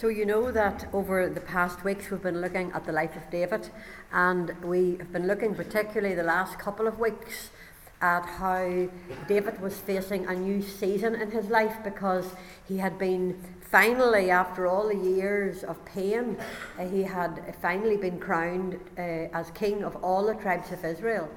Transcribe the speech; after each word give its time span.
So, 0.00 0.06
you 0.06 0.26
know 0.26 0.52
that 0.52 0.86
over 0.92 1.28
the 1.28 1.40
past 1.40 1.82
weeks 1.82 2.08
we've 2.08 2.22
been 2.22 2.40
looking 2.40 2.70
at 2.70 2.86
the 2.86 2.92
life 2.92 3.16
of 3.16 3.28
David, 3.32 3.68
and 4.12 4.54
we 4.62 4.96
have 4.98 5.12
been 5.12 5.26
looking 5.26 5.56
particularly 5.56 6.14
the 6.14 6.22
last 6.22 6.56
couple 6.56 6.86
of 6.86 7.00
weeks 7.00 7.50
at 8.00 8.24
how 8.24 8.88
David 9.26 9.60
was 9.60 9.76
facing 9.76 10.24
a 10.26 10.34
new 10.36 10.62
season 10.62 11.16
in 11.16 11.32
his 11.32 11.46
life 11.46 11.74
because 11.82 12.26
he 12.68 12.78
had 12.78 12.96
been 12.96 13.42
finally, 13.60 14.30
after 14.30 14.68
all 14.68 14.86
the 14.86 14.94
years 14.94 15.64
of 15.64 15.84
pain, 15.84 16.36
uh, 16.78 16.86
he 16.86 17.02
had 17.02 17.56
finally 17.60 17.96
been 17.96 18.20
crowned 18.20 18.78
uh, 18.96 19.00
as 19.00 19.50
king 19.50 19.82
of 19.82 19.96
all 19.96 20.24
the 20.24 20.34
tribes 20.34 20.70
of 20.70 20.84
Israel. 20.84 21.28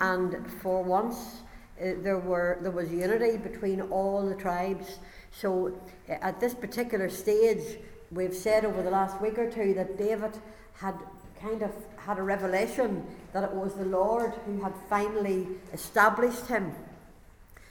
And 0.00 0.48
for 0.62 0.84
once, 0.84 1.42
uh, 1.80 1.94
there, 2.04 2.20
were, 2.20 2.58
there 2.62 2.70
was 2.70 2.92
unity 2.92 3.38
between 3.38 3.80
all 3.80 4.24
the 4.24 4.36
tribes. 4.36 5.00
So, 5.32 5.76
uh, 6.08 6.12
at 6.20 6.38
this 6.38 6.54
particular 6.54 7.08
stage, 7.08 7.78
we've 8.14 8.34
said 8.34 8.64
over 8.64 8.82
the 8.82 8.90
last 8.90 9.20
week 9.20 9.38
or 9.38 9.50
two 9.50 9.74
that 9.74 9.98
David 9.98 10.38
had 10.74 10.94
kind 11.40 11.62
of 11.62 11.72
had 11.96 12.18
a 12.18 12.22
revelation 12.22 13.04
that 13.32 13.44
it 13.44 13.52
was 13.52 13.74
the 13.74 13.84
Lord 13.84 14.32
who 14.46 14.62
had 14.62 14.72
finally 14.88 15.46
established 15.72 16.46
him. 16.46 16.72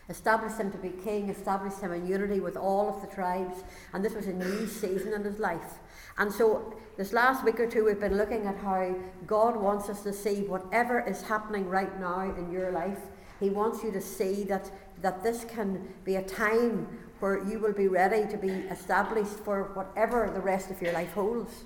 Established 0.09 0.57
him 0.57 0.69
to 0.71 0.77
be 0.77 0.89
king, 0.89 1.29
established 1.29 1.79
him 1.79 1.93
in 1.93 2.05
unity 2.05 2.41
with 2.41 2.57
all 2.57 2.89
of 2.89 3.01
the 3.01 3.15
tribes, 3.15 3.63
and 3.93 4.03
this 4.03 4.13
was 4.13 4.27
a 4.27 4.33
new 4.33 4.67
season 4.67 5.13
in 5.13 5.23
his 5.23 5.39
life. 5.39 5.79
And 6.17 6.31
so, 6.31 6.73
this 6.97 7.13
last 7.13 7.43
week 7.43 7.59
or 7.59 7.67
two, 7.67 7.85
we've 7.85 7.99
been 7.99 8.17
looking 8.17 8.45
at 8.45 8.57
how 8.57 8.95
God 9.25 9.55
wants 9.55 9.89
us 9.89 10.03
to 10.03 10.13
see 10.13 10.41
whatever 10.41 10.99
is 10.99 11.21
happening 11.21 11.67
right 11.69 11.99
now 11.99 12.21
in 12.37 12.51
your 12.51 12.69
life. 12.71 12.99
He 13.39 13.49
wants 13.49 13.81
you 13.81 13.91
to 13.91 14.01
see 14.01 14.43
that, 14.43 14.69
that 15.01 15.23
this 15.23 15.45
can 15.45 15.87
be 16.03 16.17
a 16.17 16.21
time 16.21 16.87
where 17.23 17.41
you 17.47 17.57
will 17.57 17.71
be 17.71 17.87
ready 17.87 18.29
to 18.29 18.35
be 18.35 18.49
established 18.69 19.39
for 19.45 19.71
whatever 19.75 20.29
the 20.33 20.41
rest 20.41 20.69
of 20.69 20.81
your 20.81 20.91
life 20.91 21.13
holds. 21.13 21.63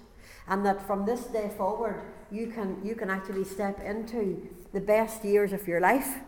And 0.47 0.63
that 0.63 0.85
from 0.85 1.03
this 1.03 1.23
day 1.23 1.49
forward, 1.57 1.99
you 2.29 2.45
can, 2.45 2.79
you 2.85 2.93
can 2.93 3.09
actually 3.09 3.43
step 3.43 3.81
into 3.83 4.47
the 4.71 4.79
best 4.79 5.25
years 5.25 5.53
of 5.53 5.67
your 5.67 5.81
life. 5.81 6.19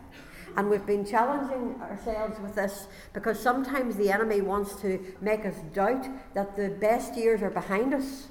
And 0.56 0.68
we've 0.68 0.84
been 0.84 1.06
challenging 1.06 1.80
ourselves 1.80 2.40
with 2.40 2.56
this 2.56 2.88
because 3.12 3.38
sometimes 3.38 3.94
the 3.94 4.10
enemy 4.10 4.40
wants 4.40 4.74
to 4.82 4.98
make 5.20 5.46
us 5.46 5.54
doubt 5.72 6.08
that 6.34 6.56
the 6.56 6.70
best 6.70 7.14
years 7.16 7.40
are 7.40 7.50
behind 7.50 7.94
us. 7.94 8.26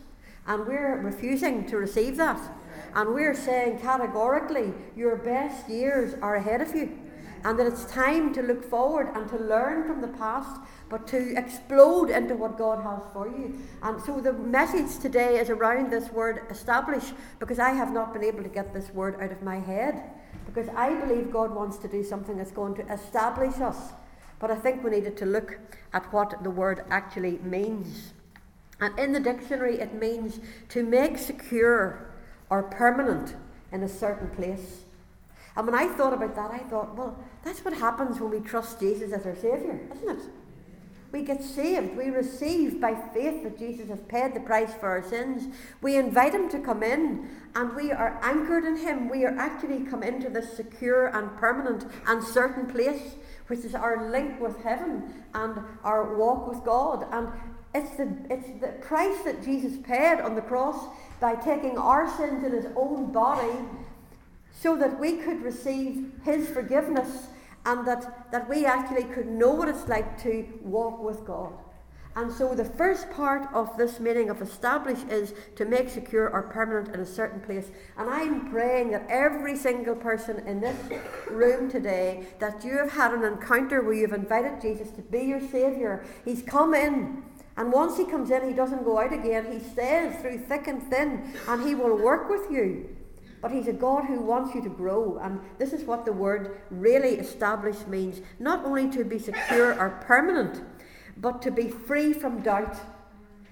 And 0.48 0.68
we're 0.68 0.98
refusing 0.98 1.66
to 1.68 1.78
receive 1.78 2.18
that. 2.18 2.42
And 2.94 3.14
we're 3.14 3.36
saying 3.36 3.80
categorically, 3.80 4.74
your 4.98 5.16
best 5.16 5.70
years 5.70 6.16
are 6.22 6.36
ahead 6.36 6.60
of 6.60 6.76
you. 6.76 7.00
And 7.46 7.58
that 7.58 7.68
it's 7.68 7.86
time 7.86 8.34
to 8.34 8.42
look 8.42 8.70
forward 8.70 9.16
and 9.16 9.30
to 9.30 9.38
learn 9.38 9.88
from 9.88 10.02
the 10.02 10.10
past 10.10 10.60
but 10.90 11.08
to 11.08 11.38
explode 11.38 12.10
into 12.10 12.36
what 12.36 12.58
God 12.58 12.84
has 12.84 13.02
for 13.14 13.28
you. 13.28 13.60
And 13.84 14.02
so 14.02 14.20
the 14.20 14.34
message 14.34 15.00
today 15.00 15.40
is 15.40 15.50
around 15.50 15.92
this 15.92 16.12
word 16.12 16.42
establish, 16.50 17.12
because 17.40 17.60
I 17.60 17.70
have 17.70 17.94
not 17.94 18.12
been 18.14 18.24
able 18.24 18.44
to 18.44 18.50
get 18.50 18.74
this 18.74 18.90
word 18.92 19.22
out 19.22 19.32
of 19.32 19.42
my 19.44 19.60
head. 19.60 20.02
Because 20.46 20.68
I 20.76 20.94
believe 20.96 21.32
God 21.32 21.54
wants 21.54 21.78
to 21.78 21.88
do 21.88 22.04
something 22.04 22.38
that's 22.38 22.52
going 22.52 22.76
to 22.76 22.92
establish 22.92 23.60
us. 23.62 23.94
But 24.40 24.50
I 24.50 24.56
think 24.56 24.84
we 24.84 24.90
needed 24.90 25.16
to 25.18 25.26
look 25.26 25.60
at 25.94 26.12
what 26.12 26.44
the 26.44 26.50
word 26.50 26.86
actually 26.90 27.38
means. 27.40 28.14
And 28.80 28.98
in 28.98 29.12
the 29.12 29.20
dictionary, 29.20 29.80
it 29.80 29.94
means 29.94 30.40
to 30.70 30.84
make 30.84 31.18
secure 31.18 32.10
or 32.50 32.64
permanent 32.64 33.36
in 33.72 33.84
a 33.84 33.90
certain 33.90 34.30
place. 34.30 34.86
And 35.56 35.68
when 35.68 35.76
I 35.76 35.88
thought 35.88 36.14
about 36.14 36.36
that, 36.36 36.52
I 36.52 36.60
thought, 36.60 36.96
well, 36.96 37.18
that's 37.44 37.64
what 37.66 37.74
happens 37.74 38.20
when 38.20 38.32
we 38.32 38.40
trust 38.40 38.80
Jesus 38.80 39.12
as 39.12 39.26
our 39.26 39.36
Saviour, 39.36 39.80
isn't 39.94 40.10
it? 40.10 40.24
We 41.12 41.24
get 41.24 41.44
saved. 41.44 41.98
We 41.98 42.10
receive 42.10 42.80
by 42.80 42.94
faith 43.14 43.44
that 43.44 43.58
Jesus 43.58 43.90
has 43.90 44.02
paid 44.02 44.36
the 44.36 44.42
price 44.42 44.74
for 44.76 44.90
our 44.90 45.04
sins. 45.04 45.54
We 45.82 45.98
invite 45.98 46.36
him 46.36 46.50
to 46.50 46.60
come 46.60 46.84
in 46.84 47.30
and 47.56 47.76
we 47.76 47.92
are 47.92 48.20
anchored 48.22 48.64
in 48.64 48.78
him. 48.78 49.10
We 49.10 49.26
are 49.26 49.36
actually 49.38 49.86
come 49.86 50.04
into 50.04 50.30
this 50.30 50.56
secure 50.56 51.08
and 51.08 51.36
permanent 51.38 51.86
and 52.06 52.24
certain 52.24 52.68
place, 52.68 53.16
which 53.48 53.62
is 53.62 53.74
our 53.74 54.12
link 54.12 54.40
with 54.40 54.62
heaven 54.62 55.24
and 55.34 55.60
our 55.84 56.16
walk 56.16 56.48
with 56.48 56.64
God. 56.64 57.08
And 57.12 57.30
it's 57.74 57.98
the, 57.98 58.16
it's 58.30 58.62
the 58.62 58.74
price 58.82 59.24
that 59.24 59.44
Jesus 59.44 59.78
paid 59.84 60.20
on 60.22 60.36
the 60.36 60.42
cross 60.42 60.90
by 61.20 61.36
taking 61.36 61.78
our 61.78 62.08
sins 62.18 62.44
in 62.44 62.52
his 62.52 62.68
own 62.76 63.12
body 63.12 63.58
so 64.52 64.76
that 64.76 65.00
we 65.00 65.18
could 65.18 65.42
receive 65.42 66.12
his 66.24 66.48
forgiveness 66.50 67.28
and 67.70 67.86
that, 67.88 68.32
that 68.32 68.50
we 68.50 68.66
actually 68.66 69.04
could 69.04 69.28
know 69.28 69.52
what 69.52 69.70
it's 69.70 69.88
like 69.88 70.22
to 70.24 70.46
walk 70.64 71.02
with 71.04 71.24
God. 71.24 71.54
And 72.16 72.34
so 72.34 72.56
the 72.56 72.66
first 72.66 73.12
part 73.12 73.48
of 73.54 73.78
this 73.78 74.00
meaning 74.00 74.32
of 74.32 74.42
establish 74.42 74.98
is 75.10 75.34
to 75.56 75.66
make 75.66 75.88
secure 75.88 76.30
or 76.30 76.42
permanent 76.42 76.96
in 76.96 77.02
a 77.02 77.06
certain 77.06 77.40
place. 77.40 77.68
And 77.96 78.10
I'm 78.10 78.50
praying 78.50 78.90
that 78.92 79.06
every 79.08 79.56
single 79.56 79.96
person 79.96 80.40
in 80.48 80.60
this 80.60 80.78
room 81.30 81.70
today, 81.70 82.26
that 82.40 82.66
you 82.66 82.76
have 82.78 82.92
had 82.92 83.14
an 83.14 83.24
encounter 83.24 83.84
where 83.84 83.94
you've 83.94 84.14
invited 84.14 84.60
Jesus 84.60 84.90
to 84.92 85.04
be 85.04 85.20
your 85.20 85.40
Saviour. 85.40 86.04
He's 86.26 86.42
come 86.42 86.74
in. 86.74 87.24
And 87.56 87.72
once 87.72 87.98
he 87.98 88.06
comes 88.06 88.32
in, 88.32 88.48
he 88.48 88.54
doesn't 88.54 88.84
go 88.84 88.98
out 89.00 89.14
again. 89.14 89.52
He 89.52 89.60
stays 89.60 90.16
through 90.22 90.40
thick 90.40 90.68
and 90.68 90.82
thin, 90.82 91.34
and 91.48 91.68
he 91.68 91.76
will 91.76 91.96
work 91.96 92.30
with 92.30 92.50
you. 92.50 92.90
But 93.42 93.52
He's 93.52 93.68
a 93.68 93.74
God 93.74 94.06
who 94.06 94.22
wants 94.22 94.54
you 94.54 94.62
to 94.62 94.70
grow. 94.70 95.20
And 95.22 95.40
this 95.58 95.74
is 95.74 95.84
what 95.84 96.06
the 96.06 96.14
word 96.14 96.62
really 96.70 97.16
established 97.16 97.88
means 97.88 98.22
not 98.40 98.66
only 98.66 98.90
to 98.92 99.04
be 99.04 99.20
secure 99.20 99.80
or 99.80 100.02
permanent, 100.06 100.62
but 101.18 101.42
to 101.44 101.52
be 101.52 101.70
free 101.70 102.14
from 102.14 102.42
doubt. 102.42 102.78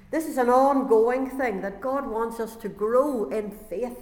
This 0.09 0.26
is 0.26 0.38
an 0.38 0.50
ongoing 0.50 1.30
thing 1.30 1.62
that 1.62 1.81
God 1.81 2.08
wants 2.08 2.40
us 2.40 2.56
to 2.58 2.70
grow 2.70 3.30
in 3.30 3.52
faith. 3.52 3.97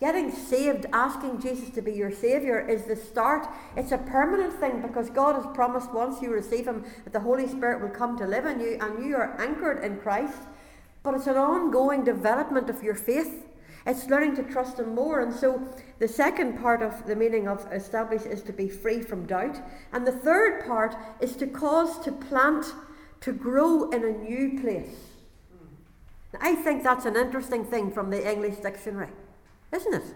Getting 0.00 0.32
saved, 0.32 0.86
asking 0.92 1.40
Jesus 1.40 1.70
to 1.70 1.80
be 1.80 1.92
your 1.92 2.10
Saviour, 2.10 2.58
is 2.58 2.84
the 2.84 2.96
start. 2.96 3.46
It's 3.76 3.92
a 3.92 3.98
permanent 3.98 4.52
thing 4.54 4.82
because 4.82 5.08
God 5.08 5.36
has 5.36 5.46
promised 5.54 5.92
once 5.92 6.20
you 6.20 6.30
receive 6.32 6.66
Him 6.66 6.84
that 7.04 7.12
the 7.12 7.20
Holy 7.20 7.46
Spirit 7.46 7.80
will 7.80 7.90
come 7.90 8.18
to 8.18 8.26
live 8.26 8.44
in 8.44 8.58
you 8.60 8.76
and 8.80 9.04
you 9.04 9.16
are 9.16 9.40
anchored 9.40 9.84
in 9.84 9.98
Christ. 9.98 10.38
But 11.04 11.14
it's 11.14 11.28
an 11.28 11.36
ongoing 11.36 12.02
development 12.02 12.68
of 12.68 12.82
your 12.82 12.96
faith. 12.96 13.44
It's 13.86 14.08
learning 14.08 14.36
to 14.36 14.42
trust 14.42 14.78
Him 14.78 14.94
more. 14.94 15.20
And 15.20 15.32
so 15.32 15.62
the 15.98 16.08
second 16.08 16.60
part 16.60 16.82
of 16.82 17.06
the 17.06 17.16
meaning 17.16 17.48
of 17.48 17.70
establish 17.72 18.22
is 18.22 18.42
to 18.42 18.52
be 18.52 18.68
free 18.68 19.02
from 19.02 19.26
doubt. 19.26 19.60
And 19.92 20.06
the 20.06 20.12
third 20.12 20.64
part 20.66 20.96
is 21.20 21.36
to 21.36 21.46
cause 21.46 21.98
to 22.04 22.12
plant, 22.12 22.66
to 23.20 23.32
grow 23.32 23.90
in 23.90 24.04
a 24.04 24.10
new 24.10 24.60
place. 24.60 24.96
I 26.40 26.54
think 26.54 26.82
that's 26.82 27.04
an 27.04 27.16
interesting 27.16 27.64
thing 27.64 27.92
from 27.92 28.10
the 28.10 28.28
English 28.28 28.56
dictionary, 28.56 29.10
isn't 29.72 29.94
it? 29.94 30.14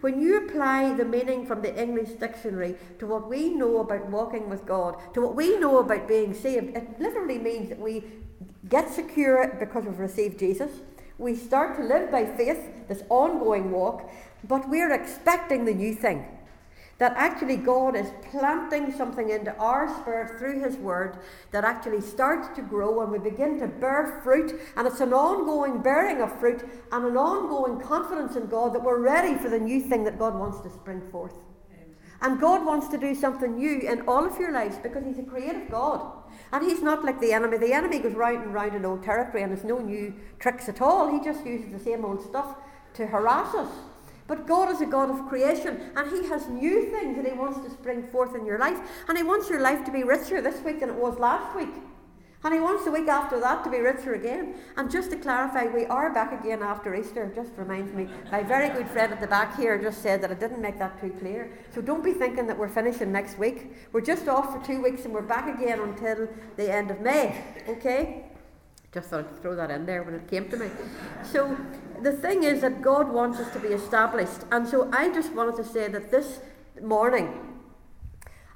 When 0.00 0.20
you 0.20 0.36
apply 0.36 0.94
the 0.94 1.04
meaning 1.04 1.46
from 1.46 1.62
the 1.62 1.80
English 1.80 2.10
dictionary 2.10 2.76
to 2.98 3.06
what 3.06 3.28
we 3.28 3.50
know 3.50 3.78
about 3.78 4.10
walking 4.10 4.50
with 4.50 4.66
God, 4.66 4.96
to 5.14 5.22
what 5.22 5.34
we 5.34 5.58
know 5.58 5.78
about 5.78 6.06
being 6.06 6.34
saved, 6.34 6.76
it 6.76 7.00
literally 7.00 7.38
means 7.38 7.70
that 7.70 7.78
we 7.78 8.04
get 8.68 8.92
secure 8.92 9.56
because 9.58 9.84
we've 9.84 9.98
received 9.98 10.38
Jesus. 10.38 10.70
We 11.18 11.34
start 11.34 11.76
to 11.76 11.82
live 11.82 12.10
by 12.10 12.26
faith, 12.26 12.88
this 12.88 13.02
ongoing 13.08 13.70
walk, 13.70 14.10
but 14.44 14.68
we're 14.68 14.92
expecting 14.92 15.64
the 15.64 15.74
new 15.74 15.94
thing. 15.94 16.26
That 16.98 17.12
actually 17.16 17.56
God 17.56 17.94
is 17.94 18.06
planting 18.30 18.90
something 18.92 19.28
into 19.28 19.54
our 19.56 19.94
spirit 20.00 20.38
through 20.38 20.62
His 20.62 20.76
Word 20.76 21.18
that 21.50 21.62
actually 21.62 22.00
starts 22.00 22.48
to 22.56 22.62
grow 22.62 23.02
and 23.02 23.12
we 23.12 23.18
begin 23.18 23.58
to 23.60 23.66
bear 23.66 24.20
fruit. 24.24 24.58
And 24.76 24.86
it's 24.86 25.00
an 25.00 25.12
ongoing 25.12 25.82
bearing 25.82 26.22
of 26.22 26.38
fruit 26.40 26.66
and 26.92 27.04
an 27.04 27.16
ongoing 27.18 27.80
confidence 27.80 28.34
in 28.34 28.46
God 28.46 28.74
that 28.74 28.82
we're 28.82 29.00
ready 29.00 29.36
for 29.36 29.50
the 29.50 29.58
new 29.58 29.80
thing 29.80 30.04
that 30.04 30.18
God 30.18 30.38
wants 30.38 30.60
to 30.60 30.70
spring 30.70 31.02
forth. 31.10 31.34
And 32.22 32.40
God 32.40 32.64
wants 32.64 32.88
to 32.88 32.98
do 32.98 33.14
something 33.14 33.56
new 33.56 33.80
in 33.80 34.00
all 34.08 34.24
of 34.24 34.38
your 34.38 34.52
lives 34.52 34.78
because 34.82 35.04
He's 35.04 35.18
a 35.18 35.22
creative 35.22 35.70
God. 35.70 36.00
And 36.56 36.64
he's 36.64 36.82
not 36.82 37.04
like 37.04 37.20
the 37.20 37.34
enemy. 37.34 37.58
The 37.58 37.74
enemy 37.74 37.98
goes 37.98 38.14
round 38.14 38.42
and 38.42 38.54
round 38.54 38.74
in 38.74 38.86
old 38.86 39.02
territory 39.02 39.42
and 39.42 39.52
there's 39.52 39.62
no 39.62 39.76
new 39.76 40.14
tricks 40.38 40.70
at 40.70 40.80
all. 40.80 41.12
He 41.12 41.22
just 41.22 41.44
uses 41.44 41.70
the 41.70 41.78
same 41.78 42.02
old 42.02 42.22
stuff 42.22 42.56
to 42.94 43.06
harass 43.06 43.54
us. 43.54 43.70
But 44.26 44.46
God 44.46 44.70
is 44.70 44.80
a 44.80 44.86
God 44.86 45.10
of 45.10 45.28
creation 45.28 45.78
and 45.94 46.10
He 46.10 46.26
has 46.30 46.48
new 46.48 46.90
things 46.90 47.14
that 47.16 47.26
He 47.26 47.38
wants 47.38 47.60
to 47.60 47.70
spring 47.70 48.08
forth 48.08 48.34
in 48.34 48.46
your 48.46 48.58
life. 48.58 48.78
And 49.06 49.18
He 49.18 49.22
wants 49.22 49.50
your 49.50 49.60
life 49.60 49.84
to 49.84 49.92
be 49.92 50.02
richer 50.02 50.40
this 50.40 50.64
week 50.64 50.80
than 50.80 50.88
it 50.88 50.94
was 50.94 51.18
last 51.18 51.54
week. 51.54 51.74
And 52.46 52.54
he 52.54 52.60
wants 52.60 52.84
the 52.84 52.92
week 52.92 53.08
after 53.08 53.40
that 53.40 53.64
to 53.64 53.70
be 53.70 53.78
richer 53.78 54.14
again. 54.14 54.54
And 54.76 54.88
just 54.88 55.10
to 55.10 55.16
clarify, 55.16 55.66
we 55.66 55.84
are 55.86 56.14
back 56.14 56.32
again 56.32 56.62
after 56.62 56.94
Easter. 56.94 57.28
Just 57.34 57.50
reminds 57.56 57.92
me, 57.92 58.08
my 58.30 58.44
very 58.44 58.68
good 58.68 58.86
friend 58.86 59.12
at 59.12 59.20
the 59.20 59.26
back 59.26 59.56
here 59.56 59.76
just 59.82 60.00
said 60.00 60.22
that 60.22 60.30
I 60.30 60.34
didn't 60.34 60.62
make 60.62 60.78
that 60.78 61.00
too 61.00 61.10
clear. 61.18 61.50
So 61.74 61.80
don't 61.80 62.04
be 62.04 62.12
thinking 62.12 62.46
that 62.46 62.56
we're 62.56 62.68
finishing 62.68 63.10
next 63.10 63.36
week. 63.36 63.72
We're 63.90 64.00
just 64.00 64.28
off 64.28 64.52
for 64.52 64.64
two 64.64 64.80
weeks 64.80 65.04
and 65.04 65.12
we're 65.12 65.22
back 65.22 65.58
again 65.58 65.80
until 65.80 66.28
the 66.54 66.72
end 66.72 66.92
of 66.92 67.00
May. 67.00 67.42
Okay? 67.68 68.26
Just 68.94 69.08
thought 69.08 69.24
I'd 69.24 69.42
throw 69.42 69.56
that 69.56 69.72
in 69.72 69.84
there 69.84 70.04
when 70.04 70.14
it 70.14 70.28
came 70.28 70.48
to 70.50 70.56
me. 70.56 70.70
So 71.24 71.56
the 72.00 72.12
thing 72.12 72.44
is 72.44 72.60
that 72.60 72.80
God 72.80 73.12
wants 73.12 73.40
us 73.40 73.52
to 73.54 73.58
be 73.58 73.74
established. 73.74 74.42
And 74.52 74.68
so 74.68 74.88
I 74.92 75.12
just 75.12 75.32
wanted 75.32 75.56
to 75.56 75.64
say 75.64 75.88
that 75.88 76.12
this 76.12 76.38
morning, 76.80 77.56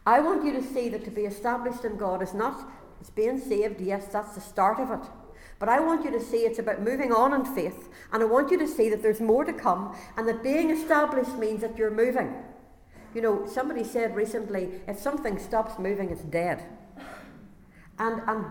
I 0.06 0.20
want 0.20 0.44
you 0.44 0.52
to 0.52 0.62
see 0.62 0.88
that 0.90 1.04
to 1.06 1.10
be 1.10 1.22
established 1.22 1.84
in 1.84 1.96
God 1.96 2.22
is 2.22 2.34
not 2.34 2.70
it's 3.00 3.10
being 3.10 3.40
saved, 3.40 3.80
yes, 3.80 4.06
that's 4.06 4.34
the 4.34 4.40
start 4.40 4.78
of 4.78 4.90
it. 4.90 5.08
But 5.58 5.68
I 5.68 5.78
want 5.78 6.04
you 6.04 6.10
to 6.10 6.20
see 6.20 6.38
it's 6.38 6.58
about 6.58 6.80
moving 6.80 7.12
on 7.12 7.34
in 7.34 7.44
faith. 7.44 7.88
And 8.12 8.22
I 8.22 8.26
want 8.26 8.50
you 8.50 8.58
to 8.58 8.66
see 8.66 8.88
that 8.90 9.02
there's 9.02 9.20
more 9.20 9.44
to 9.44 9.52
come 9.52 9.94
and 10.16 10.26
that 10.26 10.42
being 10.42 10.70
established 10.70 11.34
means 11.36 11.60
that 11.60 11.76
you're 11.76 11.90
moving. 11.90 12.34
You 13.14 13.22
know, 13.22 13.46
somebody 13.46 13.84
said 13.84 14.16
recently 14.16 14.80
if 14.88 14.98
something 14.98 15.38
stops 15.38 15.78
moving, 15.78 16.10
it's 16.10 16.22
dead. 16.22 16.64
And, 17.98 18.22
and 18.26 18.46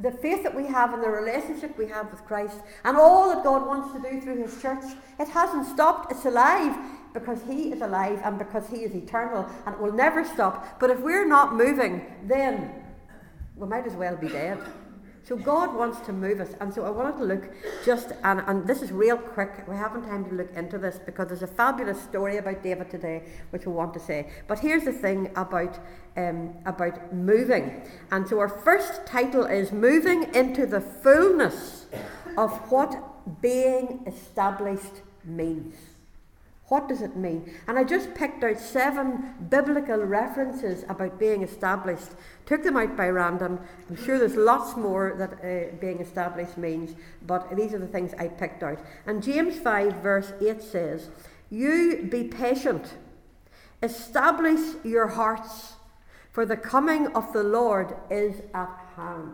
the 0.00 0.10
faith 0.10 0.42
that 0.42 0.54
we 0.54 0.64
have 0.66 0.94
and 0.94 1.02
the 1.02 1.10
relationship 1.10 1.76
we 1.76 1.86
have 1.88 2.10
with 2.10 2.24
Christ 2.24 2.56
and 2.84 2.96
all 2.96 3.28
that 3.34 3.44
God 3.44 3.66
wants 3.66 3.92
to 3.92 4.10
do 4.10 4.18
through 4.18 4.42
His 4.42 4.62
church, 4.62 4.84
it 5.18 5.28
hasn't 5.28 5.66
stopped. 5.66 6.10
It's 6.10 6.24
alive 6.24 6.74
because 7.12 7.42
He 7.46 7.72
is 7.72 7.82
alive 7.82 8.22
and 8.24 8.38
because 8.38 8.66
He 8.70 8.78
is 8.78 8.94
eternal 8.94 9.46
and 9.66 9.74
it 9.74 9.80
will 9.80 9.92
never 9.92 10.24
stop. 10.24 10.80
But 10.80 10.88
if 10.88 11.00
we're 11.00 11.28
not 11.28 11.54
moving, 11.54 12.06
then 12.24 12.87
we 13.58 13.66
might 13.66 13.86
as 13.86 13.94
well 13.94 14.16
be 14.16 14.28
dead. 14.28 14.58
So 15.24 15.36
God 15.36 15.74
wants 15.74 16.00
to 16.06 16.12
move 16.14 16.40
us. 16.40 16.54
And 16.58 16.72
so 16.72 16.86
I 16.86 16.90
wanted 16.90 17.18
to 17.18 17.24
look 17.24 17.50
just, 17.84 18.12
and, 18.24 18.40
and 18.46 18.66
this 18.66 18.80
is 18.80 18.90
real 18.90 19.18
quick. 19.18 19.68
We 19.68 19.76
haven't 19.76 20.04
time 20.04 20.24
to 20.30 20.34
look 20.34 20.50
into 20.56 20.78
this 20.78 20.98
because 21.04 21.28
there's 21.28 21.42
a 21.42 21.46
fabulous 21.46 22.00
story 22.00 22.38
about 22.38 22.62
David 22.62 22.90
today, 22.90 23.24
which 23.50 23.66
we 23.66 23.72
want 23.72 23.92
to 23.92 24.00
say. 24.00 24.30
But 24.46 24.60
here's 24.60 24.84
the 24.84 24.92
thing 24.92 25.30
about, 25.36 25.78
um, 26.16 26.54
about 26.64 27.12
moving. 27.12 27.82
And 28.10 28.26
so 28.26 28.38
our 28.38 28.48
first 28.48 29.04
title 29.06 29.44
is 29.44 29.70
Moving 29.70 30.34
into 30.34 30.64
the 30.64 30.80
Fullness 30.80 31.86
of 32.38 32.50
What 32.70 33.42
Being 33.42 34.04
Established 34.06 35.02
Means. 35.26 35.74
What 36.68 36.86
does 36.86 37.00
it 37.00 37.16
mean? 37.16 37.50
And 37.66 37.78
I 37.78 37.84
just 37.84 38.14
picked 38.14 38.44
out 38.44 38.58
seven 38.58 39.34
biblical 39.48 39.98
references 39.98 40.84
about 40.90 41.18
being 41.18 41.42
established, 41.42 42.08
took 42.44 42.62
them 42.62 42.76
out 42.76 42.94
by 42.94 43.08
random. 43.08 43.58
I'm 43.88 43.96
sure 43.96 44.18
there's 44.18 44.36
lots 44.36 44.76
more 44.76 45.14
that 45.16 45.32
uh, 45.32 45.76
being 45.80 46.00
established 46.00 46.58
means, 46.58 46.94
but 47.26 47.56
these 47.56 47.72
are 47.72 47.78
the 47.78 47.86
things 47.86 48.12
I 48.18 48.28
picked 48.28 48.62
out. 48.62 48.78
And 49.06 49.22
James 49.22 49.58
5, 49.58 49.94
verse 50.02 50.32
8 50.42 50.62
says, 50.62 51.08
You 51.48 52.06
be 52.10 52.24
patient, 52.24 52.94
establish 53.82 54.60
your 54.84 55.08
hearts, 55.08 55.72
for 56.32 56.44
the 56.44 56.56
coming 56.56 57.06
of 57.08 57.32
the 57.32 57.42
Lord 57.42 57.96
is 58.10 58.42
at 58.52 58.78
hand. 58.94 59.32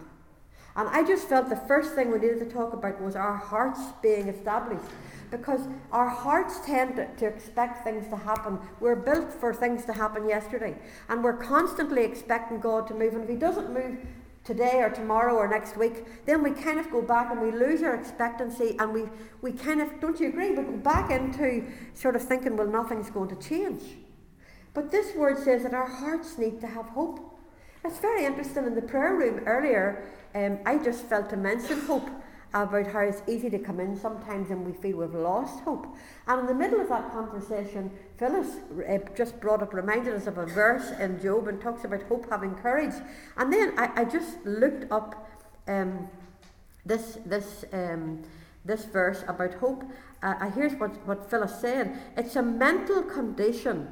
And 0.77 0.89
I 0.89 1.05
just 1.05 1.29
felt 1.29 1.49
the 1.49 1.57
first 1.57 1.95
thing 1.95 2.11
we 2.11 2.19
needed 2.19 2.41
to 2.41 2.51
talk 2.51 2.73
about 2.73 3.01
was 3.01 3.15
our 3.15 3.37
hearts 3.37 3.81
being 4.03 4.29
established 4.29 4.91
because 5.31 5.61
our 5.93 6.09
hearts 6.09 6.61
tend 6.67 6.97
to, 6.97 7.07
to, 7.17 7.27
expect 7.27 7.85
things 7.85 8.09
to 8.09 8.17
happen. 8.17 8.59
We're 8.81 8.97
built 8.97 9.33
for 9.33 9.55
things 9.55 9.85
to 9.87 9.93
happen 9.93 10.29
yesterday, 10.29 10.77
and 11.09 11.23
we're 11.23 11.37
constantly 11.37 12.05
expecting 12.05 12.61
God 12.61 12.87
to 12.89 12.95
move. 12.95 13.15
And 13.15 13.25
if 13.25 13.31
He 13.31 13.37
doesn't 13.37 13.73
move 13.73 13.99
today 14.45 14.81
or 14.83 14.91
tomorrow 14.91 15.35
or 15.35 15.49
next 15.49 15.77
week, 15.77 16.05
then 16.27 16.43
we 16.43 16.51
kind 16.51 16.79
of 16.79 16.91
go 16.91 17.01
back 17.01 17.33
and 17.33 17.41
we 17.41 17.51
lose 17.51 17.83
our 17.83 17.95
expectancy, 17.95 18.77
and 18.79 18.93
we, 18.93 19.05
we 19.43 19.53
kind 19.53 19.81
of, 19.81 20.01
don't 20.01 20.21
you 20.21 20.29
agree? 20.29 20.51
We 20.51 20.57
go 20.57 20.77
back 20.77 21.11
into 21.11 21.65
sort 21.95 22.17
of 22.17 22.23
thinking, 22.23 22.57
well, 22.57 22.69
nothing's 22.69 23.11
going 23.11 23.31
to 23.31 23.49
change. 23.49 23.83
But 24.73 24.91
this 24.91 25.15
word 25.15 25.39
says 25.39 25.63
that 25.63 25.73
our 25.73 25.89
hearts 25.89 26.37
need 26.37 26.61
to 26.61 26.67
have 26.67 26.87
hope. 26.87 27.39
It's 27.85 27.99
very 27.99 28.25
interesting. 28.25 28.67
In 28.67 28.75
the 28.75 28.83
prayer 28.83 29.15
room 29.15 29.41
earlier, 29.47 30.11
um, 30.35 30.59
I 30.67 30.79
just 30.79 31.05
felt 31.05 31.33
mention 31.37 31.81
hope 31.83 32.09
about 32.55 32.87
how 32.87 33.01
it's 33.01 33.23
easy 33.27 33.51
to 33.51 33.59
come 33.59 33.81
in 33.81 33.97
sometimes 33.99 34.51
and 34.51 34.65
we 34.65 34.73
feel 34.73 34.99
we've 34.99 35.15
lost 35.15 35.61
hope. 35.65 35.87
And 36.29 36.41
in 36.41 36.47
the 36.47 36.55
middle 36.55 36.81
of 36.81 36.89
that 36.89 37.11
conversation, 37.11 37.91
Phyllis 38.17 38.59
uh, 38.89 38.99
just 39.17 39.41
brought 39.41 39.61
up, 39.61 39.75
reminded 39.75 40.15
us 40.15 40.29
of 40.29 40.39
a 40.39 40.47
verse 40.47 40.93
in 41.01 41.21
Job 41.21 41.49
and 41.49 41.61
talks 41.61 41.85
about 41.85 42.03
hope 42.05 42.31
having 42.31 42.55
courage. 42.55 42.95
And 43.37 43.53
then 43.53 43.77
I, 43.77 44.03
I 44.03 44.05
just 44.05 44.45
looked 44.45 44.91
up 44.93 45.29
um, 45.67 46.09
this, 46.87 47.19
this, 47.27 47.65
um, 47.73 48.23
this 48.65 48.85
verse 48.85 49.25
about 49.27 49.55
hope. 49.55 49.83
Uh, 50.23 50.49
here's 50.51 50.75
what, 50.75 51.05
what 51.07 51.29
Phyllis 51.29 51.61
said 51.61 51.99
it's 52.17 52.37
a 52.37 52.43
mental 52.43 53.03
condition 53.03 53.89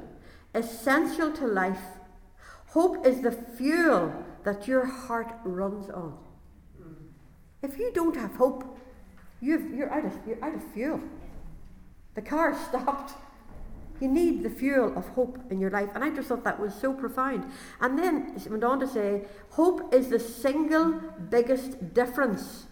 essential 0.55 1.31
to 1.31 1.45
life. 1.47 1.83
Hope 2.67 3.05
is 3.05 3.21
the 3.21 3.31
fuel 3.31 4.13
that 4.43 4.67
your 4.67 4.85
heart 4.85 5.33
runs 5.43 5.89
on. 5.89 6.17
If 7.63 7.79
you 7.79 7.91
don't 7.93 8.15
have 8.17 8.35
hope, 8.35 8.77
you 9.39 9.55
are 9.81 9.89
out, 9.89 10.05
of, 10.05 10.19
you're 10.27 10.43
out 10.43 10.53
of 10.53 10.63
fuel. 10.73 11.01
The 12.13 12.21
car 12.21 12.55
stopped. 12.69 13.13
You 14.01 14.09
need 14.09 14.43
the 14.43 14.49
fuel 14.49 14.97
of 14.97 15.07
hope 15.09 15.39
in 15.49 15.59
your 15.59 15.69
life. 15.69 15.89
And 15.95 16.03
I 16.03 16.09
just 16.09 16.27
thought 16.27 16.43
that 16.43 16.59
was 16.59 16.75
so 16.75 16.93
profound. 16.93 17.49
And 17.79 17.97
then 17.97 18.37
she 18.37 18.49
went 18.49 18.65
on 18.65 18.79
to 18.81 18.87
say, 18.87 19.25
hope 19.51 19.93
is 19.93 20.09
the 20.09 20.19
single 20.19 21.01
biggest 21.29 21.93
difference 21.93 22.65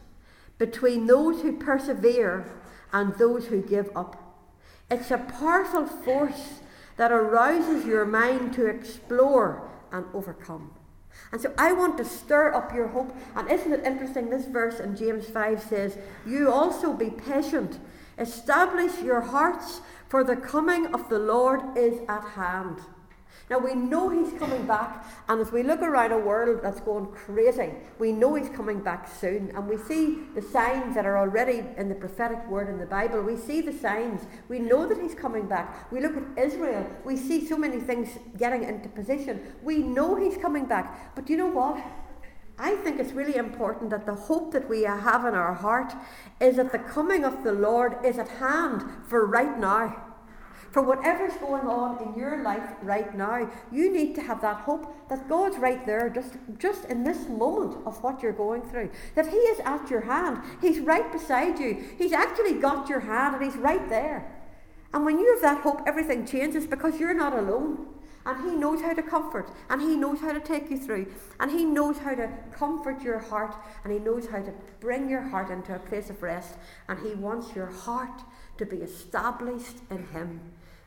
between 0.58 1.08
those 1.08 1.42
who 1.42 1.58
persevere 1.58 2.52
and 2.92 3.16
those 3.16 3.46
who 3.46 3.62
give 3.62 3.90
up. 3.96 4.18
It's 4.90 5.10
a 5.10 5.18
powerful 5.18 5.88
force 5.88 6.60
that 6.98 7.14
arouses 7.14 7.86
your 7.86 8.06
mind 8.06 8.54
to 8.56 8.66
explore 8.66 9.70
and 9.92 10.06
overcome. 10.14 10.74
And 11.32 11.40
so 11.40 11.54
I 11.58 11.74
want 11.74 11.98
to 11.98 12.06
stir 12.06 12.54
up 12.54 12.74
your 12.74 12.88
hope. 12.88 13.16
And 13.36 13.50
isn't 13.50 13.72
it 13.72 13.86
interesting? 13.86 14.30
This 14.30 14.46
verse 14.46 14.80
in 14.80 14.96
James 14.96 15.30
5 15.30 15.62
says, 15.62 15.98
You 16.26 16.52
also 16.52 16.94
be 16.94 17.10
patient, 17.10 17.80
establish 18.18 19.02
your 19.02 19.22
hearts, 19.22 19.82
for 20.10 20.24
the 20.24 20.36
coming 20.36 20.88
of 20.94 21.08
the 21.08 21.20
Lord 21.20 21.78
is 21.78 22.02
at 22.10 22.24
hand. 22.24 22.80
Now 23.50 23.60
we 23.60 23.76
know 23.76 24.10
he's 24.10 24.34
coming 24.40 24.66
back, 24.66 25.06
and 25.28 25.42
as 25.42 25.52
we 25.52 25.64
look 25.64 25.82
around 25.82 26.12
a 26.12 26.18
world 26.18 26.62
that's 26.64 26.80
going 26.80 27.08
crazy, 27.08 27.72
we 28.00 28.12
know 28.12 28.36
he's 28.36 28.50
coming 28.50 28.80
back 28.80 29.10
soon, 29.10 29.52
and 29.56 29.68
we 29.68 29.78
see 29.78 30.20
the 30.36 30.42
signs 30.42 30.96
that 30.96 31.06
are 31.06 31.18
already 31.18 31.64
in 31.78 31.90
the 31.90 31.96
prophetic 31.96 32.48
word 32.48 32.70
in 32.70 32.80
the 32.80 32.86
Bible. 32.86 33.22
We 33.22 33.36
see 33.36 33.62
the 33.62 33.74
signs. 33.74 34.22
We 34.48 34.60
know 34.60 34.88
that 34.88 35.02
he's 35.02 35.16
coming 35.16 35.48
back. 35.48 35.92
We 35.92 36.00
look 36.00 36.16
at 36.16 36.24
Israel, 36.38 36.88
we 37.04 37.18
see 37.18 37.46
so 37.46 37.58
many 37.58 37.80
things 37.80 38.18
getting 38.38 38.64
into 38.64 38.90
position. 38.90 39.42
We 39.64 39.80
know 39.80 40.16
he's 40.16 40.38
coming 40.38 40.66
back. 40.66 41.16
But 41.16 41.30
you 41.30 41.38
know 41.38 41.50
what? 41.50 41.84
I 42.58 42.76
think 42.76 43.00
it's 43.00 43.14
really 43.14 43.38
important 43.38 43.90
that 43.90 44.06
the 44.06 44.14
hope 44.14 44.54
that 44.54 44.70
we 44.70 44.84
have 44.84 45.26
in 45.26 45.34
our 45.34 45.54
heart 45.54 45.94
is 46.40 46.58
that 46.58 46.72
the 46.72 46.80
coming 46.80 47.26
of 47.26 47.44
the 47.44 47.54
Lord 47.54 47.98
is 48.06 48.20
at 48.20 48.30
hand 48.30 48.84
for 49.08 49.26
right 49.26 49.58
now. 49.58 50.11
For 50.72 50.82
whatever's 50.82 51.34
going 51.34 51.68
on 51.68 52.02
in 52.02 52.18
your 52.18 52.44
life 52.44 52.64
right 52.82 53.14
now, 53.16 53.52
you 53.74 53.92
need 53.92 54.16
to 54.16 54.22
have 54.22 54.42
that 54.42 54.62
hope 54.62 55.10
that 55.10 55.28
God's 55.28 55.58
right 55.58 55.86
there, 55.86 56.10
just, 56.10 56.38
just 56.58 56.86
in 56.86 57.04
this 57.04 57.28
moment 57.28 57.86
of 57.86 58.02
what 58.02 58.24
you're 58.24 58.32
going 58.32 58.62
through. 58.62 58.90
That 59.16 59.28
He 59.28 59.36
is 59.36 59.60
at 59.66 59.90
your 59.90 60.02
hand. 60.02 60.42
He's 60.62 60.80
right 60.80 61.12
beside 61.12 61.60
you. 61.60 61.84
He's 61.98 62.14
actually 62.14 62.54
got 62.54 62.88
your 62.88 63.02
hand 63.02 63.36
and 63.36 63.44
He's 63.44 63.58
right 63.58 63.88
there. 63.90 64.32
And 64.94 65.06
when 65.06 65.20
you 65.20 65.34
have 65.34 65.42
that 65.42 65.64
hope, 65.64 65.82
everything 65.86 66.26
changes 66.26 66.66
because 66.66 67.00
you're 67.00 67.14
not 67.14 67.38
alone. 67.38 67.88
And 68.26 68.50
He 68.50 68.56
knows 68.56 68.82
how 68.82 68.94
to 68.94 69.02
comfort, 69.02 69.50
and 69.70 69.82
He 69.82 69.96
knows 69.96 70.20
how 70.20 70.32
to 70.32 70.40
take 70.40 70.70
you 70.70 70.78
through, 70.78 71.08
and 71.40 71.50
He 71.50 71.66
knows 71.66 71.98
how 71.98 72.14
to 72.14 72.30
comfort 72.54 73.02
your 73.02 73.18
heart, 73.18 73.56
and 73.84 73.92
He 73.92 73.98
knows 73.98 74.28
how 74.28 74.44
to 74.44 74.54
bring 74.80 75.10
your 75.10 75.22
heart 75.22 75.50
into 75.50 75.76
a 75.76 75.80
place 75.80 76.12
of 76.12 76.22
rest, 76.22 76.54
and 76.88 77.00
He 77.00 77.16
wants 77.16 77.56
your 77.56 77.66
heart 77.66 78.22
to 78.60 78.66
be 78.68 78.78
established 78.78 79.78
in 79.90 80.06
Him. 80.10 80.40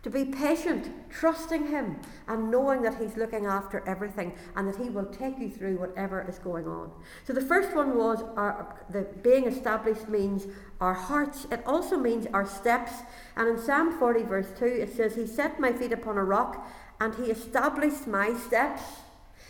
To 0.04 0.10
be 0.10 0.26
patient, 0.26 0.90
trusting 1.08 1.68
Him, 1.68 1.98
and 2.28 2.50
knowing 2.50 2.82
that 2.82 3.00
He's 3.00 3.16
looking 3.16 3.46
after 3.46 3.82
everything 3.88 4.34
and 4.54 4.68
that 4.68 4.76
He 4.76 4.90
will 4.90 5.06
take 5.06 5.38
you 5.38 5.50
through 5.50 5.78
whatever 5.78 6.26
is 6.28 6.38
going 6.38 6.68
on. 6.68 6.90
So 7.26 7.32
the 7.32 7.40
first 7.40 7.74
one 7.74 7.96
was 7.96 8.22
our, 8.36 8.84
the 8.90 9.06
being 9.22 9.46
established 9.46 10.06
means 10.10 10.46
our 10.78 10.92
hearts. 10.92 11.46
It 11.50 11.62
also 11.64 11.96
means 11.96 12.26
our 12.34 12.46
steps. 12.46 12.92
And 13.34 13.48
in 13.48 13.58
Psalm 13.58 13.98
40, 13.98 14.24
verse 14.24 14.48
2, 14.58 14.66
it 14.66 14.94
says, 14.94 15.14
He 15.14 15.26
set 15.26 15.58
my 15.58 15.72
feet 15.72 15.92
upon 15.92 16.18
a 16.18 16.24
rock 16.24 16.70
and 17.00 17.14
He 17.14 17.30
established 17.30 18.06
my 18.06 18.34
steps. 18.34 18.82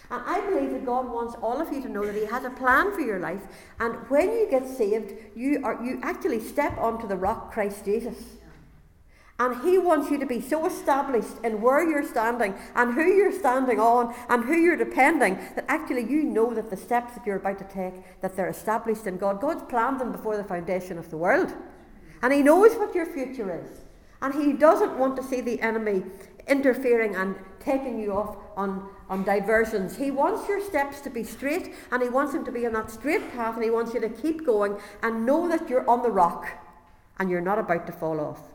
And 0.08 0.22
I 0.24 0.40
believe 0.48 0.70
that 0.70 0.86
God 0.86 1.10
wants 1.10 1.34
all 1.42 1.60
of 1.60 1.72
you 1.72 1.82
to 1.82 1.88
know 1.88 2.06
that 2.06 2.14
He 2.14 2.26
has 2.26 2.44
a 2.44 2.50
plan 2.50 2.92
for 2.92 3.00
your 3.00 3.18
life. 3.18 3.42
And 3.80 3.96
when 4.08 4.30
you 4.30 4.46
get 4.48 4.68
saved, 4.68 5.14
you 5.34 5.62
are 5.64 5.82
you 5.84 5.98
actually 6.04 6.38
step 6.38 6.78
onto 6.78 7.08
the 7.08 7.16
rock, 7.16 7.52
Christ 7.52 7.84
Jesus. 7.84 8.36
And 9.38 9.62
He 9.62 9.78
wants 9.78 10.10
you 10.10 10.18
to 10.18 10.26
be 10.26 10.40
so 10.40 10.64
established 10.66 11.42
in 11.42 11.60
where 11.60 11.88
you're 11.88 12.06
standing 12.06 12.54
and 12.76 12.94
who 12.94 13.02
you're 13.02 13.36
standing 13.36 13.80
on 13.80 14.14
and 14.28 14.44
who 14.44 14.54
you're 14.54 14.76
depending 14.76 15.34
that 15.56 15.64
actually 15.68 16.08
you 16.08 16.22
know 16.22 16.54
that 16.54 16.70
the 16.70 16.76
steps 16.76 17.14
that 17.14 17.26
you're 17.26 17.36
about 17.36 17.58
to 17.58 17.64
take, 17.64 18.20
that 18.20 18.36
they're 18.36 18.48
established 18.48 19.08
in 19.08 19.18
God. 19.18 19.40
God's 19.40 19.64
planned 19.68 20.00
them 20.00 20.12
before 20.12 20.36
the 20.36 20.44
foundation 20.44 20.98
of 20.98 21.10
the 21.10 21.16
world. 21.16 21.52
And 22.22 22.32
He 22.32 22.42
knows 22.42 22.76
what 22.76 22.94
your 22.94 23.06
future 23.06 23.60
is. 23.60 23.84
And 24.22 24.32
He 24.34 24.52
doesn't 24.52 24.98
want 24.98 25.16
to 25.16 25.22
see 25.24 25.40
the 25.40 25.60
enemy 25.60 26.04
interfering 26.46 27.16
and 27.16 27.34
taking 27.58 27.98
you 27.98 28.12
off 28.12 28.36
on, 28.56 28.88
on 29.08 29.24
diversions. 29.24 29.96
He 29.96 30.12
wants 30.12 30.48
your 30.48 30.60
steps 30.60 31.00
to 31.00 31.10
be 31.10 31.24
straight 31.24 31.74
and 31.90 32.00
He 32.00 32.08
wants 32.08 32.34
them 32.34 32.44
to 32.44 32.52
be 32.52 32.66
on 32.66 32.74
that 32.74 32.90
straight 32.90 33.32
path 33.32 33.56
and 33.56 33.64
He 33.64 33.70
wants 33.70 33.94
you 33.94 34.00
to 34.00 34.08
keep 34.08 34.46
going 34.46 34.76
and 35.02 35.26
know 35.26 35.48
that 35.48 35.68
you're 35.68 35.88
on 35.90 36.02
the 36.02 36.10
rock 36.10 36.46
and 37.18 37.28
you're 37.28 37.40
not 37.40 37.58
about 37.58 37.86
to 37.88 37.92
fall 37.92 38.20
off. 38.20 38.53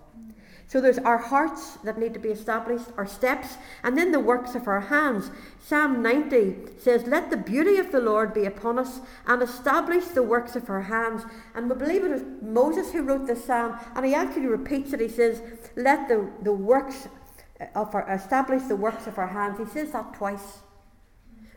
So 0.70 0.80
there's 0.80 1.00
our 1.00 1.18
hearts 1.18 1.78
that 1.84 1.98
need 1.98 2.14
to 2.14 2.20
be 2.20 2.30
established, 2.30 2.86
our 2.96 3.08
steps, 3.08 3.58
and 3.84 3.98
then 3.98 4.12
the 4.12 4.20
works 4.20 4.54
of 4.54 4.68
our 4.68 4.82
hands. 4.82 5.32
Psalm 5.60 6.04
90 6.04 6.78
says, 6.78 7.08
Let 7.08 7.32
the 7.32 7.38
beauty 7.38 7.78
of 7.78 7.92
the 7.92 8.00
Lord 8.00 8.36
be 8.36 8.46
upon 8.46 8.78
us 8.78 9.00
and 9.26 9.42
establish 9.42 10.06
the 10.06 10.22
works 10.22 10.56
of 10.56 10.70
our 10.70 10.82
hands. 10.82 11.24
And 11.56 11.72
we 11.72 11.76
believe 11.76 12.04
it 12.04 12.12
was 12.12 12.24
Moses 12.44 12.92
who 12.92 13.02
wrote 13.02 13.26
this 13.26 13.46
psalm, 13.46 13.80
and 13.96 14.06
he 14.06 14.14
actually 14.14 14.46
repeats 14.46 14.94
it. 14.94 15.00
He 15.00 15.08
says, 15.08 15.42
Let 15.76 16.08
the, 16.08 16.30
the 16.44 16.54
works 16.54 17.08
of 17.74 17.96
our 17.96 18.08
establish 18.08 18.62
the 18.64 18.76
works 18.76 19.08
of 19.08 19.18
our 19.18 19.28
hands. 19.28 19.58
He 19.58 19.66
says 19.66 19.92
that 19.94 20.14
twice. 20.14 20.60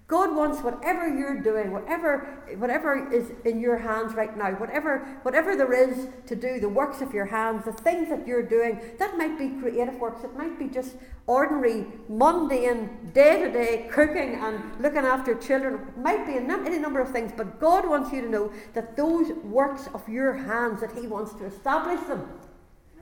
God 0.09 0.37
wants 0.37 0.61
whatever 0.61 1.09
you're 1.09 1.41
doing, 1.41 1.73
whatever, 1.73 2.43
whatever 2.59 3.11
is 3.13 3.33
in 3.45 3.61
your 3.61 3.79
hands 3.79 4.15
right 4.15 4.37
now, 4.37 4.51
whatever, 4.53 4.99
whatever 5.23 5.57
there 5.57 5.73
is 5.73 6.09
to 6.27 6.37
do, 6.37 6.61
the 6.61 6.69
works 6.69 7.01
of 7.01 7.15
your 7.15 7.25
hands, 7.25 7.65
the 7.65 7.73
things 7.73 8.11
that 8.11 8.27
you're 8.27 8.43
doing, 8.43 8.81
that 8.99 9.17
might 9.17 9.39
be 9.39 9.49
creative 9.61 9.95
works, 9.95 10.23
it 10.23 10.37
might 10.37 10.59
be 10.59 10.69
just 10.69 10.97
ordinary, 11.27 11.87
mundane, 12.09 13.11
day 13.15 13.43
to 13.43 13.51
day 13.51 13.89
cooking 13.91 14.35
and 14.35 14.61
looking 14.81 14.99
after 14.99 15.35
children, 15.35 15.75
it 15.75 15.97
might 15.97 16.27
be 16.27 16.35
any 16.35 16.79
number 16.79 17.01
of 17.01 17.11
things, 17.11 17.33
but 17.35 17.59
God 17.59 17.89
wants 17.89 18.13
you 18.13 18.21
to 18.23 18.29
know 18.29 18.53
that 18.75 18.97
those 18.97 19.33
works 19.45 19.89
of 19.95 20.07
your 20.09 20.35
hands, 20.35 20.81
that 20.81 20.93
He 20.93 21.07
wants 21.07 21.33
to 21.35 21.47
establish 21.47 22.01
them 22.07 22.29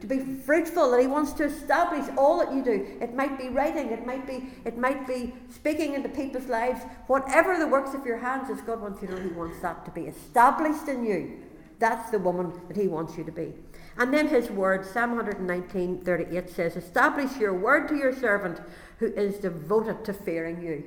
to 0.01 0.07
be 0.07 0.19
fruitful, 0.19 0.91
that 0.91 1.01
He 1.01 1.07
wants 1.07 1.33
to 1.35 1.45
establish 1.45 2.07
all 2.17 2.39
that 2.39 2.53
you 2.53 2.63
do. 2.63 2.99
It 3.01 3.15
might 3.15 3.39
be 3.39 3.49
writing, 3.49 3.89
it 3.89 4.07
might 4.07 4.27
be, 4.27 4.51
it 4.65 4.79
might 4.79 5.07
be 5.07 5.35
speaking 5.53 5.95
into 5.95 6.09
people's 6.09 6.47
lives. 6.47 6.83
Whatever 7.07 7.59
the 7.59 7.67
works 7.67 7.95
of 7.95 8.07
your 8.07 8.19
hands 8.19 8.51
is, 8.51 8.61
God 8.63 8.81
wants 8.81 9.03
you 9.03 9.09
to 9.09 9.15
know 9.15 9.23
He 9.23 9.29
wants 9.29 9.61
that 9.61 9.85
to 9.85 9.91
be 9.91 10.03
established 10.03 10.89
in 10.89 11.05
you. 11.05 11.43
That's 11.79 12.11
the 12.11 12.19
woman 12.19 12.53
that 12.69 12.77
He 12.77 12.89
wants 12.89 13.17
you 13.17 13.25
to 13.25 13.33
be. 13.33 13.55
And 13.97 14.13
then 14.13 14.29
His 14.29 14.51
word, 14.51 14.85
Psalm 14.87 15.17
119, 15.17 16.03
38 16.03 16.49
says, 16.49 16.77
Establish 16.77 17.37
your 17.37 17.55
word 17.55 17.89
to 17.89 17.97
your 17.97 18.15
servant 18.15 18.61
who 18.99 19.07
is 19.07 19.39
devoted 19.39 20.05
to 20.05 20.13
fearing 20.13 20.63
you. 20.63 20.85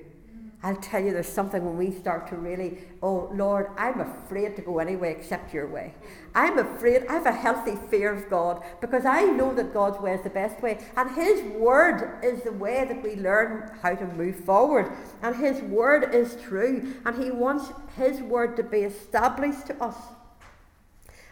I'll 0.66 0.78
tell 0.78 1.04
you, 1.04 1.12
there's 1.12 1.28
something 1.28 1.66
when 1.66 1.76
we 1.76 1.92
start 1.92 2.26
to 2.30 2.38
really, 2.38 2.78
oh 3.02 3.30
Lord, 3.34 3.72
I'm 3.78 4.00
afraid 4.00 4.56
to 4.56 4.62
go 4.62 4.80
anyway 4.80 5.12
except 5.12 5.54
your 5.54 5.68
way. 5.68 5.94
I'm 6.34 6.58
afraid, 6.58 7.06
I 7.10 7.16
have 7.16 7.26
a 7.26 7.34
healthy 7.34 7.76
fear 7.92 8.14
of 8.14 8.30
God 8.30 8.64
because 8.80 9.06
I 9.06 9.24
know 9.24 9.54
that 9.56 9.74
God's 9.74 10.00
way 10.00 10.14
is 10.14 10.22
the 10.22 10.30
best 10.30 10.62
way. 10.62 10.80
And 10.96 11.12
His 11.12 11.42
word 11.58 12.24
is 12.24 12.44
the 12.44 12.54
way 12.54 12.86
that 12.86 13.04
we 13.04 13.18
learn 13.18 13.72
how 13.82 13.94
to 13.94 14.06
move 14.06 14.38
forward. 14.38 14.90
And 15.22 15.36
His 15.36 15.62
word 15.64 16.16
is 16.16 16.38
true. 16.42 16.94
And 17.06 17.22
He 17.22 17.30
wants 17.30 17.66
His 17.98 18.22
word 18.22 18.56
to 18.56 18.64
be 18.64 18.80
established 18.80 19.68
to 19.68 19.84
us. 19.84 19.98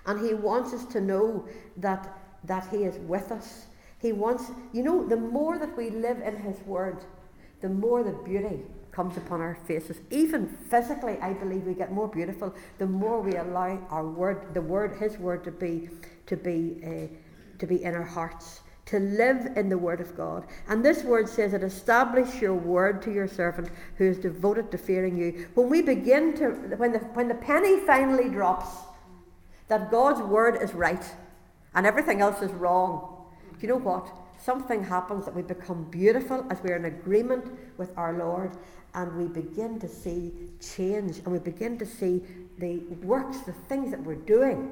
And 0.06 0.20
He 0.20 0.34
wants 0.34 0.74
us 0.74 0.84
to 0.88 1.00
know 1.00 1.48
that, 1.78 2.20
that 2.44 2.68
He 2.70 2.84
is 2.84 2.98
with 2.98 3.32
us. 3.32 3.68
He 3.98 4.12
wants, 4.12 4.52
you 4.74 4.84
know, 4.84 5.08
the 5.08 5.16
more 5.16 5.58
that 5.58 5.78
we 5.78 5.90
live 5.90 6.20
in 6.20 6.36
His 6.36 6.60
word, 6.66 7.06
the 7.62 7.70
more 7.70 8.04
the 8.04 8.12
beauty 8.12 8.60
comes 8.92 9.18
upon 9.18 9.42
our 9.42 9.56
faces. 9.66 9.98
Even 10.10 10.48
physically, 10.48 11.18
I 11.22 11.34
believe 11.34 11.64
we 11.64 11.74
get 11.74 11.92
more 11.92 12.08
beautiful 12.08 12.54
the 12.78 12.88
more 12.88 13.22
we 13.22 13.36
allow 13.36 13.80
our 13.90 14.06
word, 14.06 14.54
the 14.54 14.62
word, 14.62 14.98
His 15.00 15.18
word, 15.18 15.44
to 15.46 15.52
be 15.52 15.90
to 16.28 16.36
be 16.38 16.82
uh, 16.86 17.58
to 17.60 17.68
be 17.68 17.84
in 17.84 17.96
our 17.96 18.04
hearts. 18.04 18.62
To 18.88 19.00
live 19.00 19.56
in 19.56 19.70
the 19.70 19.78
word 19.78 20.02
of 20.02 20.18
God. 20.18 20.46
And 20.68 20.84
this 20.84 21.04
word 21.04 21.30
says 21.30 21.54
it 21.54 21.64
establish 21.64 22.42
your 22.42 22.56
word 22.56 23.02
to 23.04 23.14
your 23.14 23.28
servant 23.28 23.70
who 23.96 24.04
is 24.04 24.18
devoted 24.18 24.70
to 24.72 24.78
fearing 24.78 25.18
you. 25.18 25.48
When 25.54 25.70
we 25.70 25.82
begin 25.82 26.34
to 26.38 26.50
when 26.76 26.92
the 26.92 27.00
when 27.00 27.30
the 27.30 27.36
penny 27.36 27.80
finally 27.80 28.28
drops 28.28 28.68
that 29.70 29.92
God's 29.92 30.22
word 30.22 30.62
is 30.62 30.74
right 30.74 31.04
and 31.74 31.86
everything 31.86 32.20
else 32.20 32.42
is 32.42 32.52
wrong, 32.52 33.24
do 33.54 33.60
you 33.62 33.70
know 33.70 33.80
what? 33.80 34.12
something 34.44 34.84
happens 34.84 35.26
that 35.26 35.36
we 35.36 35.42
become 35.42 35.84
beautiful 35.86 36.46
as 36.50 36.62
we're 36.64 36.76
in 36.76 36.86
agreement 36.86 37.46
with 37.78 37.96
our 37.98 38.14
Lord 38.14 38.58
and 38.94 39.16
we 39.16 39.26
begin 39.42 39.80
to 39.80 39.88
see 39.88 40.32
change 40.60 41.20
and 41.20 41.28
we 41.28 41.40
begin 41.40 41.78
to 41.78 41.86
see 41.86 42.22
the 42.58 42.80
works, 43.04 43.40
the 43.42 43.54
things 43.54 43.92
that 43.92 44.04
we're 44.04 44.16
doing. 44.16 44.72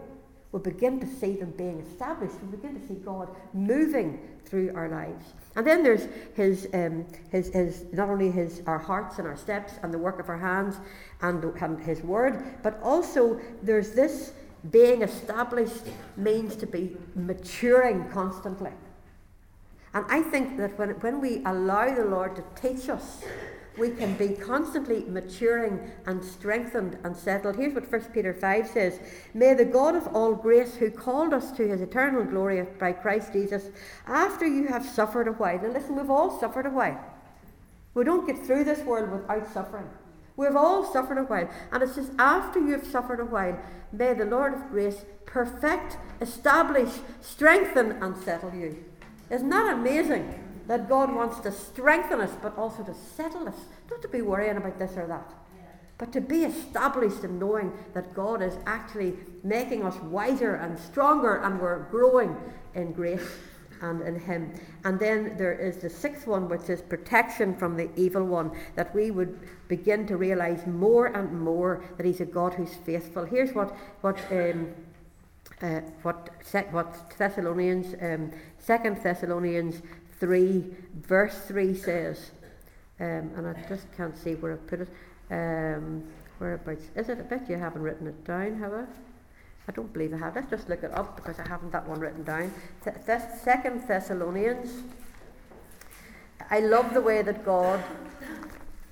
We 0.52 0.60
begin 0.60 1.00
to 1.00 1.08
see 1.08 1.34
them 1.34 1.52
being 1.52 1.80
established. 1.80 2.36
We 2.42 2.58
begin 2.58 2.80
to 2.80 2.88
see 2.88 2.96
God 2.96 3.30
moving 3.54 4.20
through 4.46 4.74
our 4.76 4.90
lives. 4.90 5.26
And 5.56 5.66
then 5.66 5.84
there's 5.84 6.08
his, 6.34 6.68
um, 6.74 7.06
his, 7.32 7.50
his 7.50 7.86
not 7.92 8.10
only 8.10 8.32
his 8.32 8.64
our 8.66 8.80
hearts 8.80 9.20
and 9.20 9.28
our 9.28 9.38
steps 9.38 9.74
and 9.84 9.94
the 9.94 9.98
work 10.00 10.20
of 10.20 10.28
our 10.28 10.38
hands 10.38 10.78
and, 11.22 11.44
and 11.44 11.80
his 11.80 12.02
word, 12.02 12.44
but 12.64 12.80
also 12.82 13.40
there's 13.62 13.92
this 13.92 14.34
being 14.72 15.04
established 15.04 15.86
means 16.18 16.56
to 16.56 16.66
be 16.66 16.98
maturing 17.16 18.10
constantly. 18.10 18.72
And 19.94 20.06
I 20.10 20.22
think 20.22 20.58
that 20.58 20.78
when, 20.78 20.90
when 21.02 21.22
we 21.22 21.44
allow 21.46 21.94
the 21.94 22.06
Lord 22.06 22.36
to 22.36 22.44
teach 22.60 22.90
us 22.90 23.24
we 23.78 23.92
can 23.92 24.16
be 24.16 24.30
constantly 24.30 25.06
maturing 25.06 25.92
and 26.06 26.24
strengthened 26.24 26.98
and 27.04 27.16
settled. 27.16 27.56
Here's 27.56 27.74
what 27.74 27.92
1 27.92 28.02
Peter 28.14 28.34
5 28.34 28.68
says 28.68 29.00
May 29.34 29.54
the 29.54 29.66
God 29.66 29.96
of 29.96 30.08
all 30.08 30.34
grace, 30.34 30.76
who 30.76 30.92
called 30.92 31.34
us 31.34 31.52
to 31.54 31.68
his 31.68 31.82
eternal 31.82 32.24
glory 32.24 32.66
by 32.80 32.92
Christ 32.92 33.34
Jesus, 33.34 33.70
after 34.08 34.46
you 34.46 34.68
have 34.68 34.86
suffered 34.86 35.28
a 35.28 35.34
while, 35.34 35.64
and 35.64 35.74
listen, 35.74 35.96
we've 35.96 36.10
all 36.10 36.40
suffered 36.40 36.66
a 36.66 36.72
while. 36.72 37.00
We 37.94 38.04
don't 38.04 38.28
get 38.28 38.46
through 38.46 38.66
this 38.66 38.80
world 38.80 39.12
without 39.12 39.52
suffering. 39.54 39.90
We've 40.36 40.56
all 40.56 40.90
suffered 40.92 41.18
a 41.18 41.24
while. 41.24 41.50
And 41.72 41.84
it 41.84 41.90
says, 41.90 42.12
after 42.18 42.60
you 42.60 42.72
have 42.72 42.86
suffered 42.86 43.20
a 43.20 43.26
while, 43.26 43.60
may 43.92 44.14
the 44.14 44.26
Lord 44.26 44.54
of 44.54 44.70
grace 44.70 45.04
perfect, 45.26 45.98
establish, 46.22 46.90
strengthen, 47.22 47.92
and 48.02 48.16
settle 48.16 48.54
you. 48.54 48.84
Isn't 49.30 49.50
that 49.50 49.74
amazing? 49.74 50.49
That 50.70 50.88
God 50.88 51.14
wants 51.14 51.40
to 51.40 51.52
strengthen 51.52 52.22
us, 52.22 52.30
but 52.44 52.56
also 52.56 52.84
to 52.84 52.94
settle 52.94 53.48
us. 53.48 53.56
Not 53.90 54.04
to 54.04 54.08
be 54.08 54.22
worrying 54.22 54.56
about 54.56 54.78
this 54.78 54.96
or 54.96 55.08
that, 55.08 55.34
but 55.98 56.14
to 56.14 56.22
be 56.22 56.44
established 56.44 57.24
in 57.24 57.40
knowing 57.40 57.74
that 57.96 58.14
God 58.14 58.44
is 58.44 58.54
actually 58.68 59.16
making 59.44 59.84
us 59.84 59.96
wiser 60.04 60.56
and 60.56 60.78
stronger 60.78 61.38
and 61.38 61.60
we're 61.60 61.80
growing 61.90 62.38
in 62.76 62.94
grace 62.94 63.28
and 63.82 64.04
in 64.04 64.20
Him. 64.20 64.54
And 64.84 65.00
then 65.00 65.38
there 65.38 65.54
is 65.54 65.78
the 65.78 65.90
sixth 65.90 66.28
one, 66.28 66.48
which 66.48 66.70
is 66.70 66.84
protection 66.84 67.56
from 67.56 67.76
the 67.76 67.90
evil 67.96 68.24
one, 68.24 68.52
that 68.76 68.94
we 68.94 69.10
would 69.10 69.40
begin 69.70 70.06
to 70.06 70.18
realize 70.18 70.68
more 70.68 71.08
and 71.08 71.42
more 71.42 71.84
that 71.98 72.06
He's 72.06 72.22
a 72.22 72.26
God 72.26 72.54
who's 72.54 72.76
faithful. 72.76 73.26
Here's 73.26 73.56
what, 73.56 73.76
what, 74.02 74.20
um, 74.32 74.70
uh, 75.64 75.82
what, 76.04 76.30
what 76.70 77.18
Thessalonians, 77.18 77.96
um, 78.02 78.32
Second 78.60 79.02
Thessalonians 79.02 79.82
3, 80.20 80.64
verse 81.08 81.40
3 81.48 81.76
says, 81.76 82.32
um, 83.00 83.32
and 83.38 83.48
I 83.48 83.54
just 83.70 83.92
can't 83.96 84.18
see 84.18 84.36
where 84.36 84.54
I 84.54 84.58
put 84.58 84.82
it. 84.82 84.90
Um, 85.32 86.04
whereabouts? 86.40 86.86
Is 86.96 87.10
it? 87.10 87.20
a 87.20 87.24
bet 87.24 87.50
you 87.50 87.58
haven't 87.58 87.82
written 87.82 88.08
it 88.08 88.26
down, 88.26 88.60
have 88.60 88.74
I? 88.74 88.86
I 89.68 89.72
don't 89.72 89.92
believe 89.94 90.14
I 90.14 90.18
have. 90.18 90.36
Let's 90.36 90.50
just 90.50 90.68
look 90.68 90.84
it 90.84 90.92
up 90.92 91.16
because 91.16 91.40
I 91.40 91.48
haven't 91.48 91.72
that 91.72 91.88
one 91.88 92.00
written 92.00 92.24
down. 92.24 92.52
Th- 92.84 92.96
Th- 93.06 93.22
Second 93.42 93.88
Thessalonians. 93.88 94.84
I 96.50 96.60
love 96.60 96.94
the 96.94 97.02
way 97.02 97.22
that 97.22 97.46
God 97.46 97.82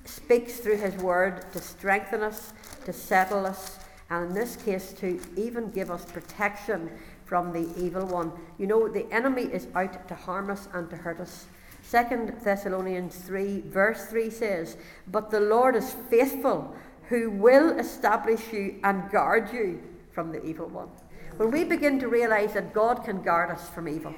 speaks 0.04 0.58
through 0.58 0.78
His 0.78 0.94
Word 0.96 1.52
to 1.52 1.60
strengthen 1.60 2.22
us, 2.22 2.52
to 2.84 2.92
settle 2.92 3.44
us, 3.44 3.78
and 4.08 4.28
in 4.28 4.34
this 4.34 4.56
case 4.56 4.92
to 5.00 5.20
even 5.36 5.70
give 5.70 5.90
us 5.90 6.04
protection 6.04 6.90
from 7.28 7.52
the 7.52 7.68
evil 7.78 8.06
one. 8.06 8.32
You 8.58 8.66
know, 8.66 8.88
the 8.88 9.06
enemy 9.12 9.42
is 9.42 9.68
out 9.74 10.08
to 10.08 10.14
harm 10.14 10.50
us 10.50 10.66
and 10.72 10.88
to 10.90 10.96
hurt 10.96 11.20
us. 11.20 11.46
Second 11.82 12.34
Thessalonians 12.42 13.16
3, 13.16 13.60
verse 13.66 14.06
3 14.06 14.30
says, 14.30 14.76
But 15.06 15.30
the 15.30 15.40
Lord 15.40 15.76
is 15.76 15.94
faithful, 16.10 16.74
who 17.08 17.30
will 17.30 17.78
establish 17.78 18.52
you 18.52 18.80
and 18.82 19.10
guard 19.10 19.52
you 19.52 19.82
from 20.12 20.32
the 20.32 20.44
evil 20.44 20.68
one. 20.68 20.88
When 21.36 21.50
we 21.50 21.64
begin 21.64 22.00
to 22.00 22.08
realize 22.08 22.54
that 22.54 22.74
God 22.74 23.04
can 23.04 23.22
guard 23.22 23.50
us 23.50 23.68
from 23.68 23.88
evil, 23.88 24.14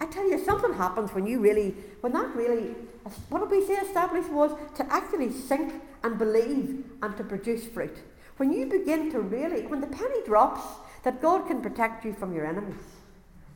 I 0.00 0.06
tell 0.06 0.28
you, 0.28 0.42
something 0.44 0.72
happens 0.74 1.12
when 1.12 1.26
you 1.26 1.40
really, 1.40 1.74
when 2.00 2.12
that 2.12 2.34
really, 2.34 2.74
what 3.28 3.40
did 3.40 3.50
we 3.50 3.66
say 3.66 3.74
established 3.74 4.30
was 4.30 4.52
to 4.76 4.92
actually 4.92 5.28
think 5.28 5.74
and 6.02 6.18
believe 6.18 6.84
and 7.02 7.16
to 7.16 7.24
produce 7.24 7.66
fruit. 7.66 7.98
When 8.36 8.52
you 8.52 8.66
begin 8.66 9.10
to 9.12 9.20
really, 9.20 9.66
when 9.66 9.80
the 9.80 9.88
penny 9.88 10.22
drops 10.24 10.62
that 11.08 11.22
God 11.22 11.46
can 11.46 11.62
protect 11.62 12.04
you 12.04 12.12
from 12.12 12.34
your 12.34 12.44
enemies. 12.44 12.84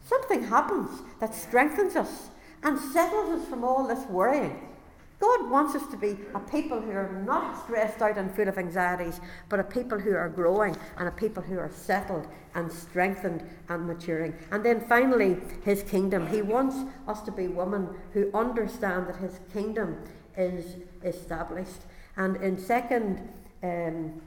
Something 0.07 0.43
happens 0.43 1.03
that 1.21 1.35
strengthens 1.35 1.97
us 1.97 2.31
and 2.63 2.79
settles 2.79 3.43
us 3.43 3.47
from 3.47 3.63
all 3.63 3.87
this 3.87 4.07
worrying. 4.07 4.71
God 5.21 5.51
wants 5.51 5.75
us 5.75 5.87
to 5.91 5.99
be 5.99 6.17
a 6.35 6.41
people 6.41 6.81
who 6.81 6.93
are 6.93 7.23
not 7.27 7.63
stressed 7.63 8.01
out 8.01 8.17
and 8.17 8.35
full 8.35 8.49
of 8.49 8.57
anxieties, 8.57 9.21
but 9.51 9.61
a 9.61 9.65
people 9.65 9.99
who 9.99 10.15
are 10.15 10.31
growing 10.31 10.75
and 10.97 11.07
a 11.07 11.11
people 11.11 11.43
who 11.43 11.59
are 11.59 11.71
settled 11.71 12.27
and 12.55 12.73
strengthened 12.73 13.45
and 13.69 13.87
maturing. 13.87 14.35
And 14.51 14.65
then 14.65 14.81
finally, 14.81 15.37
His 15.63 15.83
kingdom. 15.83 16.29
He 16.29 16.41
wants 16.41 16.77
us 17.07 17.21
to 17.21 17.31
be 17.31 17.49
women 17.49 17.87
who 18.15 18.31
understand 18.33 19.09
that 19.09 19.17
His 19.17 19.41
kingdom 19.53 19.99
is 20.39 20.77
established. 21.05 21.83
And 22.17 22.37
in 22.37 22.57
second, 22.57 23.29
um, 23.63 24.23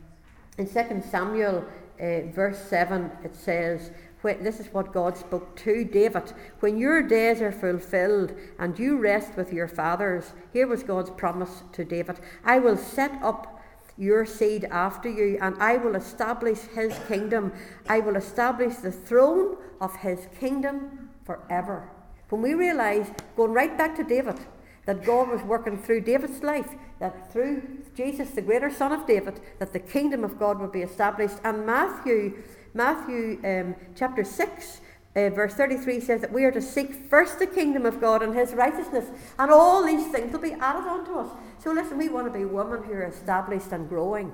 in 0.59 0.67
Second 0.67 1.03
Samuel 1.03 1.65
uh, 1.99 2.31
verse 2.31 2.59
7, 2.59 3.11
it 3.23 3.35
says, 3.35 3.91
this 4.33 4.59
is 4.59 4.73
what 4.73 4.91
God 4.91 5.15
spoke 5.15 5.55
to 5.57 5.83
David. 5.83 6.33
When 6.59 6.77
your 6.77 7.03
days 7.03 7.41
are 7.41 7.51
fulfilled 7.51 8.33
and 8.57 8.77
you 8.77 8.97
rest 8.97 9.35
with 9.37 9.53
your 9.53 9.67
fathers, 9.67 10.33
here 10.51 10.65
was 10.65 10.81
God's 10.81 11.11
promise 11.11 11.61
to 11.73 11.85
David 11.85 12.19
I 12.43 12.57
will 12.59 12.77
set 12.77 13.11
up 13.21 13.61
your 13.97 14.25
seed 14.25 14.65
after 14.65 15.09
you, 15.09 15.37
and 15.41 15.55
I 15.61 15.77
will 15.77 15.95
establish 15.95 16.59
his 16.59 16.93
kingdom. 17.07 17.53
I 17.87 17.99
will 17.99 18.17
establish 18.17 18.75
the 18.75 18.91
throne 18.91 19.55
of 19.79 19.95
his 19.97 20.27
kingdom 20.37 21.11
forever. 21.23 21.89
When 22.29 22.41
we 22.41 22.55
realize, 22.55 23.09
going 23.37 23.53
right 23.53 23.77
back 23.77 23.95
to 23.95 24.03
David, 24.03 24.37
that 24.85 25.03
God 25.03 25.29
was 25.29 25.41
working 25.41 25.77
through 25.77 26.01
David's 26.01 26.43
life, 26.43 26.69
that 26.99 27.31
through 27.31 27.63
Jesus, 27.95 28.31
the 28.31 28.41
greater 28.41 28.69
son 28.69 28.91
of 28.91 29.07
David, 29.07 29.39
that 29.59 29.73
the 29.73 29.79
kingdom 29.79 30.23
of 30.23 30.39
God 30.39 30.59
would 30.59 30.71
be 30.71 30.81
established. 30.81 31.37
And 31.43 31.65
Matthew, 31.65 32.43
Matthew 32.73 33.39
um, 33.43 33.75
chapter 33.95 34.23
6, 34.23 34.81
uh, 35.15 35.29
verse 35.29 35.53
33 35.53 35.99
says 36.01 36.21
that 36.21 36.31
we 36.31 36.43
are 36.43 36.51
to 36.51 36.61
seek 36.61 36.93
first 37.09 37.39
the 37.39 37.47
kingdom 37.47 37.85
of 37.85 38.01
God 38.01 38.21
and 38.21 38.35
his 38.35 38.53
righteousness, 38.53 39.05
and 39.39 39.49
all 39.49 39.83
these 39.85 40.07
things 40.11 40.31
will 40.31 40.39
be 40.39 40.53
added 40.53 40.87
unto 40.87 41.15
us. 41.15 41.29
So 41.59 41.71
listen, 41.71 41.97
we 41.97 42.09
want 42.09 42.31
to 42.31 42.37
be 42.37 42.45
women 42.45 42.83
who 42.83 42.93
are 42.93 43.05
established 43.05 43.71
and 43.71 43.89
growing 43.89 44.33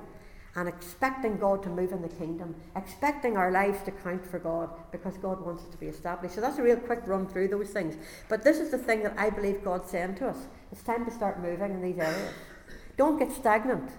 and 0.54 0.68
expecting 0.68 1.38
God 1.38 1.62
to 1.62 1.70
move 1.70 1.92
in 1.92 2.02
the 2.02 2.08
kingdom, 2.08 2.54
expecting 2.76 3.36
our 3.36 3.50
lives 3.50 3.82
to 3.84 3.90
count 3.90 4.26
for 4.26 4.38
God 4.38 4.70
because 4.90 5.16
God 5.16 5.44
wants 5.44 5.64
it 5.64 5.72
to 5.72 5.78
be 5.78 5.86
established. 5.86 6.34
So 6.34 6.40
that's 6.40 6.58
a 6.58 6.62
real 6.62 6.76
quick 6.76 7.00
run 7.06 7.26
through 7.26 7.48
those 7.48 7.70
things. 7.70 7.96
But 8.28 8.44
this 8.44 8.58
is 8.58 8.70
the 8.70 8.78
thing 8.78 9.02
that 9.02 9.14
I 9.16 9.30
believe 9.30 9.64
God's 9.64 9.90
saying 9.90 10.16
to 10.16 10.28
us. 10.28 10.36
It's 10.70 10.82
time 10.82 11.04
to 11.06 11.10
start 11.10 11.40
moving 11.40 11.70
in 11.70 11.80
these 11.80 11.98
areas. 11.98 12.32
Don't 12.96 13.18
get 13.18 13.32
stagnant. 13.32 13.90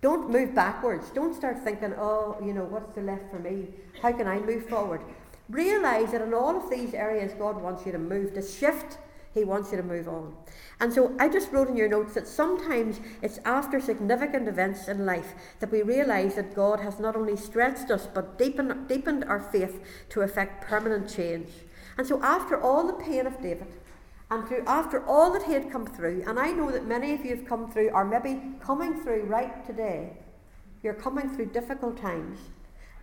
Don't 0.00 0.30
move 0.30 0.54
backwards. 0.54 1.10
Don't 1.10 1.34
start 1.34 1.62
thinking, 1.62 1.94
oh, 1.98 2.36
you 2.44 2.52
know, 2.52 2.64
what's 2.64 2.94
the 2.94 3.02
left 3.02 3.30
for 3.30 3.38
me? 3.38 3.68
How 4.00 4.12
can 4.12 4.26
I 4.26 4.38
move 4.38 4.68
forward? 4.68 5.00
Realize 5.48 6.12
that 6.12 6.22
in 6.22 6.32
all 6.32 6.56
of 6.56 6.70
these 6.70 6.94
areas, 6.94 7.32
God 7.34 7.60
wants 7.60 7.86
you 7.86 7.92
to 7.92 7.98
move, 7.98 8.34
to 8.34 8.42
shift. 8.42 8.98
He 9.34 9.44
wants 9.44 9.70
you 9.70 9.78
to 9.78 9.82
move 9.82 10.08
on. 10.08 10.34
And 10.78 10.92
so 10.92 11.14
I 11.18 11.28
just 11.28 11.52
wrote 11.52 11.68
in 11.68 11.76
your 11.76 11.88
notes 11.88 12.14
that 12.14 12.28
sometimes 12.28 13.00
it's 13.22 13.38
after 13.44 13.80
significant 13.80 14.46
events 14.46 14.88
in 14.88 15.06
life 15.06 15.34
that 15.60 15.72
we 15.72 15.82
realise 15.82 16.34
that 16.34 16.54
God 16.54 16.80
has 16.80 16.98
not 16.98 17.16
only 17.16 17.36
stretched 17.36 17.90
us 17.90 18.06
but 18.12 18.38
deepened, 18.38 18.88
deepened 18.88 19.24
our 19.24 19.40
faith 19.40 19.80
to 20.10 20.20
effect 20.20 20.66
permanent 20.66 21.08
change. 21.08 21.48
And 21.96 22.06
so 22.06 22.22
after 22.22 22.60
all 22.60 22.86
the 22.86 22.92
pain 22.92 23.26
of 23.26 23.40
David, 23.40 23.68
and 24.30 24.48
through 24.48 24.64
after 24.66 25.04
all 25.04 25.30
that 25.32 25.42
he 25.42 25.52
had 25.52 25.70
come 25.70 25.86
through, 25.86 26.24
and 26.26 26.38
I 26.38 26.52
know 26.52 26.70
that 26.70 26.86
many 26.86 27.12
of 27.12 27.24
you 27.24 27.36
have 27.36 27.46
come 27.46 27.70
through, 27.70 27.90
or 27.90 28.04
maybe 28.04 28.40
coming 28.60 29.02
through 29.02 29.24
right 29.24 29.64
today, 29.66 30.16
you're 30.82 30.94
coming 30.94 31.28
through 31.28 31.46
difficult 31.46 32.00
times. 32.00 32.38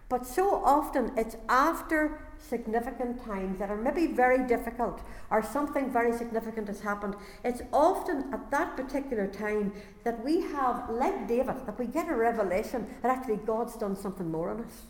But 0.09 0.25
so 0.25 0.55
often 0.65 1.11
it's 1.15 1.37
after 1.47 2.19
significant 2.47 3.23
times 3.23 3.59
that 3.59 3.69
are 3.69 3.77
maybe 3.77 4.07
very 4.07 4.47
difficult 4.47 5.01
or 5.29 5.43
something 5.43 5.91
very 5.91 6.11
significant 6.11 6.67
has 6.67 6.81
happened. 6.81 7.15
It's 7.43 7.61
often 7.71 8.33
at 8.33 8.49
that 8.51 8.75
particular 8.75 9.27
time 9.27 9.73
that 10.03 10.23
we 10.23 10.41
have, 10.41 10.89
like 10.89 11.27
David, 11.27 11.65
that 11.65 11.77
we 11.77 11.85
get 11.85 12.09
a 12.09 12.15
revelation 12.15 12.87
that 13.01 13.15
actually 13.15 13.37
God's 13.37 13.75
done 13.75 13.95
something 13.95 14.31
more 14.31 14.49
on 14.49 14.61
us. 14.61 14.83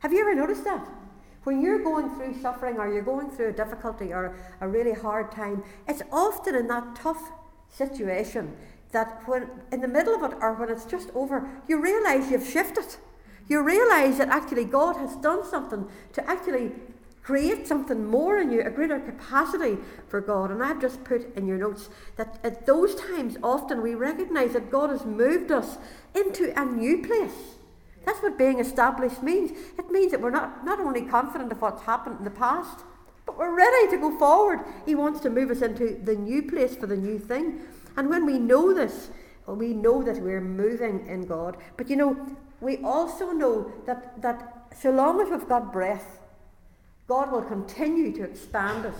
Have 0.00 0.12
you 0.12 0.20
ever 0.20 0.34
noticed 0.34 0.64
that? 0.64 0.86
When 1.44 1.62
you're 1.62 1.82
going 1.82 2.14
through 2.14 2.40
suffering 2.40 2.76
or 2.76 2.92
you're 2.92 3.02
going 3.02 3.30
through 3.30 3.48
a 3.48 3.52
difficulty 3.52 4.12
or 4.12 4.36
a 4.60 4.68
really 4.68 4.92
hard 4.92 5.32
time, 5.32 5.64
it's 5.88 6.02
often 6.12 6.54
in 6.54 6.68
that 6.68 6.94
tough 6.94 7.32
situation 7.68 8.56
that 8.92 9.22
when 9.26 9.48
in 9.72 9.80
the 9.80 9.88
middle 9.88 10.14
of 10.14 10.30
it 10.30 10.36
or 10.40 10.54
when 10.54 10.68
it's 10.68 10.84
just 10.84 11.10
over, 11.14 11.48
you 11.68 11.80
realise 11.80 12.30
you've 12.30 12.46
shifted 12.46 12.96
you 13.50 13.62
realize 13.62 14.16
that 14.18 14.28
actually 14.28 14.64
God 14.64 14.96
has 14.96 15.16
done 15.16 15.44
something 15.44 15.86
to 16.12 16.30
actually 16.30 16.72
create 17.22 17.66
something 17.66 18.06
more 18.06 18.38
in 18.38 18.50
you, 18.50 18.62
a 18.62 18.70
greater 18.70 18.98
capacity 18.98 19.76
for 20.08 20.20
God. 20.20 20.50
And 20.50 20.62
I've 20.62 20.80
just 20.80 21.04
put 21.04 21.36
in 21.36 21.46
your 21.46 21.58
notes 21.58 21.90
that 22.16 22.38
at 22.42 22.64
those 22.64 22.94
times, 22.94 23.36
often 23.42 23.82
we 23.82 23.94
recognize 23.94 24.52
that 24.52 24.70
God 24.70 24.90
has 24.90 25.04
moved 25.04 25.50
us 25.50 25.78
into 26.14 26.58
a 26.58 26.64
new 26.64 27.02
place. 27.02 27.56
That's 28.06 28.22
what 28.22 28.38
being 28.38 28.60
established 28.60 29.22
means. 29.22 29.50
It 29.78 29.90
means 29.90 30.12
that 30.12 30.20
we're 30.20 30.30
not, 30.30 30.64
not 30.64 30.80
only 30.80 31.02
confident 31.02 31.52
of 31.52 31.60
what's 31.60 31.82
happened 31.82 32.18
in 32.18 32.24
the 32.24 32.30
past, 32.30 32.84
but 33.26 33.36
we're 33.36 33.54
ready 33.54 33.90
to 33.90 33.96
go 33.98 34.16
forward. 34.16 34.60
He 34.86 34.94
wants 34.94 35.20
to 35.20 35.30
move 35.30 35.50
us 35.50 35.60
into 35.60 36.00
the 36.02 36.14
new 36.14 36.42
place 36.42 36.74
for 36.76 36.86
the 36.86 36.96
new 36.96 37.18
thing. 37.18 37.60
And 37.96 38.08
when 38.08 38.24
we 38.24 38.38
know 38.38 38.72
this, 38.72 39.10
we 39.46 39.74
know 39.74 40.02
that 40.02 40.22
we're 40.22 40.40
moving 40.40 41.06
in 41.06 41.26
God. 41.26 41.56
But 41.76 41.90
you 41.90 41.96
know, 41.96 42.36
we 42.60 42.78
also 42.78 43.32
know 43.32 43.72
that, 43.86 44.20
that 44.22 44.74
so 44.78 44.90
long 44.90 45.20
as 45.20 45.28
we've 45.28 45.48
got 45.48 45.72
breath, 45.72 46.18
God 47.06 47.32
will 47.32 47.42
continue 47.42 48.12
to 48.12 48.22
expand 48.22 48.86
us. 48.86 48.94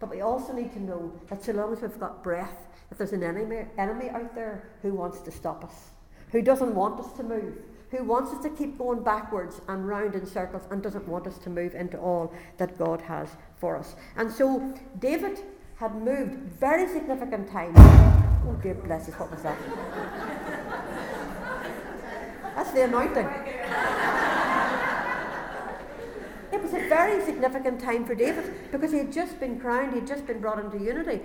But 0.00 0.10
we 0.10 0.20
also 0.20 0.52
need 0.52 0.72
to 0.72 0.82
know 0.82 1.12
that 1.28 1.42
so 1.44 1.52
long 1.52 1.72
as 1.72 1.80
we've 1.80 2.00
got 2.00 2.22
breath, 2.22 2.66
that 2.88 2.98
there's 2.98 3.12
an 3.12 3.22
enemy, 3.22 3.66
enemy 3.78 4.10
out 4.10 4.34
there 4.34 4.68
who 4.82 4.92
wants 4.92 5.20
to 5.20 5.30
stop 5.30 5.64
us, 5.64 5.90
who 6.32 6.42
doesn't 6.42 6.74
want 6.74 7.00
us 7.00 7.12
to 7.14 7.22
move, 7.22 7.54
who 7.90 8.02
wants 8.04 8.32
us 8.32 8.42
to 8.42 8.50
keep 8.50 8.76
going 8.76 9.02
backwards 9.02 9.60
and 9.68 9.86
round 9.86 10.14
in 10.14 10.26
circles 10.26 10.64
and 10.70 10.82
doesn't 10.82 11.06
want 11.06 11.26
us 11.26 11.38
to 11.38 11.50
move 11.50 11.74
into 11.74 11.96
all 11.98 12.34
that 12.58 12.76
God 12.76 13.00
has 13.02 13.28
for 13.56 13.76
us. 13.76 13.94
And 14.16 14.30
so 14.30 14.74
David 14.98 15.38
had 15.76 15.94
moved 15.94 16.34
very 16.58 16.88
significant 16.88 17.50
times. 17.50 17.76
Oh 17.78 18.58
dear 18.62 18.74
bless 18.74 19.08
us, 19.08 19.14
what 19.14 19.30
was 19.30 19.42
that? 19.42 20.33
That's 22.54 22.70
the 22.70 22.84
anointing. 22.84 23.26
it 26.52 26.62
was 26.62 26.72
a 26.72 26.88
very 26.88 27.24
significant 27.24 27.80
time 27.80 28.04
for 28.04 28.14
David 28.14 28.70
because 28.70 28.92
he 28.92 28.98
had 28.98 29.12
just 29.12 29.40
been 29.40 29.58
crowned, 29.58 29.92
he 29.92 30.00
had 30.00 30.08
just 30.08 30.26
been 30.26 30.40
brought 30.40 30.58
into 30.58 30.78
unity. 30.78 31.20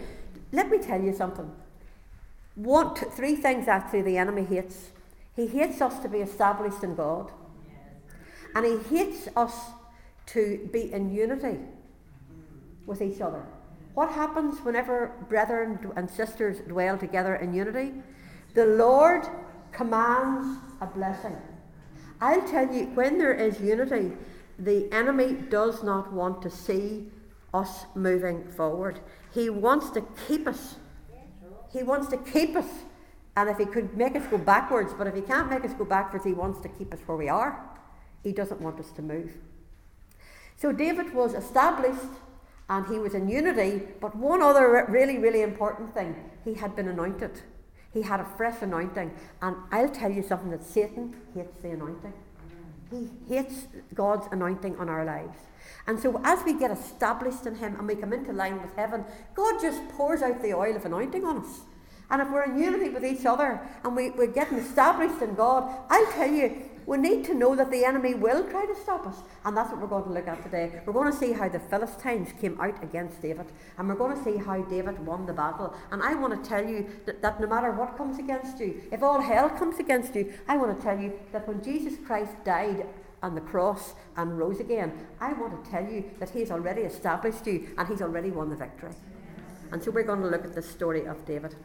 Let 0.52 0.70
me 0.70 0.80
tell 0.80 1.02
you 1.02 1.14
something. 1.14 1.52
Three 3.12 3.36
things 3.36 3.68
actually 3.68 4.02
the 4.02 4.18
enemy 4.18 4.44
hates. 4.44 4.90
He 5.36 5.48
hates 5.48 5.82
us 5.82 6.00
to 6.00 6.10
be 6.10 6.18
established 6.20 6.84
in 6.84 6.96
God, 6.96 7.32
and 8.56 8.66
he 8.66 8.78
hates 8.90 9.30
us 9.36 9.54
to 10.28 10.70
be 10.74 10.92
in 10.92 11.14
unity 11.14 11.60
with 12.86 13.02
each 13.02 13.22
other. 13.22 13.46
What 13.94 14.12
happens 14.12 14.60
whenever 14.60 15.12
brethren 15.30 15.92
and 15.96 16.10
sisters 16.10 16.60
dwell 16.68 16.98
together 16.98 17.36
in 17.36 17.54
unity? 17.54 17.94
The 18.54 18.66
Lord 18.66 19.28
commands 19.72 20.60
a 20.82 20.86
blessing. 20.86 21.36
I'll 22.22 22.48
tell 22.48 22.74
you, 22.74 22.86
when 22.96 23.18
there 23.18 23.34
is 23.34 23.60
unity, 23.62 24.12
the 24.58 24.92
enemy 24.92 25.34
does 25.34 25.84
not 25.84 26.12
want 26.12 26.42
to 26.42 26.50
see 26.50 27.08
us 27.54 27.86
moving 27.96 28.46
forward. 28.50 29.00
He 29.34 29.50
wants 29.50 29.90
to 29.92 30.04
keep 30.28 30.48
us. 30.48 30.76
He 31.72 31.84
wants 31.84 32.08
to 32.08 32.18
keep 32.18 32.56
us. 32.56 32.68
And 33.38 33.50
if 33.50 33.58
he 33.58 33.66
could 33.66 33.96
make 33.96 34.16
us 34.16 34.26
go 34.28 34.38
backwards, 34.38 34.94
but 34.98 35.08
if 35.08 35.16
he 35.16 35.22
can't 35.22 35.50
make 35.50 35.64
us 35.64 35.74
go 35.74 35.86
backwards, 35.86 36.26
he 36.26 36.34
wants 36.34 36.60
to 36.62 36.70
keep 36.70 36.94
us 36.94 37.00
where 37.06 37.18
we 37.18 37.30
are. 37.30 37.64
He 38.24 38.34
doesn't 38.34 38.60
want 38.60 38.80
us 38.80 38.92
to 38.92 39.02
move. 39.02 39.32
So 40.58 40.74
David 40.74 41.14
was 41.14 41.34
established 41.34 42.12
and 42.68 42.86
he 42.88 43.00
was 43.00 43.14
in 43.14 43.30
unity, 43.30 43.82
but 44.02 44.16
one 44.16 44.42
other 44.42 44.86
really, 44.90 45.18
really 45.18 45.42
important 45.42 45.94
thing 45.94 46.16
he 46.44 46.54
had 46.54 46.76
been 46.76 46.90
anointed. 46.90 47.42
He 47.94 48.02
had 48.02 48.20
a 48.20 48.26
fresh 48.38 48.62
anointing. 48.62 49.12
And 49.42 49.56
I'll 49.72 49.90
tell 49.90 50.12
you 50.12 50.22
something 50.22 50.52
that 50.52 50.64
Satan 50.64 51.16
hates 51.34 51.56
the 51.62 51.72
anointing. 51.72 52.14
He 52.92 53.10
hates 53.28 53.68
God's 53.94 54.28
anointing 54.32 54.78
on 54.78 54.90
our 54.90 55.06
lives. 55.06 55.38
And 55.88 56.00
so 56.00 56.20
as 56.24 56.44
we 56.44 56.58
get 56.58 56.72
established 56.72 57.46
in 57.46 57.56
Him 57.56 57.76
and 57.76 57.88
we 57.88 57.96
come 57.96 58.14
into 58.14 58.34
line 58.34 58.62
with 58.62 58.76
heaven, 58.76 59.06
God 59.36 59.62
just 59.62 59.88
pours 59.90 60.22
out 60.22 60.42
the 60.42 60.54
oil 60.54 60.76
of 60.76 60.86
anointing 60.86 61.26
on 61.26 61.40
us. 61.40 61.62
And 62.12 62.22
if 62.22 62.32
we're 62.32 62.44
in 62.44 62.58
unity 62.58 62.90
with 62.90 63.06
each 63.06 63.26
other 63.26 63.62
and 63.84 63.96
we, 63.96 64.10
we're 64.12 64.28
getting 64.28 64.58
established 64.58 65.22
in 65.22 65.36
God, 65.36 65.72
I'll 65.90 66.12
tell 66.14 66.30
you, 66.30 66.69
we 66.90 66.98
need 66.98 67.24
to 67.24 67.36
know 67.36 67.56
that 67.56 67.70
the 67.70 67.86
enemy 67.86 68.16
will 68.16 68.44
try 68.50 68.66
to 68.66 68.76
stop 68.76 69.06
us. 69.06 69.18
And 69.46 69.56
that's 69.56 69.70
what 69.70 69.80
we're 69.80 69.88
going 69.88 70.06
to 70.06 70.10
look 70.10 70.28
at 70.28 70.42
today. 70.42 70.82
We're 70.88 70.94
going 70.94 71.12
to 71.12 71.16
see 71.16 71.34
how 71.34 71.48
the 71.48 71.60
Philistines 71.60 72.30
came 72.42 72.60
out 72.60 72.84
against 72.84 73.22
David. 73.22 73.46
And 73.78 73.88
we're 73.88 73.94
going 73.94 74.18
to 74.18 74.24
see 74.24 74.38
how 74.38 74.64
David 74.64 75.06
won 75.06 75.28
the 75.28 75.34
battle. 75.34 75.76
And 75.92 76.02
I 76.02 76.16
want 76.16 76.44
to 76.44 76.50
tell 76.50 76.68
you 76.68 76.90
that, 77.06 77.22
that 77.22 77.40
no 77.40 77.46
matter 77.46 77.72
what 77.72 77.96
comes 77.96 78.18
against 78.18 78.60
you, 78.60 78.82
if 78.92 79.04
all 79.04 79.22
hell 79.22 79.52
comes 79.52 79.78
against 79.78 80.16
you, 80.16 80.34
I 80.48 80.58
want 80.58 80.76
to 80.76 80.84
tell 80.84 81.00
you 81.00 81.14
that 81.32 81.48
when 81.48 81.62
Jesus 81.62 81.94
Christ 82.08 82.34
died 82.44 82.88
on 83.22 83.36
the 83.36 83.42
cross 83.42 83.94
and 84.18 84.40
rose 84.40 84.60
again, 84.60 84.92
I 85.22 85.34
want 85.34 85.64
to 85.64 85.70
tell 85.70 85.86
you 85.86 86.10
that 86.18 86.32
He's 86.32 86.50
already 86.50 86.82
established 86.82 87.46
you 87.46 87.68
and 87.78 87.88
He's 87.88 88.02
already 88.02 88.32
won 88.32 88.50
the 88.50 88.56
victory. 88.56 88.96
And 89.72 89.84
so 89.84 89.92
we're 89.92 90.02
going 90.02 90.22
to 90.22 90.28
look 90.28 90.44
at 90.44 90.56
the 90.56 90.64
story 90.64 91.06
of 91.06 91.24
David. 91.28 91.56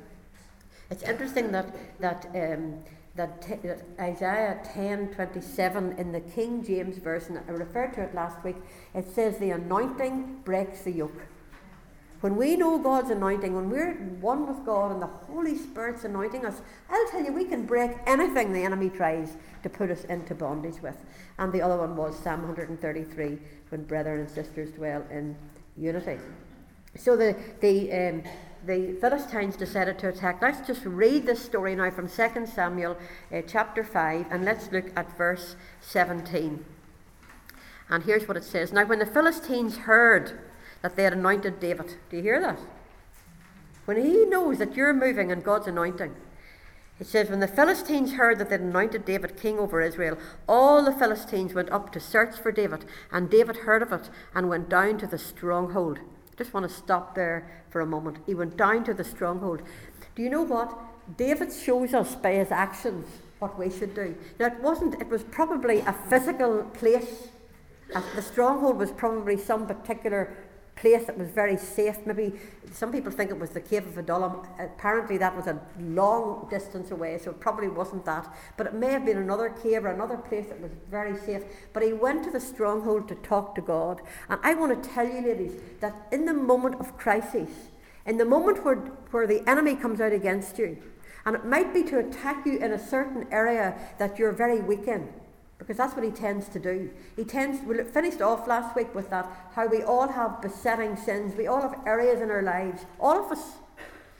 It's 0.91 1.03
interesting 1.03 1.51
that, 1.53 1.75
that 2.01 2.27
um, 2.35 2.85
that, 3.17 3.43
t- 3.43 3.55
that 3.63 3.83
Isaiah 3.99 4.61
10:27 4.65 5.99
in 5.99 6.13
the 6.13 6.21
King 6.21 6.65
James 6.65 6.99
version, 6.99 7.41
I 7.47 7.51
referred 7.53 7.95
to 7.95 8.03
it 8.03 8.15
last 8.15 8.43
week. 8.43 8.57
It 8.95 9.09
says 9.09 9.39
the 9.39 9.51
anointing 9.51 10.41
breaks 10.45 10.83
the 10.83 10.93
yoke. 10.93 11.27
When 12.21 12.37
we 12.37 12.57
know 12.57 12.79
God's 12.79 13.11
anointing, 13.11 13.55
when 13.55 13.69
we're 13.69 13.93
one 14.21 14.47
with 14.47 14.65
God 14.65 14.93
and 14.93 15.03
the 15.03 15.07
Holy 15.07 15.55
Spirit's 15.59 16.05
anointing 16.05 16.47
us, 16.47 16.63
I'll 16.89 17.07
tell 17.11 17.23
you, 17.23 17.31
we 17.33 17.45
can 17.45 17.67
break 17.67 17.91
anything 18.07 18.53
the 18.53 18.63
enemy 18.65 18.89
tries 18.89 19.37
to 19.63 19.69
put 19.69 19.91
us 19.91 20.05
into 20.05 20.35
bondage 20.35 20.81
with. 20.81 20.97
And 21.39 21.53
the 21.53 21.61
other 21.61 21.77
one 21.77 21.97
was 21.97 22.19
Psalm 22.19 22.41
133, 22.41 23.39
when 23.69 23.85
brethren 23.85 24.21
and 24.21 24.31
sisters 24.31 24.71
dwell 24.71 25.05
in 25.11 25.37
unity. 25.77 26.19
So 26.97 27.15
the, 27.15 27.37
the, 27.61 27.93
um, 27.93 28.23
the 28.67 28.97
Philistines 29.01 29.57
decided 29.57 29.99
to 29.99 30.09
attack. 30.09 30.41
Let's 30.41 30.67
just 30.67 30.85
read 30.85 31.27
this 31.27 31.43
story 31.43 31.75
now 31.75 31.91
from 31.91 32.09
2 32.09 32.47
Samuel 32.47 32.97
uh, 33.33 33.43
chapter 33.47 33.85
5, 33.85 34.27
and 34.31 34.45
let's 34.45 34.73
look 34.73 34.87
at 34.97 35.17
verse 35.17 35.57
17. 35.81 36.65
And 37.91 38.05
here's 38.05 38.27
what 38.27 38.37
it 38.37 38.45
says 38.45 38.73
Now, 38.73 38.87
when 38.87 39.01
the 39.01 39.07
Philistines 39.07 39.79
heard 39.79 40.41
that 40.83 40.97
they 40.97 41.05
had 41.05 41.13
anointed 41.13 41.61
David, 41.61 41.97
do 42.11 42.17
you 42.17 42.23
hear 42.23 42.41
that? 42.41 42.59
When 43.85 44.03
he 44.03 44.25
knows 44.25 44.59
that 44.59 44.75
you're 44.75 44.95
moving 44.95 45.31
in 45.31 45.41
God's 45.41 45.67
anointing, 45.67 46.15
it 46.99 47.07
says, 47.07 47.29
When 47.29 47.41
the 47.41 47.49
Philistines 47.49 48.15
heard 48.15 48.39
that 48.39 48.49
they'd 48.49 48.61
anointed 48.61 49.05
David 49.05 49.37
king 49.37 49.59
over 49.59 49.83
Israel, 49.83 50.17
all 50.49 50.83
the 50.83 50.93
Philistines 50.93 51.53
went 51.53 51.71
up 51.71 51.93
to 51.93 52.01
search 52.01 52.39
for 52.39 52.53
David, 52.53 52.87
and 53.13 53.29
David 53.29 53.57
heard 53.59 53.83
of 53.83 53.93
it 53.93 54.09
and 54.35 54.49
went 54.49 54.71
down 54.71 54.97
to 54.99 55.07
the 55.07 55.19
stronghold. 55.19 55.99
Just 56.37 56.53
want 56.53 56.69
to 56.69 56.75
stop 56.75 57.15
there 57.15 57.65
for 57.71 57.81
a 57.81 57.87
moment. 57.87 58.19
He 58.27 58.35
went 58.35 58.57
down 58.57 58.85
to 58.85 58.95
the 58.95 59.05
stronghold. 59.05 59.63
Do 60.15 60.23
you 60.23 60.31
know 60.31 60.43
what? 60.43 60.77
David 61.17 61.53
shows 61.53 61.95
us 61.95 62.15
by 62.15 62.33
his 62.33 62.51
actions 62.51 63.07
what 63.39 63.59
we 63.59 63.71
should 63.71 63.95
do. 63.95 64.15
Now, 64.39 64.47
it 64.47 64.61
wasn't, 64.61 65.01
it 65.01 65.09
was 65.09 65.23
probably 65.25 65.81
a 65.81 65.93
physical 66.09 66.65
place 66.75 67.29
uh, 67.95 68.03
the 68.15 68.23
stronghold 68.23 68.79
was 68.79 68.91
probably 68.91 69.37
some 69.37 69.67
particular 69.67 70.37
place 70.77 71.07
that 71.07 71.17
was 71.17 71.29
very 71.29 71.57
safe. 71.57 71.99
Maybe 72.05 72.33
some 72.73 72.91
people 72.91 73.11
think 73.11 73.31
it 73.31 73.39
was 73.39 73.51
the 73.51 73.61
cave 73.61 73.87
of 73.87 73.97
Adullam. 73.97 74.47
Apparently, 74.59 75.17
that 75.19 75.35
was 75.37 75.47
a 75.47 75.61
long 75.79 76.47
distance 76.51 76.91
away, 76.91 77.19
so 77.19 77.31
it 77.31 77.41
probably 77.41 77.69
wasn't 77.69 78.05
that. 78.05 78.33
But 78.57 78.67
it 78.67 78.75
may 78.75 78.91
have 78.91 79.05
been 79.05 79.19
another 79.19 79.51
cave 79.51 79.85
or 79.85 79.89
another 79.89 80.17
place 80.17 80.47
that 80.49 80.61
was 80.61 80.73
very 80.91 81.17
safe. 81.17 81.45
But 81.73 81.83
he 81.83 81.93
went 81.93 82.25
to 82.25 82.31
the 82.31 82.41
stronghold 82.41 83.09
to 83.09 83.15
talk 83.17 83.55
to 83.55 83.61
God. 83.61 84.01
And 84.29 84.41
I 84.43 84.55
want 84.55 84.83
to 84.83 84.89
tell 84.89 85.07
you, 85.07 85.21
ladies, 85.21 85.61
that 85.81 85.95
in 86.11 86.25
the 86.25 86.35
moment 86.35 86.77
of 86.81 86.97
crisis, 86.99 87.51
in 88.07 88.19
the 88.19 88.25
moment 88.25 88.65
where, 88.65 88.77
where 88.77 89.27
the 89.27 89.49
enemy 89.49 89.77
comes 89.77 90.01
out 90.01 90.13
against 90.13 90.59
you, 90.59 90.79
and 91.27 91.35
it 91.37 91.45
might 91.45 91.73
be 91.73 91.83
to 91.85 91.99
attack 91.99 92.45
you 92.45 92.59
in 92.59 92.73
a 92.73 92.79
certain 92.79 93.27
area 93.33 93.79
that 93.99 94.19
you're 94.19 94.33
very 94.33 94.61
weak 94.61 94.87
in 94.87 95.09
because 95.59 95.77
that's 95.77 95.95
what 95.95 96.05
he 96.05 96.11
tends 96.11 96.49
to 96.49 96.59
do. 96.59 96.91
He 97.17 97.25
tends, 97.25 97.65
we 97.65 97.83
finished 97.85 98.21
off 98.21 98.47
last 98.47 98.75
week 98.77 98.95
with 98.95 99.11
that, 99.11 99.31
how 99.55 99.67
we 99.67 99.83
all 99.83 100.09
have 100.09 100.43
besetting 100.43 100.97
sins. 100.97 101.35
We 101.37 101.47
all 101.47 101.61
have 101.61 101.81
areas 101.87 102.21
in 102.21 102.31
our 102.31 102.43
lives. 102.43 102.85
All 102.99 103.25
of 103.25 103.31
us 103.31 103.55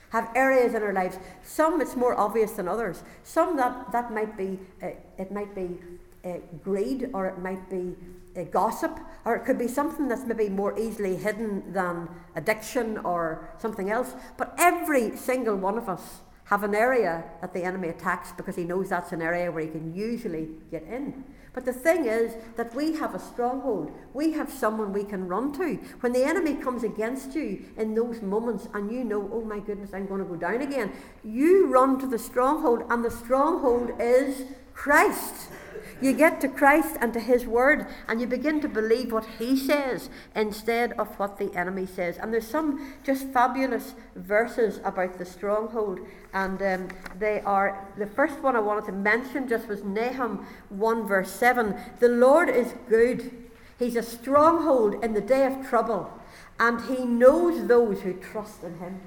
have 0.09 0.31
areas 0.35 0.73
in 0.73 0.81
our 0.81 0.93
lives. 0.93 1.19
Some 1.43 1.81
it's 1.81 1.95
more 1.95 2.17
obvious 2.17 2.53
than 2.53 2.67
others. 2.67 3.03
Some 3.23 3.57
that, 3.57 3.91
that 3.91 4.13
might 4.13 4.37
be, 4.37 4.59
uh, 4.81 4.91
it 5.17 5.31
might 5.31 5.53
be 5.53 5.77
uh, 6.23 6.37
greed 6.63 7.09
or 7.13 7.27
it 7.27 7.39
might 7.39 7.69
be 7.69 7.95
uh, 8.37 8.43
gossip 8.45 8.97
or 9.25 9.35
it 9.35 9.45
could 9.45 9.57
be 9.57 9.67
something 9.67 10.07
that's 10.07 10.25
maybe 10.25 10.49
more 10.49 10.77
easily 10.79 11.15
hidden 11.15 11.73
than 11.73 12.07
addiction 12.35 12.97
or 12.99 13.49
something 13.57 13.91
else. 13.91 14.13
But 14.37 14.55
every 14.57 15.17
single 15.17 15.57
one 15.57 15.77
of 15.77 15.89
us 15.89 16.21
have 16.45 16.63
an 16.63 16.75
area 16.75 17.23
that 17.41 17.53
the 17.53 17.63
enemy 17.63 17.89
attacks 17.89 18.31
because 18.31 18.55
he 18.55 18.63
knows 18.63 18.89
that's 18.89 19.11
an 19.11 19.21
area 19.21 19.51
where 19.51 19.63
he 19.63 19.69
can 19.69 19.93
usually 19.95 20.49
get 20.71 20.83
in. 20.83 21.23
But 21.53 21.65
the 21.65 21.73
thing 21.73 22.05
is 22.05 22.35
that 22.57 22.75
we 22.75 22.97
have 22.97 23.15
a 23.15 23.19
stronghold. 23.19 23.91
We 24.13 24.33
have 24.33 24.51
someone 24.51 24.91
we 24.93 25.05
can 25.05 25.27
run 25.27 25.53
to. 25.53 25.75
When 26.01 26.11
the 26.11 26.23
enemy 26.23 26.55
comes 26.55 26.83
against 26.83 27.33
you 27.33 27.65
in 27.77 27.95
those 27.95 28.21
moments 28.21 28.67
and 28.73 28.91
you 28.91 29.03
know, 29.03 29.29
oh 29.33 29.41
my 29.41 29.59
goodness, 29.59 29.93
I'm 29.93 30.05
going 30.05 30.19
to 30.19 30.25
go 30.25 30.35
down 30.35 30.61
again, 30.61 30.91
you 31.23 31.67
run 31.67 31.97
to 31.99 32.07
the 32.07 32.19
stronghold, 32.19 32.83
and 32.89 33.03
the 33.03 33.09
stronghold 33.09 33.91
is 33.99 34.43
Christ. 34.73 35.49
You 36.01 36.11
get 36.11 36.41
to 36.41 36.49
Christ 36.49 36.97
and 36.99 37.13
to 37.13 37.19
His 37.19 37.45
Word, 37.45 37.87
and 38.07 38.19
you 38.19 38.27
begin 38.27 38.59
to 38.61 38.67
believe 38.67 39.11
what 39.11 39.25
He 39.39 39.57
says 39.57 40.09
instead 40.35 40.91
of 40.93 41.17
what 41.17 41.37
the 41.37 41.53
enemy 41.55 41.85
says. 41.85 42.17
And 42.17 42.33
there's 42.33 42.47
some 42.47 42.93
just 43.03 43.27
fabulous 43.29 43.93
verses 44.15 44.81
about 44.83 45.17
the 45.17 45.25
stronghold, 45.25 45.99
and 46.33 46.61
um, 46.61 46.89
they 47.17 47.39
are 47.41 47.87
the 47.97 48.07
first 48.07 48.39
one 48.41 48.55
I 48.55 48.59
wanted 48.59 48.85
to 48.85 48.91
mention 48.91 49.47
just 49.47 49.69
was 49.69 49.83
Nahum 49.83 50.45
1, 50.69 51.07
verse 51.07 51.31
7. 51.31 51.75
The 51.99 52.09
Lord 52.09 52.49
is 52.49 52.73
good, 52.89 53.31
He's 53.79 53.95
a 53.95 54.03
stronghold 54.03 55.03
in 55.03 55.13
the 55.13 55.21
day 55.21 55.45
of 55.45 55.67
trouble, 55.67 56.11
and 56.59 56.81
He 56.81 57.05
knows 57.05 57.67
those 57.67 58.01
who 58.01 58.13
trust 58.13 58.63
in 58.63 58.79
Him. 58.79 58.99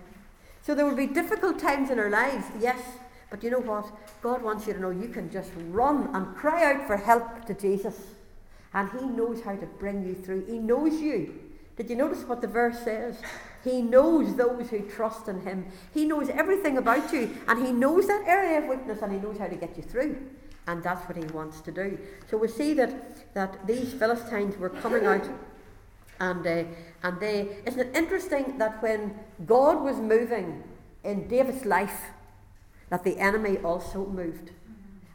So 0.63 0.75
there 0.75 0.87
will 0.87 0.97
be 0.97 1.07
difficult 1.07 1.59
times 1.59 1.91
in 1.91 1.99
our 1.99 2.11
lives, 2.11 2.47
yes, 2.61 2.81
but 3.31 3.43
you 3.43 3.51
know 3.51 3.61
what? 3.61 3.91
God 4.23 4.43
wants 4.43 4.67
you 4.67 4.73
to 4.73 4.81
know 4.81 4.91
you 4.91 5.09
can 5.09 5.31
just 5.31 5.51
run 5.71 6.15
and 6.15 6.35
cry 6.35 6.73
out 6.73 6.87
for 6.87 6.97
help 6.97 7.45
to 7.47 7.55
Jesus. 7.55 7.97
And 8.75 8.91
He 8.99 9.07
knows 9.07 9.43
how 9.43 9.57
to 9.57 9.67
bring 9.67 10.07
you 10.07 10.15
through. 10.15 10.47
He 10.47 10.59
knows 10.59 11.01
you. 11.01 11.35
Did 11.77 11.91
you 11.91 11.97
notice 11.97 12.25
what 12.25 12.41
the 12.41 12.49
verse 12.49 12.79
says? 12.81 13.21
He 13.65 13.83
knows 13.83 14.35
those 14.37 14.71
who 14.71 14.81
trust 14.89 15.29
in 15.29 15.41
Him. 15.43 15.67
He 15.93 16.05
knows 16.05 16.29
everything 16.29 16.79
about 16.79 17.13
you. 17.13 17.37
And 17.47 17.65
He 17.65 17.73
knows 17.73 18.07
that 18.07 18.25
area 18.27 18.59
of 18.59 18.65
weakness 18.65 19.03
and 19.03 19.13
He 19.13 19.19
knows 19.19 19.39
how 19.39 19.47
to 19.47 19.57
get 19.57 19.77
you 19.77 19.83
through. 19.83 20.17
And 20.67 20.83
that's 20.83 21.07
what 21.09 21.17
He 21.17 21.25
wants 21.33 21.61
to 21.63 21.73
do. 21.73 21.99
So 22.31 22.37
we 22.37 22.49
see 22.49 22.75
that, 22.75 23.35
that 23.35 23.67
these 23.67 23.93
Philistines 23.95 24.57
were 24.57 24.71
coming 24.71 25.07
out. 25.07 25.29
And, 26.21 26.47
uh, 26.47 26.65
and 27.03 27.21
they, 27.21 27.59
isn't 27.65 27.81
it 27.81 27.97
interesting 27.97 28.59
that 28.59 28.83
when 28.83 29.19
God 29.47 29.83
was 29.83 29.97
moving 29.97 30.65
in 31.05 31.29
David's 31.29 31.65
life, 31.65 32.11
that 32.91 33.05
the 33.05 33.19
enemy 33.19 33.59
also 33.59 34.07
moved. 34.07 34.51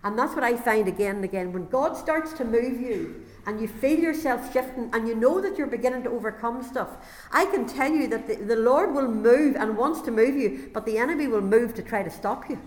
And 0.04 0.20
that's 0.20 0.36
what 0.36 0.44
I 0.44 0.58
find 0.58 0.88
again 0.88 1.18
and 1.18 1.26
again. 1.26 1.54
When 1.54 1.68
God 1.68 1.96
starts 1.96 2.34
to 2.34 2.44
move 2.44 2.82
you 2.82 3.24
and 3.46 3.62
you 3.62 3.68
feel 3.68 4.00
yourself 4.00 4.52
shifting 4.52 4.90
and 4.92 5.08
you 5.08 5.16
know 5.16 5.40
that 5.40 5.58
you're 5.58 5.68
beginning 5.68 6.04
to 6.04 6.10
overcome 6.10 6.62
stuff, 6.62 6.90
I 7.32 7.46
can 7.46 7.66
tell 7.66 7.92
you 7.92 8.08
that 8.08 8.28
the, 8.28 8.36
the 8.36 8.58
Lord 8.58 8.94
will 8.94 9.08
move 9.08 9.56
and 9.56 9.78
wants 9.78 10.02
to 10.02 10.12
move 10.12 10.36
you, 10.36 10.70
but 10.74 10.86
the 10.86 10.98
enemy 10.98 11.28
will 11.28 11.42
move 11.42 11.74
to 11.76 11.82
try 11.82 12.04
to 12.04 12.10
stop 12.10 12.50
you. 12.50 12.60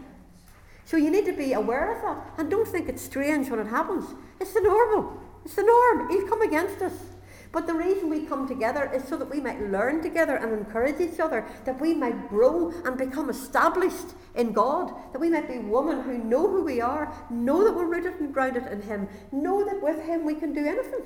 So 0.86 0.96
you 0.96 1.10
need 1.10 1.26
to 1.26 1.32
be 1.32 1.52
aware 1.52 1.94
of 1.94 2.02
that 2.02 2.38
and 2.38 2.50
don't 2.50 2.66
think 2.66 2.88
it's 2.88 3.02
strange 3.02 3.50
when 3.50 3.60
it 3.60 3.66
happens. 3.66 4.06
It's 4.40 4.54
the 4.54 4.62
normal. 4.62 5.20
It's 5.44 5.56
the 5.56 5.62
norm. 5.62 6.08
He's 6.08 6.28
come 6.28 6.40
against 6.40 6.80
us. 6.80 6.94
But 7.56 7.66
the 7.66 7.72
reason 7.72 8.10
we 8.10 8.26
come 8.26 8.46
together 8.46 8.90
is 8.92 9.08
so 9.08 9.16
that 9.16 9.30
we 9.30 9.40
might 9.40 9.70
learn 9.70 10.02
together 10.02 10.36
and 10.36 10.52
encourage 10.52 11.00
each 11.00 11.18
other, 11.18 11.46
that 11.64 11.80
we 11.80 11.94
might 11.94 12.28
grow 12.28 12.70
and 12.84 12.98
become 12.98 13.30
established 13.30 14.08
in 14.34 14.52
God, 14.52 14.92
that 15.14 15.20
we 15.20 15.30
might 15.30 15.48
be 15.48 15.56
women 15.56 16.02
who 16.02 16.18
know 16.18 16.46
who 16.46 16.62
we 16.62 16.82
are, 16.82 17.10
know 17.30 17.64
that 17.64 17.74
we're 17.74 17.86
rooted 17.86 18.20
and 18.20 18.34
grounded 18.34 18.66
in 18.66 18.82
Him, 18.82 19.08
know 19.32 19.64
that 19.64 19.82
with 19.82 20.04
Him 20.04 20.26
we 20.26 20.34
can 20.34 20.52
do 20.52 20.66
anything. 20.66 21.00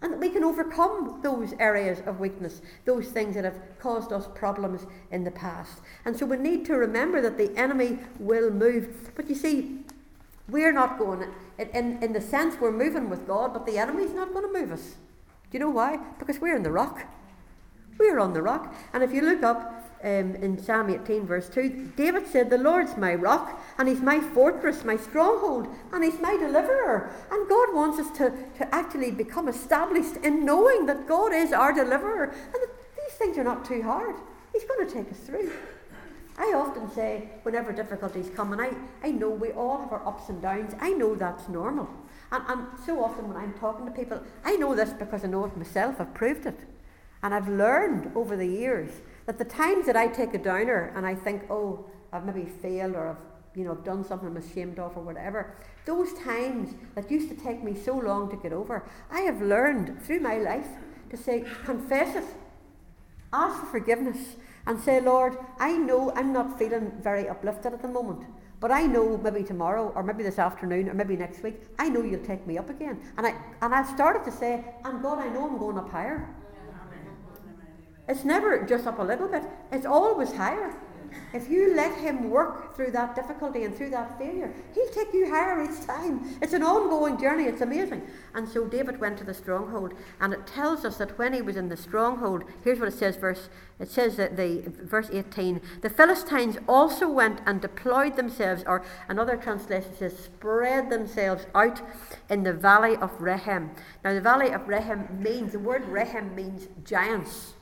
And 0.00 0.12
that 0.12 0.20
we 0.20 0.28
can 0.28 0.44
overcome 0.44 1.18
those 1.24 1.54
areas 1.58 2.00
of 2.06 2.20
weakness, 2.20 2.62
those 2.84 3.08
things 3.08 3.34
that 3.34 3.42
have 3.42 3.60
caused 3.80 4.12
us 4.12 4.28
problems 4.32 4.86
in 5.10 5.24
the 5.24 5.32
past. 5.32 5.80
And 6.04 6.16
so 6.16 6.24
we 6.24 6.36
need 6.36 6.64
to 6.66 6.74
remember 6.74 7.20
that 7.20 7.36
the 7.36 7.52
enemy 7.58 7.98
will 8.20 8.52
move. 8.52 9.10
But 9.16 9.28
you 9.28 9.34
see, 9.34 9.80
we're 10.48 10.70
not 10.70 11.00
going, 11.00 11.24
in, 11.58 12.00
in 12.00 12.12
the 12.12 12.20
sense 12.20 12.54
we're 12.60 12.70
moving 12.70 13.10
with 13.10 13.26
God, 13.26 13.52
but 13.52 13.66
the 13.66 13.76
enemy's 13.76 14.12
not 14.12 14.32
going 14.32 14.46
to 14.46 14.60
move 14.60 14.70
us. 14.70 14.94
Do 15.50 15.58
you 15.58 15.64
know 15.64 15.70
why? 15.70 15.98
Because 16.18 16.40
we're 16.40 16.54
in 16.54 16.62
the 16.62 16.70
rock. 16.70 17.02
We're 17.98 18.20
on 18.20 18.32
the 18.32 18.42
rock. 18.42 18.74
And 18.92 19.02
if 19.02 19.12
you 19.12 19.20
look 19.22 19.42
up 19.42 19.90
um, 20.04 20.36
in 20.36 20.62
Psalm 20.62 20.88
18, 20.90 21.26
verse 21.26 21.48
2, 21.48 21.92
David 21.96 22.26
said, 22.28 22.50
The 22.50 22.58
Lord's 22.58 22.96
my 22.96 23.14
rock, 23.14 23.60
and 23.76 23.88
He's 23.88 24.00
my 24.00 24.20
fortress, 24.20 24.84
my 24.84 24.96
stronghold, 24.96 25.66
and 25.92 26.04
He's 26.04 26.20
my 26.20 26.36
deliverer. 26.36 27.10
And 27.32 27.48
God 27.48 27.74
wants 27.74 27.98
us 27.98 28.16
to, 28.18 28.30
to 28.58 28.74
actually 28.74 29.10
become 29.10 29.48
established 29.48 30.16
in 30.18 30.44
knowing 30.44 30.86
that 30.86 31.08
God 31.08 31.34
is 31.34 31.52
our 31.52 31.72
deliverer. 31.72 32.26
And 32.26 32.54
that 32.54 32.70
these 32.96 33.18
things 33.18 33.36
are 33.36 33.44
not 33.44 33.64
too 33.64 33.82
hard. 33.82 34.14
He's 34.52 34.64
going 34.64 34.86
to 34.86 34.92
take 34.92 35.10
us 35.10 35.18
through. 35.18 35.50
I 36.38 36.54
often 36.54 36.90
say, 36.92 37.28
whenever 37.42 37.72
difficulties 37.72 38.30
come, 38.34 38.52
and 38.52 38.62
I, 38.62 38.70
I 39.02 39.10
know 39.10 39.28
we 39.28 39.50
all 39.50 39.78
have 39.78 39.92
our 39.92 40.06
ups 40.06 40.28
and 40.28 40.40
downs, 40.40 40.74
I 40.80 40.92
know 40.92 41.14
that's 41.14 41.48
normal. 41.48 41.90
And, 42.32 42.44
and 42.48 42.66
so 42.84 43.02
often 43.02 43.28
when 43.28 43.36
I'm 43.36 43.54
talking 43.54 43.86
to 43.86 43.92
people, 43.92 44.22
I 44.44 44.56
know 44.56 44.74
this 44.74 44.90
because 44.90 45.24
I 45.24 45.28
know 45.28 45.44
it 45.44 45.56
myself, 45.56 46.00
I've 46.00 46.14
proved 46.14 46.46
it. 46.46 46.58
And 47.22 47.34
I've 47.34 47.48
learned 47.48 48.12
over 48.14 48.36
the 48.36 48.46
years 48.46 48.90
that 49.26 49.38
the 49.38 49.44
times 49.44 49.86
that 49.86 49.96
I 49.96 50.06
take 50.06 50.34
a 50.34 50.38
downer 50.38 50.92
and 50.94 51.04
I 51.04 51.14
think, 51.14 51.42
oh, 51.50 51.84
I've 52.12 52.24
maybe 52.24 52.48
failed 52.62 52.94
or 52.94 53.08
I've 53.08 53.30
you 53.54 53.64
know, 53.64 53.74
done 53.74 54.04
something 54.04 54.28
I'm 54.28 54.36
ashamed 54.36 54.78
of 54.78 54.96
or 54.96 55.02
whatever, 55.02 55.56
those 55.84 56.12
times 56.14 56.74
that 56.94 57.10
used 57.10 57.28
to 57.30 57.34
take 57.34 57.62
me 57.62 57.74
so 57.74 57.96
long 57.96 58.30
to 58.30 58.36
get 58.36 58.52
over, 58.52 58.88
I 59.10 59.20
have 59.22 59.42
learned 59.42 60.00
through 60.02 60.20
my 60.20 60.38
life 60.38 60.68
to 61.10 61.16
say, 61.16 61.44
confess 61.64 62.14
it, 62.16 62.24
ask 63.32 63.60
for 63.60 63.66
forgiveness, 63.66 64.36
and 64.66 64.78
say, 64.78 65.00
Lord, 65.00 65.36
I 65.58 65.72
know 65.72 66.12
I'm 66.14 66.32
not 66.32 66.58
feeling 66.58 66.92
very 67.00 67.28
uplifted 67.28 67.72
at 67.72 67.82
the 67.82 67.88
moment. 67.88 68.24
But 68.60 68.70
I 68.70 68.82
know 68.82 69.16
maybe 69.16 69.42
tomorrow 69.42 69.90
or 69.94 70.02
maybe 70.02 70.22
this 70.22 70.38
afternoon 70.38 70.90
or 70.90 70.94
maybe 70.94 71.16
next 71.16 71.42
week, 71.42 71.62
I 71.78 71.88
know 71.88 72.02
you'll 72.02 72.24
take 72.24 72.46
me 72.46 72.58
up 72.58 72.68
again. 72.68 73.00
And 73.16 73.26
I 73.26 73.34
and 73.62 73.74
I 73.74 73.82
started 73.94 74.22
to 74.24 74.30
say, 74.30 74.62
and 74.84 75.02
God, 75.02 75.18
I 75.18 75.28
know 75.30 75.48
I'm 75.48 75.58
going 75.58 75.78
up 75.78 75.88
higher. 75.88 76.28
It's 78.06 78.24
never 78.24 78.66
just 78.66 78.86
up 78.86 78.98
a 78.98 79.02
little 79.02 79.28
bit, 79.28 79.44
it's 79.72 79.86
always 79.86 80.32
higher. 80.32 80.74
If 81.32 81.48
you 81.48 81.74
let 81.74 81.98
Him 81.98 82.30
work 82.30 82.74
through 82.74 82.90
that 82.92 83.14
difficulty 83.14 83.64
and 83.64 83.76
through 83.76 83.90
that 83.90 84.18
failure, 84.18 84.52
He'll 84.74 84.88
take 84.90 85.12
you 85.12 85.30
higher 85.30 85.62
each 85.62 85.86
time. 85.86 86.36
It's 86.40 86.52
an 86.52 86.62
ongoing 86.62 87.18
journey, 87.18 87.44
it's 87.44 87.60
amazing. 87.60 88.02
And 88.34 88.48
so 88.48 88.66
David 88.66 89.00
went 89.00 89.18
to 89.18 89.24
the 89.24 89.34
stronghold, 89.34 89.94
and 90.20 90.32
it 90.32 90.46
tells 90.46 90.84
us 90.84 90.98
that 90.98 91.18
when 91.18 91.32
he 91.32 91.42
was 91.42 91.56
in 91.56 91.68
the 91.68 91.76
stronghold, 91.76 92.44
here's 92.62 92.78
what 92.78 92.88
it 92.88 92.94
says, 92.94 93.16
verse 93.16 93.48
it 93.80 93.90
says 93.90 94.16
that 94.16 94.36
the 94.36 94.64
verse 94.82 95.08
18, 95.10 95.60
the 95.80 95.88
Philistines 95.88 96.58
also 96.68 97.08
went 97.08 97.40
and 97.46 97.62
deployed 97.62 98.16
themselves, 98.16 98.62
or 98.66 98.84
another 99.08 99.38
translation 99.38 99.96
says, 99.96 100.18
spread 100.18 100.90
themselves 100.90 101.46
out 101.54 101.80
in 102.28 102.42
the 102.42 102.52
valley 102.52 102.96
of 102.96 103.10
Rephaim. 103.18 103.70
Now 104.04 104.12
the 104.12 104.20
valley 104.20 104.50
of 104.50 104.68
Rephaim 104.68 105.08
means 105.22 105.52
the 105.52 105.58
word 105.58 105.86
Rephaim 105.86 106.34
means 106.34 106.68
giants. 106.84 107.54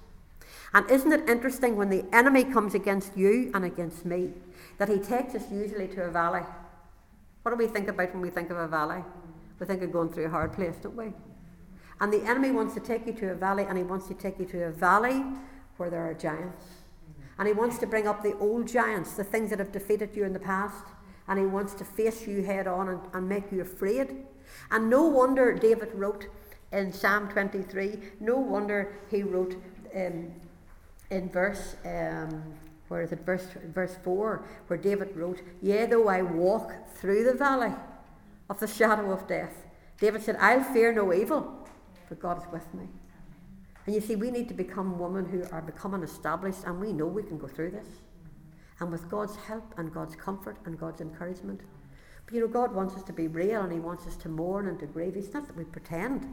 And 0.75 0.91
isn't 0.91 1.13
it 1.13 1.29
interesting 1.29 1.77
when 1.77 1.89
the 1.89 2.05
enemy 2.13 2.45
comes 2.45 2.75
against 2.75 3.17
you 3.17 3.51
and 3.55 3.65
against 3.65 4.05
me 4.05 4.33
that 4.79 4.89
he 4.89 4.99
takes 4.99 5.35
us 5.35 5.51
usually 5.51 5.89
to 5.89 6.03
a 6.03 6.11
valley? 6.11 6.43
What 7.43 7.53
do 7.53 7.57
we 7.57 7.67
think 7.67 7.89
about 7.89 8.13
when 8.13 8.21
we 8.21 8.31
think 8.31 8.51
of 8.51 8.59
a 8.59 8.69
valley? 8.69 9.03
We 9.59 9.67
think 9.67 9.83
of 9.83 9.93
going 9.93 10.11
through 10.11 10.27
a 10.27 10.31
hard 10.31 10.53
place, 10.53 10.77
don't 10.83 10.97
we? 10.97 11.13
And 12.01 12.13
the 12.13 12.23
enemy 12.25 12.51
wants 12.51 12.75
to 12.75 12.81
take 12.81 13.07
you 13.07 13.13
to 13.15 13.33
a 13.33 13.35
valley, 13.35 13.65
and 13.69 13.77
he 13.77 13.85
wants 13.85 14.07
to 14.09 14.15
take 14.15 14.39
you 14.39 14.45
to 14.47 14.65
a 14.65 14.71
valley 14.71 15.25
where 15.79 15.91
there 15.91 16.09
are 16.09 16.15
giants. 16.15 16.65
And 17.39 17.49
he 17.49 17.55
wants 17.55 17.79
to 17.79 17.87
bring 17.87 18.07
up 18.07 18.23
the 18.23 18.37
old 18.39 18.69
giants, 18.69 19.15
the 19.15 19.25
things 19.25 19.51
that 19.51 19.59
have 19.59 19.73
defeated 19.73 20.15
you 20.15 20.25
in 20.25 20.33
the 20.33 20.39
past, 20.39 20.85
and 21.27 21.39
he 21.39 21.47
wants 21.47 21.75
to 21.75 21.85
face 21.85 22.27
you 22.27 22.43
head 22.43 22.67
on 22.67 22.89
and, 22.89 23.01
and 23.15 23.29
make 23.29 23.51
you 23.51 23.61
afraid. 23.61 24.17
And 24.71 24.91
no 24.91 25.05
wonder 25.05 25.55
David 25.55 25.91
wrote 25.95 26.27
in 26.73 26.93
Psalm 26.93 27.29
23, 27.29 27.99
no 28.21 28.37
wonder 28.37 28.99
he 29.11 29.23
wrote 29.23 29.57
um, 29.95 30.33
in 31.11 31.29
verse, 31.31 31.77
um, 31.85 32.43
where 32.89 33.03
is 33.03 33.13
it, 33.13 33.25
verse, 33.25 33.47
verse 33.67 33.97
4, 34.03 34.45
where 34.67 34.79
David 34.79 35.17
wrote, 35.17 35.41
Yea, 35.63 35.87
though 35.87 36.09
I 36.09 36.23
walk 36.23 36.73
through 36.95 37.25
the 37.25 37.35
valley 37.35 37.73
of 38.51 38.61
the 38.61 38.67
shadow 38.67 39.11
of 39.11 39.27
death. 39.27 39.67
David 40.01 40.23
said, 40.23 40.37
I'll 40.37 40.63
fear 40.63 40.93
no 40.93 41.13
evil, 41.13 41.69
for 42.09 42.15
God 42.15 42.39
is 42.39 42.53
with 42.53 42.73
me. 42.75 42.87
And 43.87 43.95
you 43.95 44.01
see, 44.01 44.17
we 44.17 44.31
need 44.31 44.49
to 44.49 44.55
become 44.55 44.99
women 44.99 45.27
who 45.27 45.45
are 45.51 45.63
becoming 45.63 46.03
established, 46.03 46.65
and 46.67 46.81
we 46.81 46.93
know 46.93 47.07
we 47.07 47.23
can 47.23 47.39
go 47.39 47.49
through 47.49 47.71
this. 47.71 47.89
And 48.81 48.93
with 48.93 49.11
God's 49.11 49.35
help 49.35 49.75
and 49.77 49.93
God's 49.93 50.15
comfort 50.15 50.57
and 50.65 50.79
God's 50.79 51.01
encouragement. 51.01 51.63
But 52.25 52.35
you 52.35 52.43
know, 52.43 52.49
God 52.49 52.75
wants 52.75 52.95
us 52.95 53.03
to 53.05 53.13
be 53.13 53.27
real 53.27 53.63
and 53.63 53.73
He 53.73 53.81
wants 53.81 54.07
us 54.07 54.15
to 54.19 54.29
mourn 54.29 54.69
and 54.69 54.79
to 54.81 54.87
grieve. 54.87 55.17
It's 55.17 55.33
not 55.33 55.47
that 55.47 55.57
we 55.57 55.65
pretend. 55.65 56.29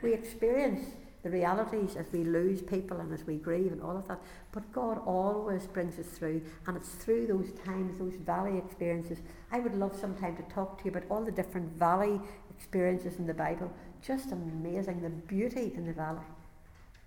We 0.00 0.14
experience 0.14 0.94
the 1.22 1.30
realities 1.30 1.96
as 1.96 2.06
we 2.12 2.24
lose 2.24 2.62
people 2.62 2.98
and 2.98 3.12
as 3.12 3.26
we 3.26 3.36
grieve 3.36 3.72
and 3.72 3.82
all 3.82 3.96
of 3.96 4.08
that. 4.08 4.20
But 4.50 4.72
God 4.72 5.00
always 5.06 5.66
brings 5.66 5.98
us 5.98 6.06
through, 6.06 6.42
and 6.66 6.76
it's 6.76 6.90
through 6.90 7.28
those 7.28 7.52
times, 7.64 7.98
those 7.98 8.16
valley 8.16 8.58
experiences. 8.58 9.18
I 9.50 9.60
would 9.60 9.74
love 9.74 9.96
sometime 9.98 10.36
to 10.36 10.42
talk 10.54 10.78
to 10.78 10.84
you 10.84 10.90
about 10.90 11.04
all 11.08 11.24
the 11.24 11.30
different 11.30 11.72
valley 11.78 12.20
experiences 12.50 13.18
in 13.18 13.26
the 13.26 13.34
Bible. 13.34 13.72
Just 14.04 14.32
amazing, 14.32 15.00
the 15.00 15.10
beauty 15.10 15.72
in 15.76 15.86
the 15.86 15.92
valley. 15.92 16.26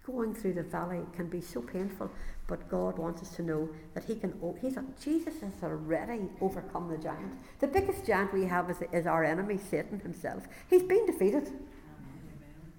Going 0.05 0.35
through 0.35 0.53
the 0.53 0.63
valley 0.63 1.01
can 1.15 1.27
be 1.27 1.41
so 1.41 1.61
painful, 1.61 2.11
but 2.47 2.69
God 2.69 2.97
wants 2.97 3.23
us 3.23 3.35
to 3.37 3.41
know 3.41 3.67
that 3.95 4.03
He 4.03 4.15
can. 4.15 4.33
He's 4.61 4.77
Jesus 5.03 5.41
has 5.41 5.63
already 5.63 6.29
overcome 6.39 6.89
the 6.89 6.97
giant. 6.97 7.33
The 7.59 7.67
biggest 7.67 8.05
giant 8.05 8.31
we 8.31 8.45
have 8.45 8.69
is, 8.69 8.77
is 8.93 9.07
our 9.07 9.23
enemy, 9.23 9.57
Satan 9.57 9.99
himself. 9.99 10.43
He's 10.69 10.83
been 10.83 11.07
defeated. 11.07 11.51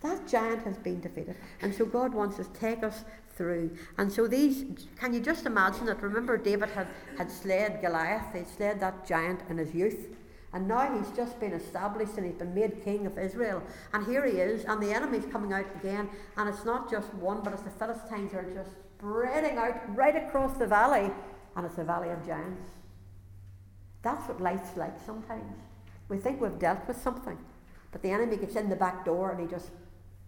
That 0.02 0.28
giant 0.28 0.62
has 0.64 0.76
been 0.76 1.00
defeated. 1.00 1.36
And 1.62 1.74
so 1.74 1.86
God 1.86 2.12
wants 2.12 2.36
to 2.36 2.44
take 2.44 2.82
us 2.82 3.04
through. 3.36 3.76
And 3.98 4.12
so 4.12 4.26
these, 4.26 4.64
can 4.98 5.14
you 5.14 5.20
just 5.20 5.46
imagine 5.46 5.86
that? 5.86 6.02
Remember, 6.02 6.36
David 6.36 6.70
had, 6.70 6.88
had 7.18 7.30
slayed 7.30 7.80
Goliath, 7.80 8.34
he 8.34 8.44
slayed 8.44 8.80
that 8.80 9.06
giant 9.06 9.40
in 9.48 9.58
his 9.58 9.74
youth. 9.74 10.08
And 10.52 10.68
now 10.68 10.96
he's 10.96 11.14
just 11.14 11.38
been 11.38 11.52
established 11.52 12.16
and 12.16 12.24
he's 12.24 12.36
been 12.36 12.54
made 12.54 12.82
king 12.82 13.06
of 13.06 13.18
Israel. 13.18 13.62
And 13.92 14.06
here 14.06 14.24
he 14.26 14.38
is, 14.38 14.64
and 14.64 14.82
the 14.82 14.92
enemy's 14.92 15.26
coming 15.26 15.52
out 15.52 15.66
again. 15.80 16.08
And 16.36 16.48
it's 16.48 16.64
not 16.64 16.90
just 16.90 17.12
one, 17.14 17.42
but 17.42 17.52
it's 17.52 17.62
the 17.62 17.70
Philistines 17.70 18.32
are 18.32 18.50
just 18.54 18.70
spreading 18.96 19.58
out 19.58 19.94
right 19.94 20.16
across 20.16 20.56
the 20.56 20.66
valley. 20.66 21.10
And 21.56 21.66
it's 21.66 21.78
a 21.78 21.84
valley 21.84 22.10
of 22.10 22.24
giants. 22.26 22.70
That's 24.02 24.28
what 24.28 24.40
life's 24.40 24.76
like 24.76 24.94
sometimes. 25.04 25.56
We 26.08 26.18
think 26.18 26.40
we've 26.40 26.58
dealt 26.58 26.86
with 26.86 27.02
something, 27.02 27.36
but 27.90 28.02
the 28.02 28.10
enemy 28.10 28.36
gets 28.36 28.54
in 28.54 28.68
the 28.68 28.76
back 28.76 29.04
door 29.04 29.32
and 29.32 29.40
he 29.40 29.46
just 29.46 29.70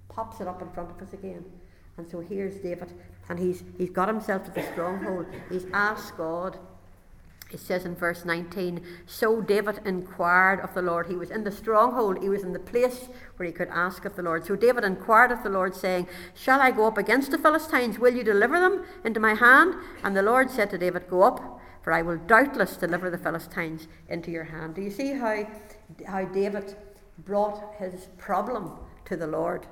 pops 0.08 0.40
it 0.40 0.48
up 0.48 0.62
in 0.62 0.68
front 0.70 0.90
of 0.90 1.00
us 1.00 1.12
again. 1.12 1.44
And 1.96 2.08
so 2.08 2.20
here's 2.20 2.56
David, 2.56 2.92
and 3.28 3.38
he's, 3.38 3.64
he's 3.76 3.90
got 3.90 4.08
himself 4.08 4.44
to 4.44 4.50
the 4.52 4.62
stronghold. 4.72 5.26
He's 5.50 5.66
asked 5.72 6.16
God. 6.16 6.58
It 7.50 7.60
says 7.60 7.86
in 7.86 7.94
verse 7.94 8.24
19, 8.26 8.84
So 9.06 9.40
David 9.40 9.80
inquired 9.86 10.60
of 10.60 10.74
the 10.74 10.82
Lord. 10.82 11.06
He 11.06 11.16
was 11.16 11.30
in 11.30 11.44
the 11.44 11.50
stronghold, 11.50 12.22
he 12.22 12.28
was 12.28 12.42
in 12.42 12.52
the 12.52 12.58
place 12.58 13.08
where 13.36 13.46
he 13.46 13.52
could 13.52 13.68
ask 13.68 14.04
of 14.04 14.16
the 14.16 14.22
Lord. 14.22 14.44
So 14.44 14.54
David 14.54 14.84
inquired 14.84 15.32
of 15.32 15.42
the 15.42 15.48
Lord, 15.48 15.74
saying, 15.74 16.08
Shall 16.34 16.60
I 16.60 16.70
go 16.70 16.86
up 16.86 16.98
against 16.98 17.30
the 17.30 17.38
Philistines? 17.38 17.98
Will 17.98 18.14
you 18.14 18.22
deliver 18.22 18.60
them 18.60 18.84
into 19.04 19.18
my 19.18 19.34
hand? 19.34 19.74
And 20.04 20.14
the 20.14 20.22
Lord 20.22 20.50
said 20.50 20.70
to 20.70 20.78
David, 20.78 21.08
Go 21.08 21.22
up, 21.22 21.60
for 21.82 21.92
I 21.92 22.02
will 22.02 22.18
doubtless 22.18 22.76
deliver 22.76 23.08
the 23.08 23.18
Philistines 23.18 23.88
into 24.08 24.30
your 24.30 24.44
hand. 24.44 24.74
Do 24.74 24.82
you 24.82 24.90
see 24.90 25.14
how, 25.14 25.46
how 26.06 26.26
David 26.26 26.76
brought 27.24 27.74
his 27.78 28.08
problem 28.18 28.72
to 29.06 29.16
the 29.16 29.26
Lord? 29.26 29.66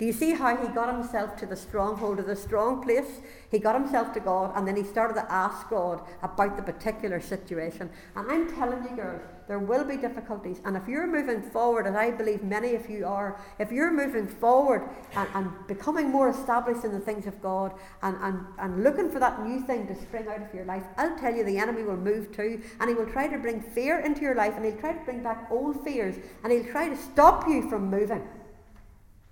Do 0.00 0.06
you 0.06 0.14
see 0.14 0.30
how 0.30 0.56
he 0.56 0.66
got 0.68 0.90
himself 0.90 1.36
to 1.36 1.46
the 1.46 1.54
stronghold 1.54 2.20
of 2.20 2.26
the 2.26 2.34
strong 2.34 2.82
place? 2.82 3.20
He 3.50 3.58
got 3.58 3.74
himself 3.74 4.14
to 4.14 4.20
God 4.20 4.52
and 4.56 4.66
then 4.66 4.74
he 4.74 4.82
started 4.82 5.12
to 5.12 5.30
ask 5.30 5.68
God 5.68 6.00
about 6.22 6.56
the 6.56 6.62
particular 6.62 7.20
situation. 7.20 7.90
And 8.16 8.32
I'm 8.32 8.50
telling 8.54 8.82
you, 8.84 8.96
girls, 8.96 9.20
there 9.46 9.58
will 9.58 9.84
be 9.84 9.98
difficulties. 9.98 10.62
And 10.64 10.74
if 10.74 10.88
you're 10.88 11.06
moving 11.06 11.42
forward, 11.42 11.86
and 11.86 11.98
I 11.98 12.12
believe 12.12 12.42
many 12.42 12.74
of 12.74 12.88
you 12.88 13.04
are, 13.04 13.38
if 13.58 13.70
you're 13.70 13.92
moving 13.92 14.26
forward 14.26 14.88
and, 15.16 15.28
and 15.34 15.50
becoming 15.68 16.08
more 16.08 16.30
established 16.30 16.86
in 16.86 16.92
the 16.92 17.00
things 17.00 17.26
of 17.26 17.42
God 17.42 17.74
and, 18.02 18.16
and, 18.22 18.46
and 18.58 18.82
looking 18.82 19.10
for 19.10 19.18
that 19.18 19.46
new 19.46 19.60
thing 19.60 19.86
to 19.88 19.94
spring 19.94 20.28
out 20.28 20.40
of 20.40 20.54
your 20.54 20.64
life, 20.64 20.84
I'll 20.96 21.18
tell 21.18 21.34
you 21.34 21.44
the 21.44 21.58
enemy 21.58 21.82
will 21.82 21.98
move 21.98 22.34
too. 22.34 22.62
And 22.80 22.88
he 22.88 22.94
will 22.94 23.12
try 23.12 23.28
to 23.28 23.36
bring 23.36 23.60
fear 23.60 24.00
into 24.00 24.22
your 24.22 24.34
life 24.34 24.54
and 24.56 24.64
he'll 24.64 24.78
try 24.78 24.94
to 24.94 25.04
bring 25.04 25.22
back 25.22 25.48
old 25.50 25.84
fears 25.84 26.16
and 26.42 26.50
he'll 26.50 26.72
try 26.72 26.88
to 26.88 26.96
stop 26.96 27.46
you 27.46 27.68
from 27.68 27.90
moving. 27.90 28.26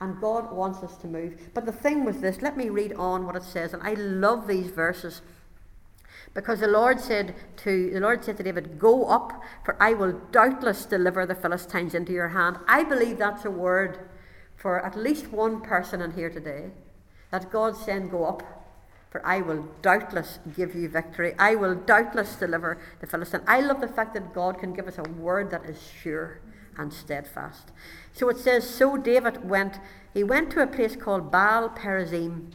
And 0.01 0.21
God 0.21 0.53
wants 0.53 0.83
us 0.83 0.97
to 0.99 1.07
move. 1.09 1.51
But 1.55 1.67
the 1.67 1.73
thing 1.73 2.05
with 2.05 2.21
this, 2.21 2.41
let 2.41 2.57
me 2.57 2.69
read 2.69 2.93
on 2.95 3.27
what 3.27 3.35
it 3.35 3.43
says. 3.43 3.75
And 3.75 3.83
I 3.83 3.95
love 3.95 4.47
these 4.47 4.69
verses. 4.69 5.23
Because 6.35 6.61
the 6.61 6.69
Lord 6.69 7.01
said 7.01 7.35
to 7.59 7.91
the 7.91 8.01
Lord 8.01 8.25
said 8.25 8.37
to 8.37 8.43
David, 8.43 8.79
Go 8.79 9.07
up, 9.07 9.43
for 9.65 9.77
I 9.83 9.95
will 9.95 10.13
doubtless 10.31 10.85
deliver 10.85 11.27
the 11.27 11.35
Philistines 11.35 11.95
into 11.95 12.13
your 12.13 12.29
hand. 12.29 12.59
I 12.69 12.85
believe 12.85 13.19
that's 13.19 13.45
a 13.45 13.51
word 13.51 13.99
for 14.57 14.85
at 14.85 14.97
least 14.97 15.33
one 15.33 15.61
person 15.61 16.01
in 16.01 16.13
here 16.13 16.31
today. 16.31 16.71
That 17.31 17.51
God 17.51 17.77
said, 17.77 18.11
Go 18.11 18.25
up, 18.25 18.43
for 19.11 19.25
I 19.27 19.41
will 19.41 19.69
doubtless 19.83 20.39
give 20.57 20.75
you 20.75 20.89
victory. 20.89 21.35
I 21.39 21.57
will 21.57 21.75
doubtless 21.75 22.37
deliver 22.37 22.79
the 23.01 23.07
Philistines. 23.07 23.45
I 23.47 23.61
love 23.61 23.81
the 23.81 23.89
fact 23.89 24.15
that 24.15 24.33
God 24.33 24.59
can 24.59 24.73
give 24.73 24.87
us 24.87 24.99
a 24.99 25.11
word 25.11 25.51
that 25.51 25.65
is 25.65 25.81
sure 26.03 26.41
and 26.79 26.93
steadfast. 26.93 27.73
So 28.13 28.29
it 28.29 28.39
says, 28.39 28.69
So 28.69 28.97
David 28.97 29.49
went, 29.49 29.81
he 30.15 30.23
went 30.23 30.51
to 30.53 30.63
a 30.63 30.67
place 30.67 30.97
called 30.97 31.31
Baal 31.31 31.69
Perazim, 31.69 32.53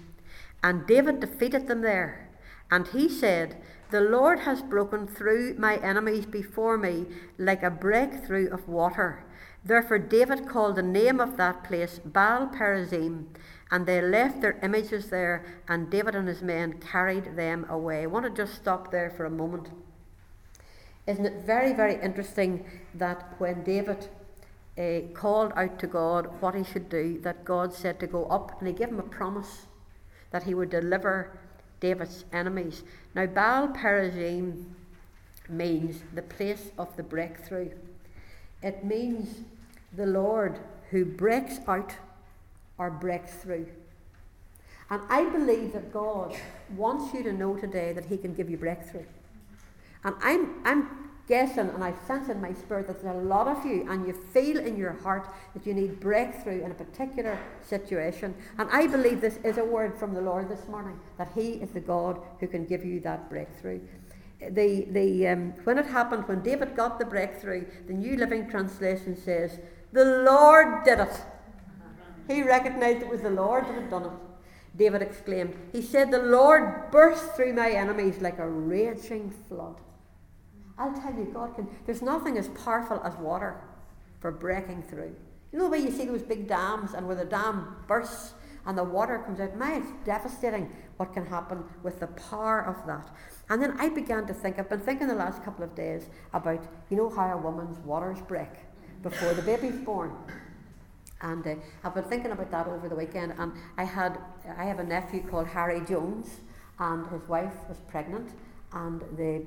and 0.64 0.88
David 0.88 1.20
defeated 1.20 1.68
them 1.68 1.82
there. 1.82 2.30
And 2.72 2.88
he 2.88 3.10
said, 3.10 3.58
The 3.92 4.02
Lord 4.02 4.40
has 4.40 4.62
broken 4.62 5.06
through 5.06 5.56
my 5.60 5.76
enemies 5.78 6.26
before 6.26 6.78
me 6.78 7.06
like 7.38 7.62
a 7.62 7.70
breakthrough 7.70 8.50
of 8.50 8.68
water. 8.68 9.26
Therefore 9.66 10.00
David 10.00 10.48
called 10.48 10.76
the 10.76 10.84
name 10.84 11.20
of 11.20 11.38
that 11.38 11.64
place 11.64 12.00
Baal 12.04 12.48
Perazim, 12.48 13.28
and 13.72 13.86
they 13.86 14.02
left 14.02 14.42
their 14.42 14.60
images 14.62 15.10
there, 15.10 15.46
and 15.68 15.90
David 15.90 16.16
and 16.16 16.28
his 16.28 16.42
men 16.42 16.80
carried 16.80 17.36
them 17.36 17.66
away. 17.70 18.04
I 18.04 18.08
want 18.08 18.26
to 18.26 18.32
just 18.32 18.56
stop 18.56 18.92
there 18.92 19.10
for 19.10 19.26
a 19.26 19.30
moment. 19.30 19.70
Isn't 21.06 21.26
it 21.26 21.44
very, 21.46 21.74
very 21.74 22.02
interesting 22.02 22.66
that 22.96 23.36
when 23.38 23.64
David 23.64 24.08
uh, 24.78 25.02
called 25.14 25.52
out 25.56 25.78
to 25.80 25.88
God 25.88 26.30
what 26.42 26.56
he 26.56 26.64
should 26.64 26.90
do, 26.90 27.20
that 27.22 27.44
God 27.44 27.74
said 27.74 28.00
to 28.00 28.08
go 28.08 28.26
up 28.26 28.60
and 28.60 28.68
he 28.68 28.74
gave 28.74 28.90
him 28.90 29.00
a 29.00 29.04
promise 29.04 29.68
that 30.32 30.44
he 30.44 30.54
would 30.54 30.70
deliver 30.70 31.38
David's 31.80 32.26
enemies. 32.32 32.84
Now, 33.14 33.26
Baal 33.26 33.68
Perazim 33.68 34.64
means 35.50 36.02
the 36.14 36.22
place 36.22 36.72
of 36.78 36.96
the 36.96 37.04
breakthrough, 37.04 37.72
it 38.62 38.86
means 38.86 39.42
the 39.96 40.06
Lord 40.06 40.60
who 40.90 41.04
breaks 41.04 41.60
out 41.68 41.94
or 42.78 42.90
breaks 42.90 43.34
through. 43.34 43.68
And 44.90 45.02
I 45.10 45.26
believe 45.30 45.74
that 45.74 45.92
God 45.92 46.36
wants 46.76 47.14
you 47.14 47.24
to 47.24 47.34
know 47.34 47.56
today 47.56 47.94
that 47.94 48.06
He 48.06 48.18
can 48.18 48.34
give 48.34 48.50
you 48.50 48.58
breakthrough. 48.58 49.06
And 50.04 50.16
I'm, 50.22 50.56
I'm 50.66 51.04
guessing, 51.28 51.70
and 51.70 51.84
I 51.84 51.94
sense 52.06 52.30
in 52.30 52.42
my 52.42 52.54
spirit 52.54 52.88
that 52.88 53.02
there's 53.02 53.16
a 53.16 53.20
lot 53.20 53.48
of 53.48 53.66
you, 53.66 53.88
and 53.90 54.06
you 54.06 54.14
feel 54.14 54.58
in 54.58 54.76
your 54.76 54.94
heart 54.94 55.28
that 55.54 55.66
you 55.66 55.74
need 55.74 56.00
breakthrough 56.00 56.64
in 56.64 56.72
a 56.72 56.74
particular 56.74 57.40
situation. 57.62 58.36
And 58.58 58.70
I 58.72 58.88
believe 58.88 59.22
this 59.22 59.38
is 59.44 59.58
a 59.58 59.64
word 59.64 59.98
from 59.98 60.14
the 60.14 60.22
Lord 60.22 60.50
this 60.50 60.68
morning 60.68 61.00
that 61.18 61.32
He 61.34 61.54
is 61.54 61.72
the 61.72 61.80
God 61.80 62.20
who 62.40 62.48
can 62.48 62.66
give 62.66 62.84
you 62.84 63.00
that 63.02 63.30
breakthrough. 63.30 63.80
The, 64.40 64.88
the, 64.92 65.28
um, 65.28 65.54
when 65.64 65.78
it 65.78 65.86
happened, 65.86 66.28
when 66.28 66.42
David 66.42 66.76
got 66.76 67.00
the 67.00 67.06
breakthrough, 67.06 67.66
the 67.88 67.94
New 67.94 68.18
Living 68.18 68.50
Translation 68.50 69.16
says, 69.16 69.60
The 69.94 70.24
Lord 70.26 70.84
did 70.84 71.00
it. 71.00 71.22
He 72.28 72.44
recognized 72.44 73.02
it 73.02 73.08
was 73.08 73.22
the 73.22 73.30
Lord 73.30 73.66
that 73.66 73.76
had 73.76 73.90
done 73.90 74.04
it. 74.04 74.12
David 74.76 75.02
exclaimed, 75.02 75.56
He 75.72 75.82
said, 75.82 76.12
The 76.12 76.20
Lord 76.20 76.92
burst 76.92 77.36
through 77.36 77.54
my 77.54 77.72
enemies 77.72 78.20
like 78.20 78.40
a 78.40 78.50
raging 78.50 79.34
flood. 79.48 79.78
I'll 80.84 81.02
tell 81.02 81.14
you, 81.14 81.32
God 81.34 81.56
can. 81.56 81.68
There's 81.86 82.02
nothing 82.02 82.38
as 82.38 82.50
powerful 82.50 83.02
as 83.06 83.16
water 83.16 83.56
for 84.20 84.32
breaking 84.32 84.84
through. 84.84 85.16
You 85.52 85.60
know 85.60 85.66
the 85.66 85.70
way 85.72 85.78
you 85.80 85.92
see 85.92 86.06
those 86.06 86.24
big 86.24 86.48
dams 86.48 86.94
and 86.94 87.08
where 87.08 87.16
the 87.16 87.26
dam 87.26 87.78
bursts 87.88 88.34
and 88.66 88.78
the 88.78 88.84
water 88.84 89.20
comes 89.20 89.40
out? 89.40 89.56
My, 89.56 89.76
it's 89.76 89.88
devastating 90.04 90.70
what 90.98 91.14
can 91.14 91.26
happen 91.26 91.64
with 91.84 92.02
the 92.02 92.08
power 92.08 92.66
of 92.66 92.86
that. 92.86 93.10
And 93.50 93.62
then 93.62 93.80
I 93.80 93.90
began 93.90 94.26
to 94.28 94.34
think, 94.34 94.60
I've 94.60 94.70
been 94.70 94.82
thinking 94.82 95.08
the 95.08 95.16
last 95.16 95.44
couple 95.44 95.64
of 95.64 95.74
days 95.74 96.10
about, 96.34 96.62
you 96.90 96.98
know, 96.98 97.10
how 97.10 97.32
a 97.32 97.38
woman's 97.38 97.78
waters 97.86 98.20
break 98.28 98.50
before 99.02 99.34
the 99.34 99.42
baby's 99.42 99.78
born. 99.78 100.14
And 101.22 101.46
uh, 101.48 101.56
I've 101.84 101.94
been 101.94 102.04
thinking 102.04 102.32
about 102.32 102.52
that 102.52 102.68
over 102.68 102.90
the 102.90 102.96
weekend. 102.96 103.36
And 103.38 103.54
I 103.78 103.86
had, 103.86 104.18
I 104.58 104.66
have 104.66 104.80
a 104.80 104.84
nephew 104.84 105.22
called 105.22 105.48
Harry 105.48 105.82
Jones, 105.86 106.42
and 106.80 107.08
his 107.08 107.28
wife 107.30 107.54
was 107.70 107.78
pregnant, 107.88 108.32
and 108.74 109.02
they, 109.16 109.46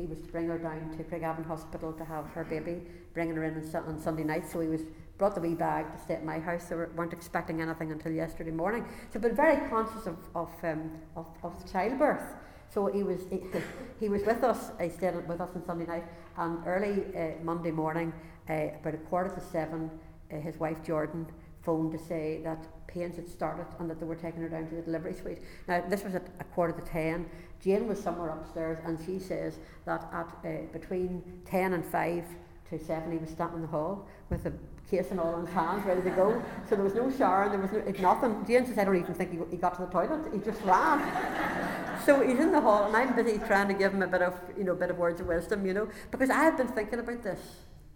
he 0.00 0.06
was 0.06 0.20
to 0.20 0.28
bring 0.28 0.48
her 0.48 0.58
down 0.58 0.90
to 0.96 1.04
Craigavon 1.04 1.46
Hospital 1.46 1.92
to 1.92 2.04
have 2.04 2.26
her 2.28 2.44
baby, 2.44 2.82
bringing 3.12 3.36
her 3.36 3.44
in 3.44 3.54
on, 3.54 3.84
on 3.84 4.00
Sunday 4.00 4.24
night. 4.24 4.50
So 4.50 4.60
he 4.60 4.68
was 4.68 4.82
brought 5.18 5.34
the 5.34 5.40
wee 5.40 5.54
bag 5.54 5.92
to 5.92 6.02
stay 6.02 6.14
at 6.14 6.24
my 6.24 6.38
house. 6.38 6.66
They 6.66 6.76
weren't 6.76 7.12
expecting 7.12 7.60
anything 7.60 7.92
until 7.92 8.12
yesterday 8.12 8.50
morning. 8.50 8.86
So 9.12 9.20
been 9.20 9.36
very 9.36 9.68
conscious 9.68 10.06
of, 10.06 10.16
of, 10.34 10.50
um, 10.62 10.90
of, 11.16 11.26
of 11.42 11.70
childbirth. 11.70 12.34
So 12.72 12.86
he 12.86 13.02
was 13.02 13.20
he, 13.28 13.40
he, 14.00 14.08
was 14.08 14.22
with 14.24 14.42
us. 14.42 14.70
He 14.80 14.88
stayed 14.88 15.14
with 15.28 15.40
us 15.40 15.50
on 15.54 15.64
Sunday 15.64 15.86
night, 15.86 16.04
and 16.38 16.66
early 16.66 17.04
uh, 17.16 17.42
Monday 17.42 17.70
morning, 17.70 18.12
uh, 18.48 18.68
about 18.80 18.94
a 18.94 18.98
quarter 18.98 19.34
to 19.34 19.40
seven, 19.40 19.90
uh, 20.32 20.36
his 20.36 20.56
wife 20.58 20.82
Jordan 20.84 21.26
phoned 21.62 21.92
to 21.92 21.98
say 21.98 22.40
that 22.42 22.66
pains 22.86 23.16
had 23.16 23.28
started 23.28 23.66
and 23.78 23.90
that 23.90 24.00
they 24.00 24.06
were 24.06 24.16
taking 24.16 24.40
her 24.40 24.48
down 24.48 24.68
to 24.68 24.76
the 24.76 24.82
delivery 24.82 25.14
suite. 25.14 25.38
Now, 25.68 25.84
this 25.88 26.02
was 26.02 26.14
at 26.14 26.28
a 26.40 26.44
quarter 26.44 26.72
to 26.72 26.86
ten. 26.86 27.26
Jane 27.62 27.86
was 27.86 28.00
somewhere 28.00 28.30
upstairs 28.30 28.78
and 28.84 28.98
she 29.04 29.18
says 29.18 29.58
that 29.84 30.08
at 30.12 30.28
uh, 30.44 30.72
between 30.72 31.22
10 31.44 31.74
and 31.74 31.84
5 31.84 32.24
to 32.70 32.78
7 32.78 33.12
he 33.12 33.18
was 33.18 33.30
standing 33.30 33.56
in 33.56 33.62
the 33.62 33.68
hall 33.68 34.06
with 34.30 34.46
a 34.46 34.52
case 34.90 35.10
and 35.10 35.20
all 35.20 35.38
in 35.38 35.46
his 35.46 35.54
hands 35.54 35.84
ready 35.84 36.02
to 36.02 36.10
go. 36.10 36.42
So 36.68 36.74
there 36.74 36.84
was 36.84 36.94
no 36.94 37.10
shower 37.10 37.44
and 37.44 37.52
there 37.52 37.60
was 37.60 37.72
no, 37.72 38.12
nothing. 38.12 38.44
Jane 38.46 38.66
says, 38.66 38.78
I 38.78 38.84
don't 38.84 38.96
even 38.96 39.14
think 39.14 39.30
he, 39.30 39.38
he 39.50 39.56
got 39.56 39.74
to 39.76 39.82
the 39.82 39.88
toilet. 39.88 40.32
He 40.32 40.40
just 40.40 40.62
ran. 40.62 42.00
so 42.06 42.26
he's 42.26 42.38
in 42.38 42.52
the 42.52 42.60
hall 42.60 42.86
and 42.86 42.96
I'm 42.96 43.14
busy 43.14 43.38
trying 43.38 43.68
to 43.68 43.74
give 43.74 43.92
him 43.92 44.02
a 44.02 44.08
bit 44.08 44.22
of, 44.22 44.34
you 44.56 44.64
know, 44.64 44.72
a 44.72 44.76
bit 44.76 44.90
of 44.90 44.98
words 44.98 45.20
of 45.20 45.26
wisdom, 45.26 45.66
you 45.66 45.74
know, 45.74 45.88
because 46.10 46.30
I 46.30 46.42
have 46.42 46.56
been 46.56 46.68
thinking 46.68 46.98
about 46.98 47.22
this 47.22 47.40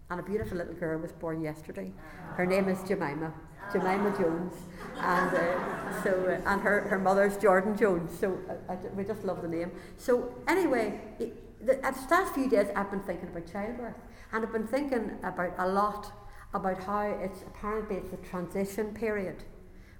and 0.09 0.19
a 0.19 0.23
beautiful 0.23 0.57
little 0.57 0.73
girl 0.73 0.99
was 0.99 1.11
born 1.11 1.41
yesterday. 1.41 1.91
Her 2.35 2.45
name 2.45 2.69
is 2.69 2.81
Jemima, 2.83 3.33
Jemima 3.71 4.15
Jones. 4.17 4.53
And 4.97 5.35
uh, 5.35 6.03
so, 6.03 6.11
uh, 6.25 6.49
and 6.49 6.61
her, 6.61 6.81
her 6.81 6.99
mother's 6.99 7.37
Jordan 7.37 7.75
Jones. 7.77 8.17
So 8.17 8.37
uh, 8.49 8.73
I, 8.73 8.75
we 8.95 9.03
just 9.03 9.23
love 9.23 9.41
the 9.41 9.47
name. 9.47 9.71
So 9.97 10.33
anyway, 10.47 11.01
it, 11.19 11.65
the, 11.65 11.73
the 11.75 12.07
last 12.09 12.33
few 12.33 12.49
days, 12.49 12.67
I've 12.75 12.89
been 12.91 13.03
thinking 13.03 13.29
about 13.29 13.51
childbirth, 13.51 13.95
and 14.31 14.45
I've 14.45 14.51
been 14.51 14.67
thinking 14.67 15.17
about 15.23 15.53
a 15.57 15.67
lot 15.67 16.11
about 16.53 16.81
how 16.83 17.01
it's 17.01 17.41
apparently 17.41 17.97
it's 17.97 18.13
a 18.13 18.29
transition 18.29 18.93
period, 18.93 19.43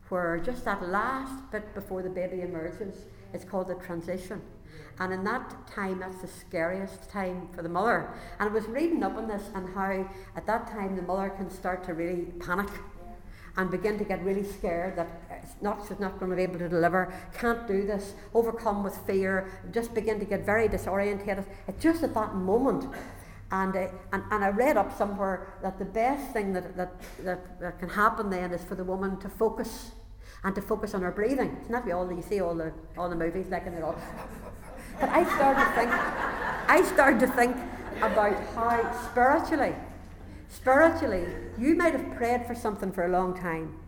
where 0.10 0.40
just 0.40 0.64
that 0.66 0.88
last 0.88 1.52
bit 1.52 1.74
before 1.74 2.02
the 2.02 2.10
baby 2.10 2.42
emerges, 2.42 3.06
it's 3.34 3.44
called 3.44 3.68
the 3.68 3.76
transition. 3.76 4.42
And 5.00 5.12
in 5.12 5.24
that 5.26 5.68
time, 5.68 6.00
that's 6.00 6.22
the 6.22 6.28
scariest 6.28 7.10
time 7.10 7.50
for 7.54 7.62
the 7.62 7.70
mother. 7.70 8.10
And 8.40 8.50
I 8.50 8.54
was 8.54 8.66
reading 8.66 9.04
up 9.04 9.18
on 9.18 9.28
this 9.28 9.44
and 9.54 9.68
how 9.74 10.10
at 10.38 10.48
that 10.48 10.68
time 10.68 10.96
the 10.96 11.02
mother 11.02 11.30
can 11.30 11.50
start 11.50 11.84
to 11.86 11.94
really 11.94 12.26
panic 12.40 12.70
and 13.58 13.72
begin 13.72 13.98
to 13.98 14.04
get 14.04 14.24
really 14.24 14.44
scared 14.44 14.98
that 14.98 15.08
it's 15.44 15.56
not, 15.62 15.86
she's 15.88 16.00
not 16.00 16.20
going 16.20 16.30
to 16.30 16.36
be 16.36 16.44
able 16.44 16.60
to 16.60 16.70
deliver, 16.70 17.14
can't 17.38 17.68
do 17.68 17.86
this, 17.86 18.14
overcome 18.34 18.84
with 18.84 18.98
fear, 19.08 19.50
just 19.72 19.94
begin 19.94 20.20
to 20.20 20.26
get 20.26 20.46
very 20.46 20.68
disorientated. 20.68 21.46
It's 21.68 21.82
just 21.82 22.04
at 22.04 22.14
that 22.14 22.36
moment. 22.36 22.94
And, 23.52 23.76
uh, 23.76 23.88
and, 24.12 24.24
and 24.32 24.44
I 24.44 24.50
read 24.50 24.76
up 24.76 24.98
somewhere 24.98 25.54
that 25.62 25.80
the 25.80 25.86
best 25.86 26.34
thing 26.34 26.54
that, 26.54 26.76
that, 26.76 26.94
that, 27.24 27.60
that 27.60 27.80
can 27.80 27.90
happen 27.90 28.30
then 28.30 28.52
is 28.52 28.64
for 28.64 28.76
the 28.76 28.84
woman 28.84 29.18
to 29.20 29.30
focus 29.30 29.92
and 30.44 30.54
to 30.56 30.62
focus 30.62 30.94
on 30.94 31.02
her 31.02 31.12
breathing. 31.12 31.58
It's 31.62 31.70
not 31.70 31.90
all 31.92 32.12
you 32.12 32.22
see 32.22 32.42
all 32.42 32.54
the 32.54 32.72
all 32.98 33.10
the 33.10 33.16
movies 33.16 33.48
like 33.50 33.66
and 33.66 33.76
they're 33.76 33.86
all 33.86 33.96
but 35.00 35.10
I 35.10 35.26
started 35.36 35.60
to 35.60 35.72
think, 35.72 35.92
I 36.70 36.82
started 36.94 37.20
to 37.22 37.28
think 37.28 37.58
about 37.98 38.36
how 38.54 39.10
spiritually, 39.10 39.76
spiritually, 40.50 41.26
you 41.58 41.76
might 41.76 41.94
have 41.94 42.16
prayed 42.16 42.46
for 42.46 42.56
something 42.56 42.92
for 42.92 43.06
a 43.06 43.10
long 43.10 43.38
time. 43.38 43.80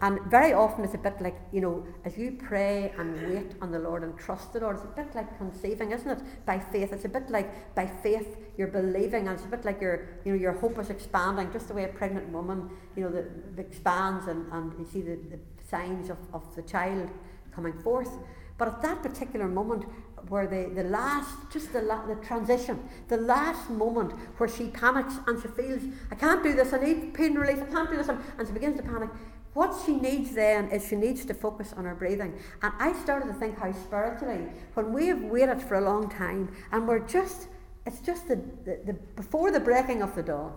And 0.00 0.20
very 0.30 0.52
often 0.52 0.84
it's 0.84 0.94
a 0.94 0.98
bit 0.98 1.20
like, 1.20 1.36
you 1.52 1.60
know, 1.60 1.84
as 2.04 2.16
you 2.16 2.38
pray 2.40 2.92
and 2.98 3.20
wait 3.28 3.52
on 3.60 3.72
the 3.72 3.80
Lord 3.80 4.04
and 4.04 4.16
trust 4.16 4.52
the 4.52 4.60
Lord, 4.60 4.76
it's 4.76 4.84
a 4.84 4.88
bit 4.88 5.12
like 5.16 5.36
conceiving, 5.38 5.90
isn't 5.90 6.08
it? 6.08 6.20
By 6.46 6.60
faith. 6.60 6.92
It's 6.92 7.04
a 7.04 7.08
bit 7.08 7.28
like 7.30 7.74
by 7.74 7.86
faith 7.86 8.36
you're 8.56 8.68
believing 8.68 9.26
and 9.26 9.36
it's 9.36 9.44
a 9.44 9.48
bit 9.48 9.64
like 9.64 9.80
your 9.80 10.08
you 10.24 10.32
know, 10.32 10.38
your 10.38 10.52
hope 10.52 10.78
is 10.78 10.90
expanding, 10.90 11.52
just 11.52 11.66
the 11.66 11.74
way 11.74 11.82
a 11.82 11.88
pregnant 11.88 12.28
woman, 12.28 12.70
you 12.94 13.02
know, 13.02 13.10
that 13.10 13.60
expands 13.60 14.28
and, 14.28 14.46
and 14.52 14.72
you 14.78 14.84
see 14.84 15.00
the, 15.00 15.16
the 15.16 15.38
signs 15.68 16.10
of, 16.10 16.18
of 16.32 16.44
the 16.54 16.62
child 16.62 17.10
coming 17.52 17.76
forth. 17.80 18.12
But 18.56 18.68
at 18.68 18.82
that 18.82 19.02
particular 19.02 19.48
moment, 19.48 19.84
where 20.28 20.46
the, 20.46 20.70
the 20.74 20.88
last, 20.88 21.36
just 21.52 21.72
the, 21.72 21.82
la- 21.82 22.06
the 22.06 22.14
transition, 22.16 22.88
the 23.08 23.16
last 23.16 23.70
moment 23.70 24.12
where 24.38 24.48
she 24.48 24.68
panics 24.68 25.14
and 25.26 25.40
she 25.40 25.48
feels, 25.48 25.82
I 26.10 26.14
can't 26.14 26.42
do 26.42 26.52
this, 26.52 26.72
I 26.72 26.78
need 26.78 27.14
pain 27.14 27.34
relief, 27.34 27.62
I 27.62 27.66
can't 27.66 27.90
do 27.90 27.96
this, 27.96 28.08
and 28.08 28.46
she 28.46 28.52
begins 28.52 28.76
to 28.78 28.82
panic. 28.82 29.10
What 29.54 29.74
she 29.84 29.96
needs 29.96 30.34
then 30.34 30.68
is 30.70 30.86
she 30.86 30.94
needs 30.94 31.24
to 31.24 31.34
focus 31.34 31.72
on 31.76 31.84
her 31.84 31.94
breathing. 31.94 32.38
And 32.62 32.72
I 32.78 32.92
started 33.02 33.26
to 33.26 33.34
think 33.34 33.58
how 33.58 33.72
spiritually, 33.72 34.44
when 34.74 34.92
we 34.92 35.06
have 35.06 35.22
waited 35.22 35.60
for 35.60 35.74
a 35.76 35.80
long 35.80 36.08
time 36.08 36.54
and 36.70 36.86
we're 36.86 37.00
just, 37.00 37.48
it's 37.84 38.00
just 38.00 38.28
the, 38.28 38.36
the, 38.64 38.78
the 38.86 38.92
before 39.16 39.50
the 39.50 39.60
breaking 39.60 40.02
of 40.02 40.14
the 40.14 40.22
dawn, 40.22 40.52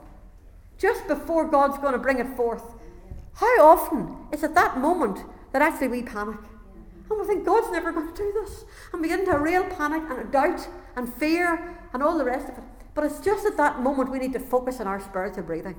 just 0.78 1.08
before 1.08 1.48
God's 1.48 1.78
going 1.80 1.94
to 1.94 2.00
bring 2.00 2.20
it 2.20 2.28
forth, 2.36 2.64
how 3.34 3.66
often 3.66 4.18
it's 4.32 4.44
at 4.44 4.54
that 4.56 4.78
moment 4.78 5.20
that 5.52 5.62
actually 5.62 5.88
we 5.88 6.04
panic. 6.04 6.38
Oh, 7.10 7.20
and 7.20 7.28
we 7.28 7.34
think 7.34 7.46
God's 7.46 7.72
never 7.72 7.92
going 7.92 8.08
to 8.08 8.16
do 8.16 8.32
this. 8.34 8.66
And 8.92 9.02
we 9.02 9.08
get 9.08 9.20
into 9.20 9.32
a 9.32 9.40
real 9.40 9.64
panic 9.64 10.04
and 10.10 10.20
a 10.20 10.32
doubt 10.32 10.68
and 10.96 11.14
fear 11.14 11.78
and 11.94 12.04
all 12.04 12.18
the 12.18 12.26
rest 12.26 12.50
of 12.50 12.58
it. 12.58 12.64
But 12.94 13.06
it's 13.06 13.20
just 13.20 13.46
at 13.46 13.58
that 13.58 13.82
moment 13.82 14.12
we 14.12 14.20
need 14.20 14.34
to 14.34 14.40
focus 14.40 14.80
on 14.80 14.88
our 14.88 15.00
spiritual 15.00 15.44
breathing. 15.44 15.76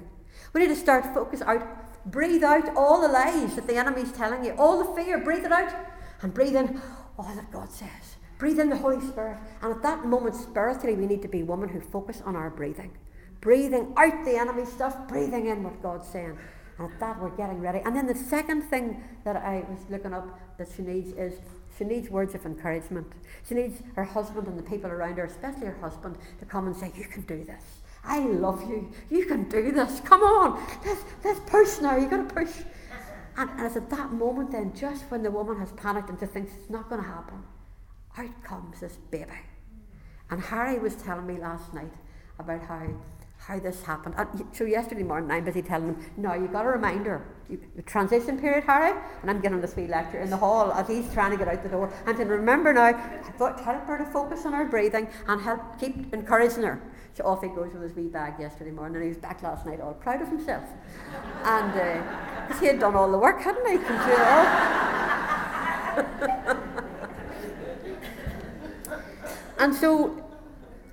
We 0.53 0.61
need 0.61 0.69
to 0.69 0.77
start 0.77 1.05
focus 1.15 1.43
out, 1.43 2.11
breathe 2.11 2.43
out 2.43 2.75
all 2.77 3.01
the 3.01 3.09
lies 3.09 3.55
that 3.55 3.67
the 3.67 3.77
enemy's 3.77 4.13
telling 4.13 4.45
you, 4.45 4.53
all 4.53 4.79
the 4.83 5.03
fear, 5.03 5.19
breathe 5.19 5.45
it 5.45 5.53
out, 5.53 5.75
and 6.23 6.33
breathe 6.33 6.57
in 6.57 6.81
all 7.19 7.35
that 7.35 7.51
God 7.51 7.71
says. 7.71 8.17
Breathe 8.39 8.59
in 8.59 8.71
the 8.71 8.77
Holy 8.77 9.01
Spirit. 9.07 9.39
And 9.61 9.73
at 9.73 9.83
that 9.83 10.05
moment, 10.05 10.35
spiritually, 10.35 10.97
we 10.97 11.07
need 11.07 11.23
to 11.23 11.29
be 11.29 11.43
women 11.43 11.69
who 11.69 11.81
focus 11.81 12.23
on 12.25 12.35
our 12.35 12.51
breathing. 12.51 12.91
Breathing 13.41 13.93
out 13.97 14.25
the 14.25 14.37
enemy 14.37 14.65
stuff, 14.65 15.07
breathing 15.07 15.47
in 15.47 15.63
what 15.63 15.83
God's 15.83 16.09
saying. 16.09 16.39
At 16.85 17.01
that, 17.01 17.21
we're 17.21 17.37
getting 17.37 17.61
ready. 17.61 17.81
And 17.85 17.97
then 17.97 18.07
the 18.07 18.15
second 18.15 18.63
thing 18.63 19.03
that 19.25 19.37
I 19.37 19.65
was 19.69 19.81
looking 19.91 20.13
up 20.13 20.39
that 20.59 20.69
she 20.75 20.83
needs 20.83 21.13
is 21.13 21.35
she 21.79 21.85
needs 21.85 22.11
words 22.11 22.35
of 22.35 22.45
encouragement. 22.45 23.07
She 23.49 23.55
needs 23.55 23.83
her 23.97 24.05
husband 24.05 24.47
and 24.47 24.59
the 24.59 24.63
people 24.63 24.91
around 24.91 25.17
her, 25.17 25.25
especially 25.25 25.67
her 25.67 25.79
husband, 25.81 26.17
to 26.39 26.45
come 26.45 26.67
and 26.67 26.77
say, 26.77 26.93
You 26.97 27.05
can 27.05 27.23
do 27.23 27.45
this. 27.45 27.63
I 28.05 28.19
love 28.21 28.69
you. 28.69 28.91
You 29.11 29.27
can 29.27 29.49
do 29.49 29.71
this. 29.73 30.01
Come 30.01 30.23
on. 30.23 30.65
Let's, 30.85 31.05
let's 31.25 31.41
push 31.49 31.81
now. 31.81 31.97
You've 31.97 32.11
got 32.11 32.29
to 32.29 32.35
push. 32.35 32.51
And, 33.37 33.49
and 33.51 33.67
it's 33.67 33.77
at 33.77 33.89
that 33.91 34.13
moment 34.13 34.53
then, 34.53 34.75
just 34.75 35.05
when 35.05 35.23
the 35.23 35.31
woman 35.31 35.59
has 35.59 35.73
panicked 35.73 36.11
and 36.11 36.19
just 36.19 36.33
thinks 36.33 36.53
it's 36.55 36.69
not 36.69 36.89
going 36.89 37.01
to 37.01 37.09
happen, 37.09 37.43
out 38.19 38.45
comes 38.45 38.81
this 38.81 38.99
baby. 39.11 39.31
And 40.31 40.41
Harry 40.41 40.79
was 40.79 40.97
telling 40.97 41.27
me 41.27 41.39
last 41.39 41.73
night 41.73 41.93
about 42.39 42.63
how 42.63 42.87
how 43.47 43.59
this 43.59 43.83
happened. 43.83 44.15
And 44.17 44.47
so 44.53 44.65
yesterday 44.65 45.03
morning, 45.03 45.31
I'm 45.31 45.45
busy 45.45 45.63
telling 45.63 45.89
them, 45.89 46.05
no, 46.17 46.35
you 46.35 46.47
got 46.47 46.65
a 46.65 46.69
reminder. 46.69 47.27
the 47.49 47.83
transition 47.83 48.39
period, 48.39 48.65
Harry, 48.65 48.97
and 49.21 49.31
I'm 49.31 49.41
giving 49.41 49.61
this 49.61 49.75
wee 49.75 49.89
lecture 49.89 50.21
in 50.21 50.31
the 50.31 50.37
hall 50.37 50.73
as 50.73 50.87
he's 50.87 51.13
trying 51.13 51.33
to 51.33 51.37
get 51.37 51.49
out 51.49 51.63
the 51.63 51.69
door. 51.69 51.93
And 52.07 52.17
to 52.17 52.25
remember 52.25 52.73
now, 52.73 52.93
help 53.39 53.87
her 53.87 53.99
to 53.99 54.05
focus 54.07 54.47
on 54.47 54.53
her 54.53 54.65
breathing 54.65 55.09
and 55.27 55.41
help 55.41 55.81
keep 55.81 56.15
encouraging 56.15 56.63
her. 56.63 56.81
So 57.15 57.25
off 57.25 57.43
he 57.43 57.49
goes 57.49 57.73
with 57.73 57.83
his 57.83 57.95
wee 57.95 58.07
bag 58.07 58.35
yesterday 58.39 58.71
morning, 58.71 58.97
and 58.97 59.05
he 59.05 59.09
was 59.09 59.19
back 59.19 59.43
last 59.43 59.67
night 59.67 59.81
all 59.81 59.95
proud 59.95 60.23
of 60.23 60.29
himself. 60.29 60.65
and 61.45 61.79
uh, 61.79 62.59
he 62.61 62.67
had 62.67 62.79
done 62.79 62.95
all 62.95 63.11
the 63.11 63.19
work, 63.19 63.41
hadn't 63.41 63.67
he? 63.67 63.75
and 69.59 69.75
so 69.75 70.32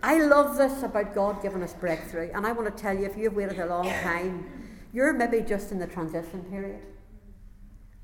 I 0.02 0.20
love 0.20 0.58
this 0.58 0.84
about 0.84 1.14
God 1.14 1.42
giving 1.42 1.62
us 1.62 1.74
breakthrough, 1.74 2.32
and 2.34 2.48
I 2.48 2.54
want 2.54 2.76
to 2.76 2.82
tell 2.82 2.98
you 2.98 3.06
if 3.06 3.18
you've 3.18 3.36
waited 3.36 3.60
a 3.60 3.66
long 3.66 3.90
time, 4.02 4.46
you're 4.94 5.14
maybe 5.14 5.42
just 5.42 5.72
in 5.72 5.80
the 5.80 5.88
transition 5.88 6.44
period 6.44 6.80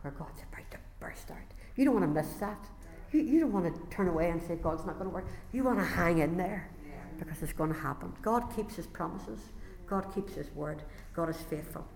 where 0.01 0.11
God's 0.11 0.41
about 0.41 0.69
to 0.71 0.77
burst 0.99 1.31
out. 1.31 1.37
You 1.75 1.85
don't 1.85 1.93
want 1.93 2.05
to 2.05 2.21
miss 2.21 2.33
that. 2.35 2.67
You, 3.11 3.21
you 3.21 3.39
don't 3.39 3.53
want 3.53 3.73
to 3.73 3.95
turn 3.95 4.07
away 4.07 4.29
and 4.29 4.41
say 4.41 4.55
God's 4.55 4.85
not 4.85 4.97
going 4.97 5.09
to 5.09 5.13
work. 5.13 5.27
You 5.53 5.63
want 5.63 5.79
to 5.79 5.85
hang 5.85 6.19
in 6.19 6.37
there 6.37 6.69
because 7.17 7.41
it's 7.41 7.53
going 7.53 7.73
to 7.73 7.79
happen. 7.79 8.13
God 8.21 8.53
keeps 8.55 8.75
his 8.75 8.87
promises, 8.87 9.39
God 9.87 10.13
keeps 10.13 10.33
his 10.33 10.51
word, 10.51 10.83
God 11.15 11.29
is 11.29 11.37
faithful. 11.37 11.87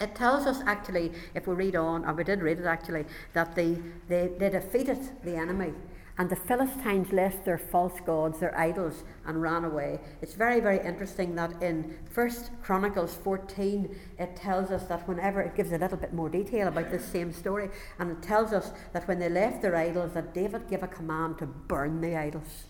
It 0.00 0.14
tells 0.14 0.46
us 0.46 0.60
actually, 0.66 1.12
if 1.34 1.46
we 1.46 1.54
read 1.54 1.76
on, 1.76 2.04
or 2.04 2.14
we 2.14 2.24
did 2.24 2.42
read 2.42 2.58
it 2.58 2.64
actually, 2.64 3.04
that 3.32 3.54
they, 3.54 3.76
they, 4.08 4.30
they 4.38 4.50
defeated 4.50 4.98
the 5.22 5.36
enemy. 5.36 5.72
And 6.16 6.30
the 6.30 6.36
Philistines 6.36 7.12
left 7.12 7.44
their 7.44 7.58
false 7.58 7.98
gods, 8.06 8.38
their 8.38 8.56
idols, 8.56 9.02
and 9.26 9.42
ran 9.42 9.64
away. 9.64 9.98
It's 10.22 10.34
very, 10.34 10.60
very 10.60 10.78
interesting 10.78 11.34
that 11.34 11.60
in 11.60 11.96
First 12.08 12.50
Chronicles 12.62 13.14
14, 13.14 13.94
it 14.20 14.36
tells 14.36 14.70
us 14.70 14.84
that 14.84 15.08
whenever 15.08 15.40
it 15.40 15.56
gives 15.56 15.72
a 15.72 15.78
little 15.78 15.96
bit 15.96 16.12
more 16.12 16.28
detail 16.28 16.68
about 16.68 16.90
this 16.92 17.04
same 17.04 17.32
story, 17.32 17.68
and 17.98 18.12
it 18.12 18.22
tells 18.22 18.52
us 18.52 18.70
that 18.92 19.08
when 19.08 19.18
they 19.18 19.28
left 19.28 19.60
their 19.60 19.74
idols, 19.74 20.12
that 20.12 20.32
David 20.32 20.68
gave 20.70 20.84
a 20.84 20.88
command 20.88 21.38
to 21.38 21.46
burn 21.46 22.00
the 22.00 22.16
idols. 22.16 22.64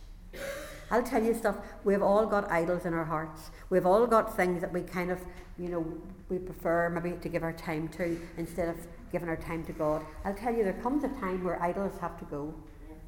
I'll 0.90 1.02
tell 1.02 1.22
you 1.22 1.34
stuff. 1.34 1.56
We've 1.84 2.02
all 2.02 2.26
got 2.26 2.50
idols 2.50 2.86
in 2.86 2.94
our 2.94 3.04
hearts. 3.04 3.50
We've 3.68 3.86
all 3.86 4.06
got 4.06 4.36
things 4.36 4.60
that 4.62 4.72
we 4.72 4.82
kind 4.82 5.10
of, 5.10 5.20
you 5.58 5.68
know, 5.68 5.86
we 6.28 6.38
prefer 6.38 6.88
maybe 6.88 7.16
to 7.20 7.28
give 7.28 7.42
our 7.42 7.52
time 7.52 7.88
to 7.88 8.18
instead 8.38 8.68
of 8.68 8.76
giving 9.12 9.28
our 9.28 9.36
time 9.36 9.64
to 9.64 9.72
God. 9.72 10.04
I'll 10.24 10.34
tell 10.34 10.54
you, 10.54 10.64
there 10.64 10.72
comes 10.74 11.04
a 11.04 11.08
time 11.20 11.44
where 11.44 11.62
idols 11.62 11.92
have 12.00 12.18
to 12.20 12.24
go. 12.26 12.54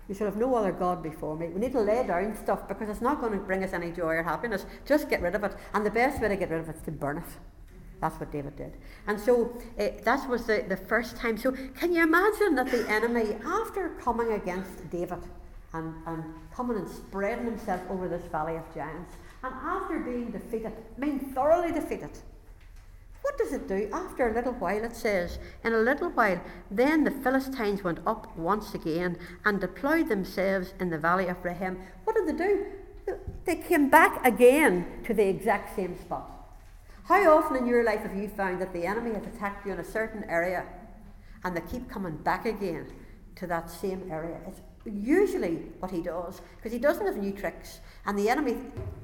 You 0.08 0.14
shall 0.14 0.26
have 0.26 0.36
no 0.36 0.54
other 0.54 0.72
God 0.72 1.02
before 1.02 1.36
me. 1.36 1.48
We 1.48 1.60
need 1.60 1.72
to 1.72 1.80
lay 1.80 2.06
down 2.06 2.36
stuff 2.36 2.68
because 2.68 2.88
it's 2.88 3.00
not 3.00 3.20
going 3.20 3.32
to 3.32 3.38
bring 3.38 3.64
us 3.64 3.72
any 3.72 3.90
joy 3.90 4.14
or 4.14 4.22
happiness. 4.22 4.64
Just 4.84 5.10
get 5.10 5.20
rid 5.20 5.34
of 5.34 5.42
it. 5.42 5.54
And 5.74 5.84
the 5.84 5.90
best 5.90 6.22
way 6.22 6.28
to 6.28 6.36
get 6.36 6.50
rid 6.50 6.60
of 6.60 6.68
it 6.68 6.76
is 6.76 6.82
to 6.82 6.92
burn 6.92 7.18
it. 7.18 7.24
That's 8.00 8.18
what 8.20 8.30
David 8.30 8.56
did. 8.56 8.76
And 9.06 9.18
so 9.18 9.56
uh, 9.78 9.88
that 10.04 10.28
was 10.28 10.46
the, 10.46 10.64
the 10.68 10.76
first 10.76 11.16
time. 11.16 11.36
So 11.36 11.52
can 11.52 11.92
you 11.92 12.02
imagine 12.02 12.54
that 12.54 12.70
the 12.70 12.88
enemy, 12.88 13.36
after 13.44 13.88
coming 14.00 14.32
against 14.32 14.88
David 14.90 15.22
and, 15.72 15.94
and 16.06 16.24
coming 16.54 16.76
and 16.76 16.88
spreading 16.88 17.46
himself 17.46 17.80
over 17.90 18.06
this 18.06 18.24
valley 18.26 18.56
of 18.56 18.74
giants, 18.74 19.16
and 19.42 19.54
after 19.54 19.98
being 20.00 20.30
defeated, 20.30 20.72
I 20.96 21.00
mean 21.00 21.20
thoroughly 21.34 21.72
defeated, 21.72 22.10
what 23.26 23.38
does 23.38 23.52
it 23.52 23.66
do? 23.66 23.88
After 23.92 24.28
a 24.28 24.32
little 24.32 24.52
while, 24.52 24.84
it 24.84 24.94
says, 24.94 25.40
In 25.64 25.72
a 25.72 25.78
little 25.78 26.10
while, 26.10 26.40
then 26.70 27.02
the 27.02 27.10
Philistines 27.10 27.82
went 27.82 27.98
up 28.06 28.36
once 28.38 28.72
again 28.72 29.18
and 29.44 29.60
deployed 29.60 30.08
themselves 30.08 30.74
in 30.78 30.90
the 30.90 30.98
valley 30.98 31.26
of 31.26 31.44
Rephaim. 31.44 31.76
What 32.04 32.14
did 32.14 32.28
they 32.28 32.44
do? 32.44 32.66
They 33.44 33.56
came 33.56 33.90
back 33.90 34.24
again 34.24 35.02
to 35.06 35.12
the 35.12 35.26
exact 35.26 35.74
same 35.74 35.98
spot. 35.98 36.30
How 37.06 37.36
often 37.36 37.56
in 37.56 37.66
your 37.66 37.82
life 37.82 38.02
have 38.02 38.14
you 38.14 38.28
found 38.28 38.60
that 38.60 38.72
the 38.72 38.86
enemy 38.86 39.12
has 39.14 39.26
attacked 39.26 39.66
you 39.66 39.72
in 39.72 39.80
a 39.80 39.84
certain 39.84 40.22
area 40.30 40.64
and 41.42 41.56
they 41.56 41.62
keep 41.62 41.90
coming 41.90 42.18
back 42.18 42.46
again 42.46 42.92
to 43.36 43.48
that 43.48 43.68
same 43.68 44.08
area? 44.08 44.38
It's 44.46 44.60
usually 44.86 45.56
what 45.80 45.90
he 45.90 46.00
does, 46.00 46.40
because 46.56 46.72
he 46.72 46.78
doesn't 46.78 47.06
have 47.06 47.16
new 47.16 47.32
tricks. 47.32 47.80
And 48.06 48.18
the 48.18 48.28
enemy 48.28 48.56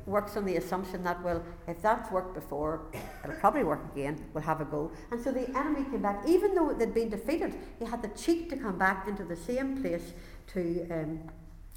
works 0.06 0.36
on 0.36 0.44
the 0.44 0.56
assumption 0.56 1.02
that, 1.04 1.22
well, 1.22 1.42
if 1.66 1.82
that's 1.82 2.10
worked 2.10 2.34
before, 2.34 2.82
it'll 3.24 3.36
probably 3.36 3.64
work 3.64 3.80
again, 3.92 4.24
we'll 4.32 4.44
have 4.44 4.60
a 4.60 4.64
go. 4.64 4.90
And 5.10 5.20
so 5.20 5.32
the 5.32 5.48
enemy 5.56 5.84
came 5.90 6.02
back, 6.02 6.22
even 6.26 6.54
though 6.54 6.72
they'd 6.72 6.94
been 6.94 7.10
defeated, 7.10 7.54
he 7.78 7.84
had 7.84 8.02
the 8.02 8.08
cheek 8.08 8.48
to 8.50 8.56
come 8.56 8.78
back 8.78 9.08
into 9.08 9.24
the 9.24 9.36
same 9.36 9.80
place 9.82 10.12
to 10.48 10.88
um, 10.90 11.20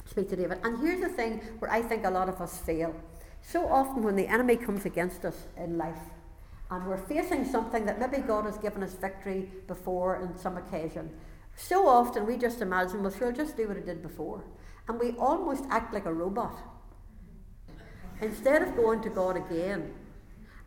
speak 0.06 0.30
to 0.30 0.36
David. 0.36 0.60
And 0.64 0.80
here's 0.80 1.02
the 1.02 1.10
thing 1.10 1.42
where 1.60 1.72
I 1.72 1.82
think 1.82 2.06
a 2.06 2.10
lot 2.10 2.30
of 2.30 2.40
us 2.42 2.60
fail. 2.60 2.96
So 3.42 3.68
often 3.68 4.04
when 4.04 4.16
the 4.16 4.28
enemy 4.28 4.56
comes 4.56 4.86
against 4.86 5.26
us 5.26 5.48
in 5.58 5.78
life, 5.78 6.00
and 6.72 6.88
we're 6.88 6.98
facing 6.98 7.46
something 7.46 7.86
that 7.86 8.00
maybe 8.00 8.24
God 8.24 8.46
has 8.46 8.58
given 8.58 8.82
us 8.82 8.94
victory 8.94 9.52
before 9.68 10.22
in 10.22 10.36
some 10.36 10.58
occasion, 10.58 11.12
so 11.56 11.88
often 11.88 12.26
we 12.26 12.38
just 12.38 12.62
imagine, 12.62 13.02
well, 13.02 13.12
sure, 13.12 13.28
I'll 13.28 13.34
just 13.34 13.56
do 13.58 13.68
what 13.68 13.78
I 13.78 13.82
did 13.82 14.02
before. 14.02 14.44
And 14.88 15.00
we 15.00 15.12
almost 15.12 15.64
act 15.70 15.94
like 15.94 16.06
a 16.06 16.14
robot. 16.14 16.58
Instead 18.22 18.62
of 18.62 18.76
going 18.76 19.02
to 19.02 19.10
God 19.10 19.38
again 19.38 19.94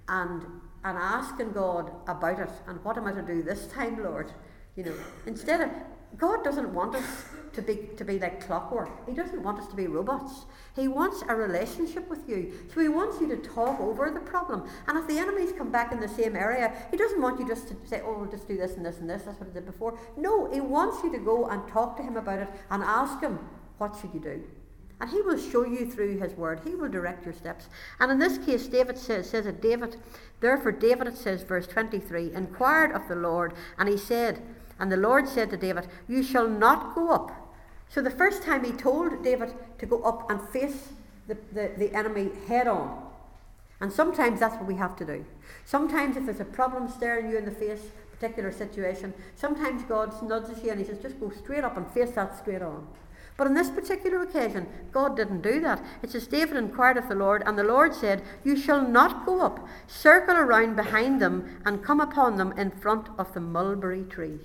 and, 0.09 0.43
and 0.85 0.99
asking 0.99 1.53
God 1.53 1.93
about 2.07 2.41
it 2.41 2.51
and 2.67 2.83
what 2.85 2.97
am 2.97 3.07
I 3.07 3.13
to 3.13 3.23
do 3.23 3.43
this 3.43 3.67
time, 3.67 4.03
Lord? 4.03 4.33
You 4.77 4.85
know, 4.85 4.95
instead 5.27 5.61
of, 5.61 5.71
God 6.17 6.43
doesn't 6.43 6.73
want 6.73 6.95
us 6.95 7.25
to 7.53 7.63
be, 7.63 7.89
to 7.97 8.05
be 8.05 8.19
like 8.19 8.45
clockwork. 8.47 9.07
He 9.09 9.15
doesn't 9.15 9.43
want 9.43 9.59
us 9.59 9.67
to 9.69 9.77
be 9.77 9.87
robots. 9.87 10.47
He 10.75 10.89
wants 10.89 11.23
a 11.29 11.35
relationship 11.35 12.09
with 12.09 12.29
you. 12.29 12.53
So 12.73 12.81
he 12.81 12.89
wants 12.89 13.21
you 13.21 13.29
to 13.29 13.37
talk 13.37 13.81
over 13.81 14.11
the 14.11 14.21
problem. 14.21 14.69
And 14.87 14.97
if 14.99 15.07
the 15.07 15.19
enemies 15.19 15.53
come 15.57 15.71
back 15.71 15.93
in 15.93 16.01
the 16.01 16.09
same 16.09 16.37
area, 16.37 16.73
he 16.91 16.97
doesn't 16.97 17.21
want 17.21 17.39
you 17.39 17.47
just 17.47 17.69
to 17.69 17.77
say, 17.85 18.01
oh, 18.05 18.19
we'll 18.19 18.31
just 18.31 18.49
do 18.49 18.57
this 18.57 18.77
and 18.77 18.87
this 18.87 18.99
and 18.99 19.11
this. 19.11 19.23
That's 19.23 19.39
what 19.41 19.51
I 19.51 19.53
did 19.53 19.67
before. 19.67 19.99
No, 20.17 20.51
he 20.53 20.61
wants 20.61 21.03
you 21.03 21.13
to 21.13 21.19
go 21.19 21.47
and 21.47 21.67
talk 21.69 21.97
to 21.99 22.03
him 22.03 22.17
about 22.17 22.39
it 22.39 22.49
and 22.71 22.83
ask 22.83 23.21
him, 23.21 23.39
what 23.79 23.97
should 24.01 24.15
you 24.15 24.21
do? 24.21 24.45
And 25.01 25.11
he 25.11 25.21
will 25.23 25.39
show 25.39 25.65
you 25.65 25.91
through 25.91 26.19
his 26.19 26.33
word. 26.35 26.61
He 26.65 26.75
will 26.75 26.89
direct 26.89 27.25
your 27.25 27.35
steps. 27.35 27.69
And 28.01 28.11
in 28.11 28.19
this 28.19 28.39
case, 28.39 28.67
David 28.67 28.99
says, 28.99 29.31
says 29.31 29.47
it, 29.47 29.63
David, 29.63 29.97
therefore 30.41 30.73
David, 30.73 31.07
it 31.07 31.17
says, 31.17 31.43
verse 31.43 31.69
23, 31.69 32.35
inquired 32.35 32.91
of 32.93 33.07
the 33.07 33.15
Lord, 33.15 33.55
and 33.79 33.89
he 33.89 33.97
said, 33.97 34.43
and 34.79 34.91
the 34.93 34.97
Lord 34.97 35.29
said 35.29 35.51
to 35.51 35.57
David, 35.57 35.89
You 36.09 36.23
shall 36.23 36.49
not 36.49 36.95
go 36.95 37.11
up. 37.11 37.33
So 37.89 38.03
the 38.03 38.11
first 38.11 38.43
time 38.43 38.65
he 38.65 38.73
told 38.73 39.23
David 39.25 39.55
to 39.79 39.87
go 39.87 40.03
up 40.03 40.31
and 40.31 40.41
face 40.51 40.89
the, 41.27 41.37
the, 41.53 41.73
the 41.77 41.95
enemy 41.95 42.31
head 42.47 42.69
on. 42.69 43.07
And 43.81 43.93
sometimes 43.93 44.41
that's 44.41 44.57
what 44.57 44.67
we 44.67 44.75
have 44.75 44.97
to 44.97 45.05
do. 45.05 45.25
Sometimes 45.65 46.17
if 46.17 46.27
there's 46.27 46.41
a 46.41 46.45
problem 46.45 46.89
staring 46.89 47.31
you 47.31 47.39
in 47.39 47.45
the 47.45 47.51
face, 47.51 47.81
particular 48.19 48.51
situation, 48.51 49.15
sometimes 49.37 49.85
God 49.85 50.13
nudges 50.23 50.63
you 50.63 50.71
and 50.71 50.81
he 50.81 50.87
says, 50.87 50.99
just 50.99 51.21
go 51.21 51.31
straight 51.31 51.65
up 51.65 51.77
and 51.77 51.87
face 51.91 52.11
that 52.13 52.37
straight 52.37 52.63
on. 52.63 52.87
But 53.37 53.47
on 53.47 53.55
this 53.55 53.71
particular 53.71 54.21
occasion, 54.23 54.67
God 54.91 55.17
didn't 55.17 55.43
do 55.43 55.61
that. 55.61 55.81
It 56.03 56.11
says, 56.11 56.27
David 56.27 56.57
inquired 56.57 56.97
of 56.97 57.09
the 57.09 57.15
Lord, 57.15 57.45
and 57.47 57.57
the 57.57 57.63
Lord 57.63 57.95
said, 57.95 58.25
You 58.43 58.57
shall 58.57 58.83
not 58.83 59.25
go 59.25 59.41
up. 59.41 59.65
Circle 59.87 60.37
around 60.37 60.75
behind 60.75 61.23
them 61.23 61.61
and 61.65 61.85
come 61.85 62.01
upon 62.01 62.37
them 62.37 62.53
in 62.59 62.73
front 62.73 63.07
of 63.17 63.33
the 63.35 63.41
mulberry 63.41 64.03
trees. 64.03 64.41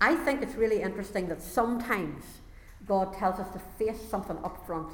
I 0.00 0.14
think 0.14 0.42
it's 0.42 0.54
really 0.54 0.80
interesting 0.80 1.28
that 1.28 1.42
sometimes 1.42 2.24
God 2.86 3.12
tells 3.12 3.38
us 3.38 3.50
to 3.52 3.58
face 3.78 4.00
something 4.08 4.38
up 4.42 4.66
front, 4.66 4.90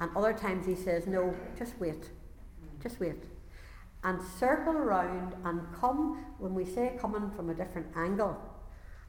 and 0.00 0.10
other 0.16 0.32
times 0.32 0.66
He 0.66 0.76
says, 0.76 1.06
No, 1.06 1.34
just 1.58 1.78
wait. 1.80 2.10
Just 2.82 3.00
wait. 3.00 3.24
And 4.04 4.20
circle 4.38 4.74
around 4.74 5.34
and 5.44 5.62
come, 5.74 6.24
when 6.38 6.54
we 6.54 6.64
say 6.64 6.96
coming 7.00 7.30
from 7.30 7.50
a 7.50 7.54
different 7.54 7.88
angle, 7.96 8.36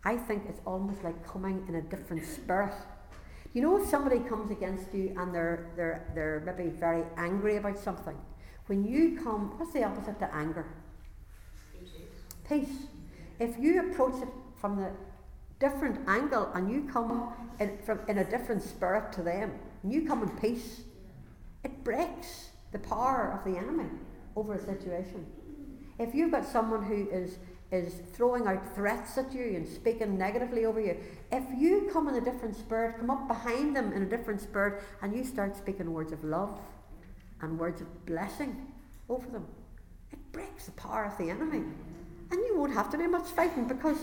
I 0.03 0.15
think 0.17 0.43
it's 0.47 0.61
almost 0.65 1.03
like 1.03 1.27
coming 1.27 1.65
in 1.67 1.75
a 1.75 1.81
different 1.81 2.25
spirit. 2.25 2.73
You 3.53 3.61
know, 3.61 3.81
if 3.81 3.89
somebody 3.89 4.19
comes 4.19 4.51
against 4.51 4.93
you 4.93 5.13
and 5.17 5.33
they're, 5.33 5.71
they're, 5.75 6.11
they're 6.15 6.43
maybe 6.45 6.69
very 6.69 7.03
angry 7.17 7.57
about 7.57 7.77
something, 7.77 8.17
when 8.67 8.85
you 8.85 9.19
come, 9.21 9.57
what's 9.57 9.73
the 9.73 9.83
opposite 9.83 10.19
to 10.19 10.33
anger? 10.33 10.65
Peace. 12.47 12.87
If 13.39 13.57
you 13.59 13.91
approach 13.91 14.21
it 14.21 14.29
from 14.59 14.77
the 14.77 14.91
different 15.59 16.07
angle 16.07 16.51
and 16.53 16.69
you 16.69 16.87
come 16.91 17.33
in, 17.59 17.77
from, 17.85 17.99
in 18.07 18.19
a 18.19 18.29
different 18.29 18.61
spirit 18.61 19.11
to 19.13 19.21
them, 19.21 19.51
and 19.83 19.93
you 19.93 20.07
come 20.07 20.23
in 20.23 20.29
peace, 20.37 20.81
it 21.63 21.83
breaks 21.83 22.49
the 22.71 22.79
power 22.79 23.37
of 23.37 23.51
the 23.51 23.57
enemy 23.57 23.89
over 24.35 24.53
a 24.53 24.59
situation. 24.59 25.25
If 25.97 26.13
you've 26.13 26.31
got 26.31 26.45
someone 26.45 26.83
who 26.83 27.09
is 27.09 27.37
is 27.71 27.95
throwing 28.13 28.47
out 28.47 28.75
threats 28.75 29.17
at 29.17 29.33
you 29.33 29.55
and 29.55 29.67
speaking 29.67 30.17
negatively 30.17 30.65
over 30.65 30.79
you, 30.79 30.95
if 31.31 31.43
you 31.57 31.89
come 31.91 32.07
in 32.07 32.15
a 32.15 32.21
different 32.21 32.55
spirit, 32.55 32.97
come 32.99 33.09
up 33.09 33.27
behind 33.27 33.75
them 33.75 33.91
in 33.93 34.03
a 34.03 34.05
different 34.05 34.39
spirit, 34.39 34.83
and 35.01 35.15
you 35.15 35.23
start 35.23 35.57
speaking 35.57 35.91
words 35.91 36.11
of 36.11 36.23
love 36.23 36.59
and 37.41 37.59
words 37.59 37.81
of 37.81 38.05
blessing 38.05 38.67
over 39.09 39.27
them, 39.29 39.45
it 40.11 40.19
breaks 40.31 40.65
the 40.65 40.71
power 40.73 41.05
of 41.05 41.17
the 41.17 41.29
enemy. 41.29 41.63
And 42.31 42.39
you 42.47 42.57
won't 42.57 42.73
have 42.73 42.89
to 42.91 42.97
do 42.97 43.07
much 43.07 43.27
fighting 43.29 43.67
because 43.67 43.97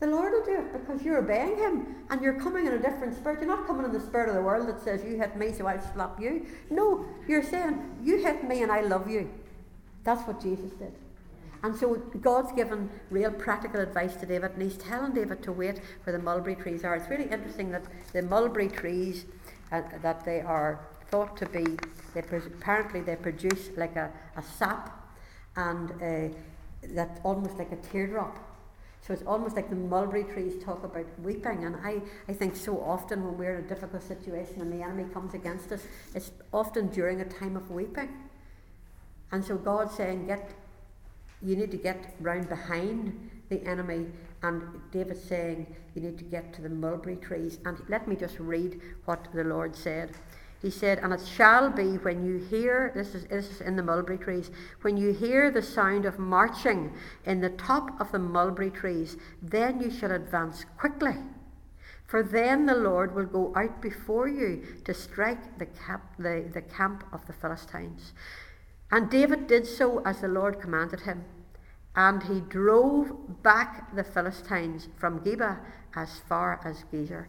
the 0.00 0.06
Lord 0.06 0.32
will 0.32 0.44
do 0.44 0.58
it 0.58 0.72
because 0.72 1.02
you're 1.02 1.18
obeying 1.18 1.58
Him 1.58 1.94
and 2.08 2.22
you're 2.22 2.40
coming 2.40 2.66
in 2.66 2.72
a 2.72 2.78
different 2.78 3.14
spirit. 3.14 3.38
You're 3.40 3.54
not 3.54 3.66
coming 3.66 3.84
in 3.84 3.92
the 3.92 4.00
spirit 4.00 4.30
of 4.30 4.34
the 4.34 4.40
world 4.40 4.66
that 4.66 4.82
says, 4.82 5.04
You 5.04 5.18
hit 5.18 5.36
me, 5.36 5.52
so 5.52 5.66
I'll 5.66 5.92
slap 5.92 6.18
you. 6.18 6.46
No, 6.70 7.04
you're 7.28 7.42
saying, 7.42 7.78
You 8.02 8.16
hit 8.16 8.42
me 8.48 8.62
and 8.62 8.72
I 8.72 8.80
love 8.80 9.10
you. 9.10 9.30
That's 10.02 10.26
what 10.26 10.40
Jesus 10.40 10.70
did. 10.72 10.94
And 11.62 11.76
so 11.76 11.96
God's 12.22 12.50
given 12.52 12.88
real 13.10 13.30
practical 13.30 13.80
advice 13.80 14.16
to 14.16 14.26
David, 14.26 14.52
and 14.52 14.62
he's 14.62 14.78
telling 14.78 15.12
David 15.12 15.42
to 15.42 15.52
wait 15.52 15.82
where 16.04 16.16
the 16.16 16.22
mulberry 16.22 16.56
trees 16.56 16.82
are. 16.82 16.96
It's 16.96 17.10
really 17.10 17.30
interesting 17.30 17.70
that 17.72 17.82
the 18.14 18.22
mulberry 18.22 18.68
trees, 18.68 19.26
uh, 19.70 19.82
that 20.00 20.24
they 20.24 20.40
are 20.40 20.80
thought 21.10 21.36
to 21.36 21.46
be, 21.46 21.76
they 22.14 22.20
apparently 22.20 23.02
they 23.02 23.16
produce 23.16 23.68
like 23.76 23.96
a, 23.96 24.10
a 24.36 24.42
sap, 24.42 25.12
and 25.56 25.92
uh, 26.02 26.34
that's 26.94 27.20
almost 27.22 27.58
like 27.58 27.72
a 27.72 27.76
teardrop 27.76 28.38
So 29.06 29.14
it's 29.14 29.22
almost 29.26 29.56
like 29.56 29.70
the 29.70 29.76
mulberry 29.76 30.24
trees 30.24 30.62
talk 30.62 30.84
about 30.84 31.06
weeping. 31.20 31.64
And 31.64 31.76
I, 31.76 32.02
I 32.28 32.32
think 32.32 32.54
so 32.54 32.80
often 32.80 33.24
when 33.24 33.38
we're 33.38 33.58
in 33.58 33.64
a 33.64 33.68
difficult 33.68 34.02
situation 34.02 34.60
and 34.60 34.72
the 34.72 34.84
enemy 34.84 35.04
comes 35.12 35.34
against 35.34 35.72
us, 35.72 35.82
it's 36.14 36.30
often 36.52 36.88
during 36.88 37.20
a 37.20 37.24
time 37.24 37.56
of 37.56 37.70
weeping. 37.70 38.10
And 39.32 39.44
so 39.44 39.56
God's 39.56 39.94
saying, 39.94 40.26
get, 40.26 40.50
you 41.42 41.56
need 41.56 41.70
to 41.70 41.76
get 41.76 42.14
round 42.20 42.48
behind 42.48 43.30
the 43.48 43.62
enemy. 43.66 44.06
And 44.42 44.62
David's 44.90 45.22
saying, 45.22 45.74
you 45.94 46.02
need 46.02 46.18
to 46.18 46.24
get 46.24 46.52
to 46.54 46.62
the 46.62 46.68
mulberry 46.68 47.16
trees. 47.16 47.58
And 47.64 47.78
let 47.88 48.06
me 48.06 48.16
just 48.16 48.38
read 48.38 48.80
what 49.06 49.28
the 49.34 49.44
Lord 49.44 49.74
said. 49.74 50.10
He 50.60 50.70
said, 50.70 50.98
And 50.98 51.12
it 51.12 51.26
shall 51.26 51.70
be 51.70 51.96
when 51.96 52.24
you 52.24 52.36
hear, 52.36 52.92
this 52.94 53.14
is, 53.14 53.24
this 53.26 53.50
is 53.50 53.60
in 53.62 53.76
the 53.76 53.82
mulberry 53.82 54.18
trees, 54.18 54.50
when 54.82 54.96
you 54.96 55.12
hear 55.12 55.50
the 55.50 55.62
sound 55.62 56.04
of 56.04 56.18
marching 56.18 56.92
in 57.24 57.40
the 57.40 57.50
top 57.50 57.98
of 57.98 58.12
the 58.12 58.18
mulberry 58.18 58.70
trees, 58.70 59.16
then 59.40 59.80
you 59.80 59.90
shall 59.90 60.12
advance 60.12 60.66
quickly. 60.76 61.16
For 62.06 62.22
then 62.22 62.66
the 62.66 62.74
Lord 62.74 63.14
will 63.14 63.24
go 63.24 63.52
out 63.56 63.80
before 63.80 64.28
you 64.28 64.64
to 64.84 64.92
strike 64.92 65.58
the, 65.58 65.66
cap, 65.66 66.02
the, 66.18 66.44
the 66.52 66.62
camp 66.62 67.04
of 67.12 67.26
the 67.26 67.32
Philistines. 67.32 68.12
And 68.90 69.08
David 69.08 69.46
did 69.46 69.66
so 69.66 70.02
as 70.04 70.20
the 70.20 70.28
Lord 70.28 70.60
commanded 70.60 71.00
him. 71.00 71.24
And 71.96 72.22
he 72.24 72.40
drove 72.40 73.42
back 73.42 73.94
the 73.94 74.04
Philistines 74.04 74.88
from 74.98 75.20
Geba 75.20 75.58
as 75.94 76.18
far 76.28 76.60
as 76.64 76.84
Gezer. 76.92 77.26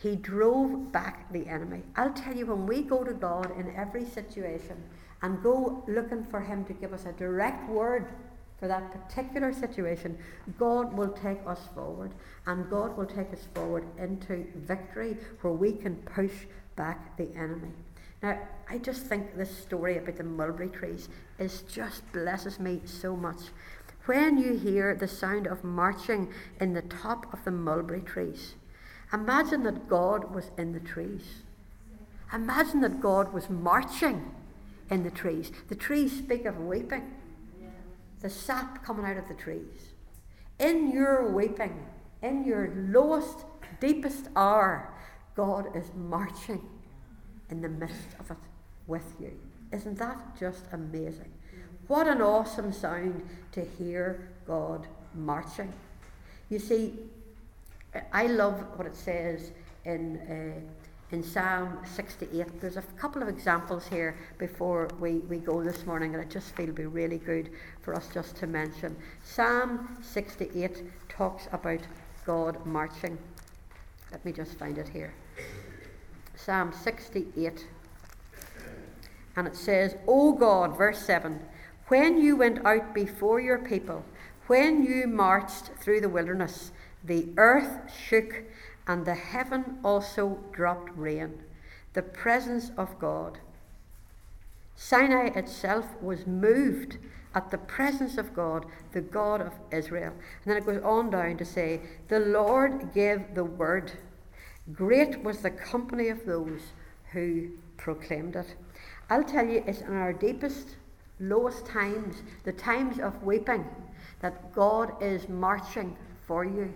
He 0.00 0.16
drove 0.16 0.90
back 0.92 1.30
the 1.30 1.46
enemy. 1.46 1.82
I'll 1.94 2.14
tell 2.14 2.34
you, 2.34 2.46
when 2.46 2.66
we 2.66 2.82
go 2.82 3.04
to 3.04 3.12
God 3.12 3.52
in 3.58 3.74
every 3.76 4.06
situation 4.06 4.82
and 5.20 5.42
go 5.42 5.84
looking 5.86 6.24
for 6.24 6.40
Him 6.40 6.64
to 6.64 6.72
give 6.72 6.94
us 6.94 7.04
a 7.04 7.12
direct 7.12 7.68
word 7.68 8.08
for 8.58 8.66
that 8.66 8.90
particular 8.92 9.52
situation, 9.52 10.16
God 10.58 10.94
will 10.94 11.10
take 11.10 11.40
us 11.46 11.60
forward 11.74 12.12
and 12.46 12.70
God 12.70 12.96
will 12.96 13.04
take 13.04 13.30
us 13.32 13.46
forward 13.54 13.84
into 13.98 14.46
victory 14.56 15.18
where 15.42 15.52
we 15.52 15.72
can 15.72 15.96
push 15.96 16.46
back 16.76 17.18
the 17.18 17.28
enemy. 17.36 17.72
Now, 18.22 18.38
I 18.70 18.78
just 18.78 19.04
think 19.04 19.36
this 19.36 19.54
story 19.54 19.98
about 19.98 20.16
the 20.16 20.24
mulberry 20.24 20.70
trees 20.70 21.10
is 21.38 21.60
just 21.62 22.10
blesses 22.12 22.58
me 22.58 22.80
so 22.86 23.16
much. 23.16 23.40
When 24.06 24.38
you 24.38 24.56
hear 24.56 24.94
the 24.94 25.08
sound 25.08 25.46
of 25.46 25.62
marching 25.62 26.32
in 26.58 26.72
the 26.72 26.82
top 26.82 27.32
of 27.34 27.44
the 27.44 27.50
mulberry 27.50 28.00
trees, 28.00 28.54
Imagine 29.12 29.64
that 29.64 29.88
God 29.88 30.34
was 30.34 30.50
in 30.56 30.72
the 30.72 30.80
trees. 30.80 31.42
Imagine 32.32 32.80
that 32.82 33.00
God 33.00 33.32
was 33.32 33.50
marching 33.50 34.32
in 34.88 35.02
the 35.02 35.10
trees. 35.10 35.50
The 35.68 35.74
trees 35.74 36.16
speak 36.16 36.44
of 36.44 36.58
weeping, 36.60 37.12
the 38.20 38.30
sap 38.30 38.84
coming 38.84 39.04
out 39.04 39.16
of 39.16 39.26
the 39.28 39.34
trees. 39.34 39.94
In 40.58 40.92
your 40.92 41.30
weeping, 41.30 41.86
in 42.22 42.44
your 42.44 42.72
lowest, 42.76 43.38
deepest 43.80 44.28
hour, 44.36 44.92
God 45.34 45.74
is 45.74 45.90
marching 45.96 46.62
in 47.50 47.62
the 47.62 47.68
midst 47.68 48.14
of 48.20 48.30
it 48.30 48.36
with 48.86 49.14
you. 49.18 49.32
Isn't 49.72 49.98
that 49.98 50.38
just 50.38 50.64
amazing? 50.72 51.32
What 51.86 52.06
an 52.06 52.20
awesome 52.20 52.72
sound 52.72 53.28
to 53.52 53.64
hear 53.64 54.28
God 54.46 54.86
marching. 55.14 55.72
You 56.48 56.58
see, 56.58 56.94
I 58.12 58.26
love 58.26 58.64
what 58.76 58.86
it 58.86 58.96
says 58.96 59.50
in, 59.84 60.18
uh, 60.18 61.14
in 61.14 61.22
Psalm 61.22 61.78
68. 61.84 62.60
There's 62.60 62.76
a 62.76 62.82
couple 62.96 63.22
of 63.22 63.28
examples 63.28 63.86
here 63.86 64.16
before 64.38 64.88
we, 65.00 65.18
we 65.20 65.38
go 65.38 65.62
this 65.62 65.84
morning, 65.86 66.14
and 66.14 66.22
I 66.22 66.26
just 66.26 66.54
feel 66.54 66.64
it'd 66.64 66.76
be 66.76 66.86
really 66.86 67.18
good 67.18 67.50
for 67.82 67.94
us 67.94 68.08
just 68.12 68.36
to 68.36 68.46
mention. 68.46 68.96
Psalm 69.24 69.98
68 70.02 70.84
talks 71.08 71.48
about 71.52 71.80
God 72.24 72.64
marching. 72.64 73.18
Let 74.12 74.24
me 74.24 74.32
just 74.32 74.58
find 74.58 74.78
it 74.78 74.88
here. 74.88 75.12
Psalm 76.36 76.72
68. 76.72 77.66
And 79.36 79.46
it 79.46 79.56
says, 79.56 79.96
O 80.06 80.32
God, 80.32 80.76
verse 80.76 80.98
7, 81.04 81.40
when 81.88 82.20
you 82.20 82.36
went 82.36 82.64
out 82.64 82.94
before 82.94 83.40
your 83.40 83.58
people, 83.58 84.04
when 84.46 84.84
you 84.84 85.06
marched 85.06 85.66
through 85.80 86.00
the 86.00 86.08
wilderness, 86.08 86.72
the 87.04 87.28
earth 87.36 87.90
shook, 87.90 88.42
and 88.86 89.04
the 89.04 89.14
heaven 89.14 89.78
also 89.84 90.38
dropped 90.52 90.90
rain, 90.96 91.42
the 91.92 92.02
presence 92.02 92.70
of 92.76 92.98
God. 92.98 93.38
Sinai 94.76 95.26
itself 95.28 95.86
was 96.00 96.26
moved 96.26 96.98
at 97.34 97.50
the 97.50 97.58
presence 97.58 98.18
of 98.18 98.34
God, 98.34 98.66
the 98.92 99.00
God 99.00 99.40
of 99.40 99.52
Israel. 99.70 100.12
And 100.12 100.46
then 100.46 100.56
it 100.56 100.66
goes 100.66 100.82
on 100.82 101.10
down 101.10 101.36
to 101.36 101.44
say, 101.44 101.80
The 102.08 102.20
Lord 102.20 102.92
gave 102.92 103.34
the 103.34 103.44
word. 103.44 103.92
Great 104.72 105.22
was 105.22 105.40
the 105.40 105.50
company 105.50 106.08
of 106.08 106.26
those 106.26 106.60
who 107.12 107.50
proclaimed 107.76 108.36
it. 108.36 108.54
I'll 109.08 109.24
tell 109.24 109.46
you, 109.46 109.62
it's 109.66 109.80
in 109.80 109.94
our 109.94 110.12
deepest, 110.12 110.76
lowest 111.18 111.66
times, 111.66 112.22
the 112.44 112.52
times 112.52 112.98
of 112.98 113.22
weeping, 113.22 113.66
that 114.20 114.52
God 114.54 115.00
is 115.02 115.28
marching 115.28 115.96
for 116.26 116.44
you 116.44 116.72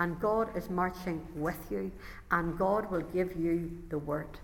and 0.00 0.18
God 0.18 0.56
is 0.56 0.70
marching 0.70 1.24
with 1.36 1.58
you, 1.70 1.92
and 2.30 2.58
God 2.58 2.90
will 2.90 3.02
give 3.02 3.36
you 3.36 3.70
the 3.90 3.98
word. 3.98 4.38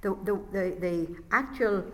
The, 0.00 0.16
the, 0.24 0.40
the, 0.52 0.76
the 0.80 1.16
actual 1.30 1.84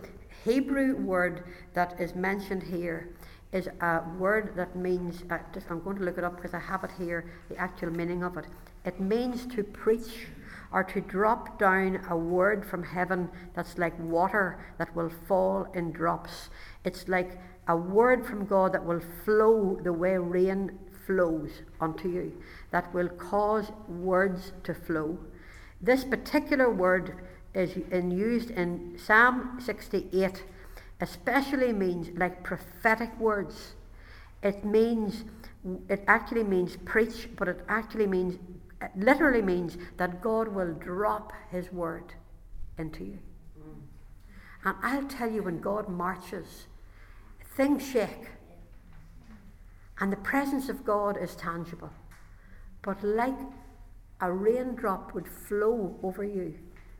Hebrew 0.43 0.95
word 0.95 1.43
that 1.73 1.99
is 1.99 2.15
mentioned 2.15 2.63
here 2.63 3.09
is 3.51 3.67
a 3.81 4.01
word 4.17 4.53
that 4.55 4.75
means, 4.75 5.23
uh, 5.29 5.37
just, 5.53 5.69
I'm 5.69 5.81
going 5.81 5.97
to 5.97 6.03
look 6.03 6.17
it 6.17 6.23
up 6.23 6.37
because 6.37 6.53
I 6.53 6.59
have 6.59 6.83
it 6.83 6.91
here, 6.97 7.31
the 7.49 7.57
actual 7.57 7.91
meaning 7.91 8.23
of 8.23 8.37
it. 8.37 8.45
It 8.85 8.99
means 8.99 9.45
to 9.55 9.63
preach 9.63 10.27
or 10.71 10.83
to 10.83 11.01
drop 11.01 11.59
down 11.59 12.01
a 12.09 12.17
word 12.17 12.65
from 12.65 12.83
heaven 12.83 13.29
that's 13.55 13.77
like 13.77 13.97
water 13.99 14.59
that 14.77 14.93
will 14.95 15.11
fall 15.27 15.67
in 15.73 15.91
drops. 15.91 16.49
It's 16.83 17.07
like 17.07 17.39
a 17.67 17.75
word 17.75 18.25
from 18.25 18.45
God 18.45 18.73
that 18.73 18.85
will 18.85 19.01
flow 19.23 19.79
the 19.83 19.93
way 19.93 20.17
rain 20.17 20.77
flows 21.05 21.61
unto 21.79 22.09
you 22.09 22.33
that 22.71 22.93
will 22.93 23.09
cause 23.09 23.71
words 23.87 24.51
to 24.63 24.73
flow. 24.73 25.17
This 25.81 26.03
particular 26.03 26.69
word 26.69 27.15
is 27.53 27.77
in, 27.91 28.11
used 28.11 28.51
in 28.51 28.97
Psalm 28.97 29.59
68, 29.59 30.43
especially 30.99 31.73
means 31.73 32.09
like 32.17 32.43
prophetic 32.43 33.17
words. 33.19 33.75
It 34.43 34.65
means, 34.65 35.25
it 35.89 36.03
actually 36.07 36.43
means 36.43 36.77
preach, 36.85 37.29
but 37.37 37.47
it 37.47 37.61
actually 37.67 38.07
means, 38.07 38.37
it 38.81 38.91
literally 38.95 39.41
means 39.41 39.77
that 39.97 40.21
God 40.21 40.49
will 40.49 40.73
drop 40.73 41.33
his 41.49 41.71
word 41.71 42.13
into 42.77 43.03
you. 43.03 43.19
Mm. 43.59 43.81
And 44.65 44.75
I'll 44.83 45.07
tell 45.07 45.31
you, 45.31 45.43
when 45.43 45.59
God 45.61 45.87
marches, 45.87 46.67
things 47.55 47.87
shake. 47.87 48.27
And 49.99 50.11
the 50.11 50.17
presence 50.17 50.69
of 50.69 50.85
God 50.85 51.17
is 51.21 51.35
tangible. 51.35 51.91
But 52.81 53.03
like 53.03 53.37
a 54.21 54.31
raindrop 54.31 55.13
would 55.13 55.27
flow 55.27 55.97
over 56.03 56.23
you, 56.23 56.55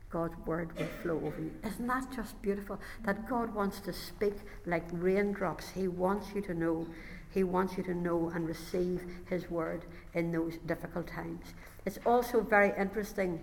God's 0.10 0.38
word 0.46 0.78
will 0.78 0.88
flow 1.02 1.16
over 1.18 1.41
you. 1.41 1.52
Isn't 1.66 1.88
that 1.88 2.10
just 2.16 2.41
beautiful? 2.41 2.80
That 3.04 3.28
God 3.28 3.54
wants 3.54 3.82
to 3.82 3.93
speak 3.93 4.36
like 4.66 4.86
raindrops. 4.91 5.70
He 5.70 5.88
wants 5.88 6.28
you 6.34 6.41
to 6.43 6.54
know. 6.54 6.88
He 7.34 7.43
wants 7.43 7.76
you 7.76 7.84
to 7.84 7.93
know 7.93 8.32
and 8.34 8.48
receive 8.48 9.04
His 9.30 9.50
word 9.50 9.84
in 10.14 10.32
those 10.32 10.58
difficult 10.66 11.08
times. 11.08 11.54
It's 11.86 12.00
also 12.06 12.39
very 12.39 12.72
interesting 12.80 13.41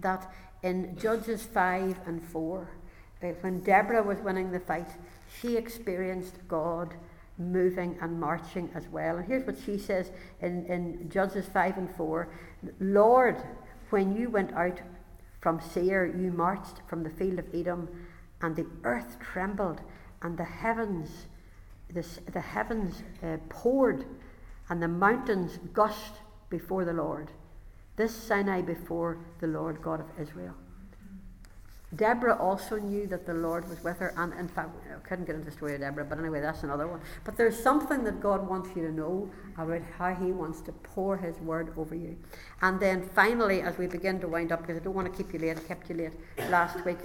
that 0.00 0.30
in 0.62 0.98
Judges 0.98 1.42
5 1.44 2.00
and 2.06 2.22
4, 2.22 2.68
uh, 3.22 3.26
when 3.40 3.60
Deborah 3.60 4.02
was 4.02 4.18
winning 4.18 4.52
the 4.52 4.60
fight, 4.60 4.88
she 5.40 5.56
experienced 5.56 6.36
God 6.46 6.94
moving 7.40 7.96
and 8.00 8.20
marching 8.20 8.70
as 8.74 8.86
well. 8.88 9.16
And 9.16 9.26
here's 9.26 9.46
what 9.46 9.56
she 9.58 9.78
says 9.78 10.12
in, 10.40 10.66
in 10.66 11.08
Judges 11.10 11.46
5 11.46 11.78
and 11.78 11.90
4 11.96 12.28
Lord, 12.78 13.42
when 13.88 14.14
you 14.14 14.30
went 14.30 14.52
out 14.52 14.80
from 15.40 15.60
Seir, 15.60 16.06
you 16.06 16.30
marched 16.30 16.82
from 16.86 17.02
the 17.02 17.10
field 17.10 17.38
of 17.38 17.46
Edom, 17.54 17.88
and 18.42 18.54
the 18.54 18.66
earth 18.84 19.18
trembled, 19.18 19.80
and 20.22 20.36
the 20.36 20.44
heavens, 20.44 21.26
the, 21.92 22.06
the 22.32 22.40
heavens 22.40 23.02
uh, 23.22 23.38
poured, 23.48 24.04
and 24.68 24.82
the 24.82 24.88
mountains 24.88 25.58
gushed 25.72 26.14
before 26.50 26.84
the 26.84 26.92
Lord. 26.92 27.30
This 27.96 28.14
Sinai 28.14 28.60
before 28.60 29.18
the 29.40 29.46
Lord 29.46 29.82
God 29.82 30.00
of 30.00 30.06
Israel. 30.20 30.54
Deborah 31.96 32.36
also 32.36 32.76
knew 32.76 33.08
that 33.08 33.26
the 33.26 33.34
Lord 33.34 33.68
was 33.68 33.82
with 33.82 33.98
her, 33.98 34.14
and 34.16 34.32
in 34.34 34.46
fact, 34.46 34.70
I 34.88 35.00
couldn't 35.00 35.24
get 35.24 35.34
into 35.34 35.46
the 35.46 35.56
story 35.56 35.74
of 35.74 35.80
Deborah, 35.80 36.04
but 36.04 36.18
anyway, 36.18 36.40
that's 36.40 36.62
another 36.62 36.86
one. 36.86 37.00
But 37.24 37.36
there's 37.36 37.60
something 37.60 38.04
that 38.04 38.20
God 38.20 38.48
wants 38.48 38.70
you 38.76 38.82
to 38.82 38.92
know 38.92 39.28
about 39.58 39.82
how 39.98 40.14
He 40.14 40.30
wants 40.30 40.60
to 40.62 40.72
pour 40.72 41.16
His 41.16 41.36
word 41.40 41.72
over 41.76 41.96
you. 41.96 42.16
And 42.62 42.78
then 42.78 43.02
finally, 43.02 43.62
as 43.62 43.76
we 43.76 43.88
begin 43.88 44.20
to 44.20 44.28
wind 44.28 44.52
up, 44.52 44.60
because 44.60 44.76
I 44.76 44.84
don't 44.84 44.94
want 44.94 45.12
to 45.12 45.16
keep 45.16 45.32
you 45.32 45.40
late, 45.40 45.58
I 45.58 45.60
kept 45.62 45.90
you 45.90 45.96
late 45.96 46.12
last 46.48 46.84
week, 46.84 46.98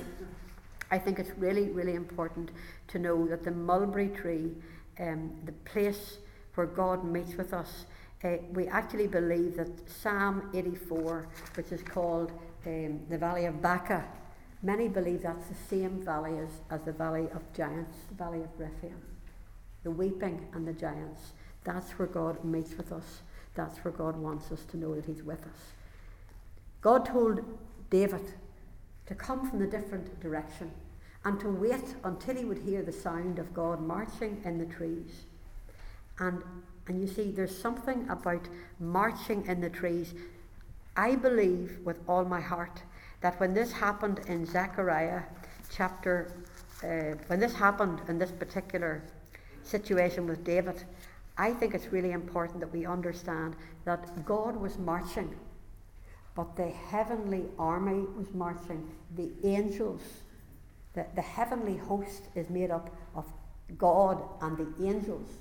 I 0.91 0.99
think 0.99 1.17
it's 1.17 1.31
really, 1.37 1.69
really 1.69 1.95
important 1.95 2.51
to 2.89 2.99
know 2.99 3.27
that 3.27 3.43
the 3.43 3.51
mulberry 3.51 4.09
tree, 4.09 4.51
um, 4.99 5.31
the 5.45 5.51
place 5.51 6.19
where 6.53 6.67
God 6.67 7.03
meets 7.03 7.35
with 7.35 7.53
us, 7.53 7.85
uh, 8.23 8.37
we 8.53 8.67
actually 8.67 9.07
believe 9.07 9.57
that 9.57 9.89
Psalm 9.89 10.51
84, 10.53 11.27
which 11.55 11.71
is 11.71 11.81
called 11.81 12.31
um, 12.67 12.99
the 13.09 13.17
Valley 13.17 13.45
of 13.45 13.63
Baca, 13.63 14.05
many 14.65 14.87
believe 14.87 15.21
that's 15.21 15.47
the 15.47 15.55
same 15.69 16.03
valley 16.03 16.37
as, 16.39 16.49
as 16.71 16.85
the 16.85 16.91
Valley 16.91 17.27
of 17.33 17.41
Giants, 17.53 17.97
the 18.09 18.15
Valley 18.15 18.41
of 18.41 18.49
Rephaim. 18.57 18.97
The 19.83 19.91
weeping 19.91 20.47
and 20.53 20.67
the 20.67 20.73
giants. 20.73 21.33
That's 21.63 21.91
where 21.91 22.07
God 22.07 22.43
meets 22.43 22.75
with 22.75 22.91
us. 22.91 23.21
That's 23.53 23.77
where 23.79 23.93
God 23.93 24.17
wants 24.17 24.51
us 24.51 24.65
to 24.71 24.77
know 24.77 24.95
that 24.95 25.05
He's 25.05 25.23
with 25.23 25.41
us. 25.43 25.73
God 26.81 27.05
told 27.05 27.41
David 27.89 28.33
to 29.05 29.15
come 29.15 29.47
from 29.47 29.59
the 29.59 29.67
different 29.67 30.19
direction 30.19 30.71
and 31.23 31.39
to 31.39 31.49
wait 31.49 31.95
until 32.03 32.35
he 32.35 32.45
would 32.45 32.59
hear 32.59 32.81
the 32.81 32.91
sound 32.91 33.39
of 33.39 33.53
God 33.53 33.81
marching 33.81 34.41
in 34.45 34.57
the 34.57 34.65
trees. 34.65 35.25
And 36.19 36.41
and 36.87 37.01
you 37.01 37.07
see, 37.07 37.31
there's 37.31 37.57
something 37.57 38.07
about 38.09 38.47
marching 38.79 39.45
in 39.47 39.59
the 39.59 39.69
trees. 39.69 40.13
I 40.95 41.15
believe 41.15 41.79
with 41.83 41.99
all 42.07 42.25
my 42.25 42.41
heart 42.41 42.83
that 43.25 43.39
when 43.39 43.55
this 43.55 43.71
happened 43.71 44.19
in 44.27 44.45
Zechariah 44.45 45.23
chapter, 45.71 46.31
uh, 46.83 47.17
when 47.25 47.39
this 47.39 47.55
happened 47.55 47.99
in 48.07 48.19
this 48.19 48.29
particular 48.29 49.01
situation 49.63 50.27
with 50.27 50.43
David, 50.43 50.83
I 51.35 51.51
think 51.51 51.73
it's 51.73 51.87
really 51.87 52.11
important 52.11 52.59
that 52.59 52.71
we 52.71 52.85
understand 52.85 53.55
that 53.83 54.23
God 54.25 54.55
was 54.55 54.77
marching, 54.77 55.35
but 56.35 56.55
the 56.55 56.69
heavenly 56.69 57.45
army 57.57 58.05
was 58.15 58.31
marching. 58.35 58.87
The 59.15 59.31
angels, 59.43 60.03
the, 60.93 61.07
the 61.15 61.23
heavenly 61.23 61.77
host 61.77 62.25
is 62.35 62.47
made 62.51 62.69
up 62.69 62.95
of 63.15 63.25
God 63.75 64.21
and 64.41 64.55
the 64.55 64.87
angels. 64.87 65.31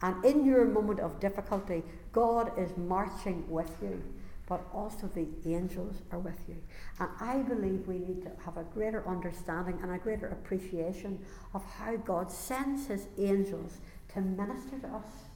And 0.00 0.24
in 0.24 0.46
your 0.46 0.64
moment 0.64 1.00
of 1.00 1.20
difficulty, 1.20 1.82
God 2.12 2.58
is 2.58 2.74
marching 2.78 3.44
with 3.50 3.76
you, 3.82 4.02
but 4.46 4.66
also 4.72 5.08
the 5.08 5.26
angels 5.46 6.02
are 6.12 6.18
with 6.18 6.38
you. 6.48 6.56
And 7.00 7.08
I 7.20 7.38
believe 7.38 7.86
we 7.86 7.98
need 7.98 8.22
to 8.22 8.30
have 8.44 8.56
a 8.56 8.64
greater 8.64 9.06
understanding 9.08 9.78
and 9.82 9.92
a 9.92 9.98
greater 9.98 10.28
appreciation 10.28 11.24
of 11.54 11.64
how 11.64 11.96
God 11.96 12.30
sends 12.30 12.86
his 12.86 13.06
angels 13.18 13.78
to 14.12 14.20
minister 14.20 14.78
to 14.80 14.88
us 14.88 15.28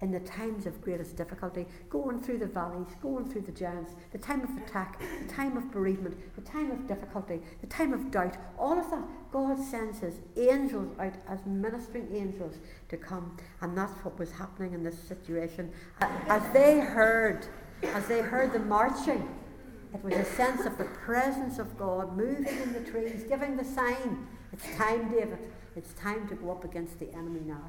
in 0.00 0.10
the 0.10 0.20
times 0.20 0.66
of 0.66 0.80
greatest 0.80 1.16
difficulty, 1.16 1.66
going 1.90 2.20
through 2.20 2.38
the 2.38 2.46
valleys, 2.46 2.88
going 3.02 3.28
through 3.28 3.42
the 3.42 3.52
giants, 3.52 3.92
the 4.12 4.18
time 4.18 4.42
of 4.42 4.56
attack, 4.66 4.98
the 5.20 5.32
time 5.32 5.56
of 5.56 5.70
bereavement, 5.70 6.16
the 6.36 6.40
time 6.40 6.70
of 6.70 6.86
difficulty, 6.86 7.40
the 7.60 7.66
time 7.66 7.92
of 7.92 8.10
doubt, 8.10 8.36
all 8.58 8.78
of 8.78 8.90
that, 8.90 9.04
God 9.30 9.62
sends 9.62 10.00
his 10.00 10.20
angels 10.36 10.88
out 10.98 11.14
as 11.28 11.44
ministering 11.44 12.08
angels 12.14 12.56
to 12.88 12.96
come. 12.96 13.36
And 13.60 13.76
that's 13.76 13.92
what 14.04 14.18
was 14.18 14.32
happening 14.32 14.72
in 14.72 14.82
this 14.82 14.98
situation. 14.98 15.70
As 16.00 16.50
they 16.52 16.80
heard, 16.80 17.46
as 17.82 18.06
they 18.06 18.20
heard 18.20 18.52
the 18.52 18.58
marching, 18.58 19.28
it 19.92 20.04
was 20.04 20.14
a 20.14 20.24
sense 20.24 20.66
of 20.66 20.78
the 20.78 20.84
presence 20.84 21.58
of 21.58 21.76
God 21.76 22.16
moving 22.16 22.46
in 22.46 22.72
the 22.72 22.90
trees, 22.90 23.24
giving 23.24 23.56
the 23.56 23.64
sign. 23.64 24.26
It's 24.52 24.66
time, 24.76 25.10
David. 25.10 25.38
It's 25.76 25.92
time 25.94 26.28
to 26.28 26.34
go 26.34 26.50
up 26.50 26.64
against 26.64 26.98
the 26.98 27.12
enemy 27.12 27.40
now. 27.44 27.64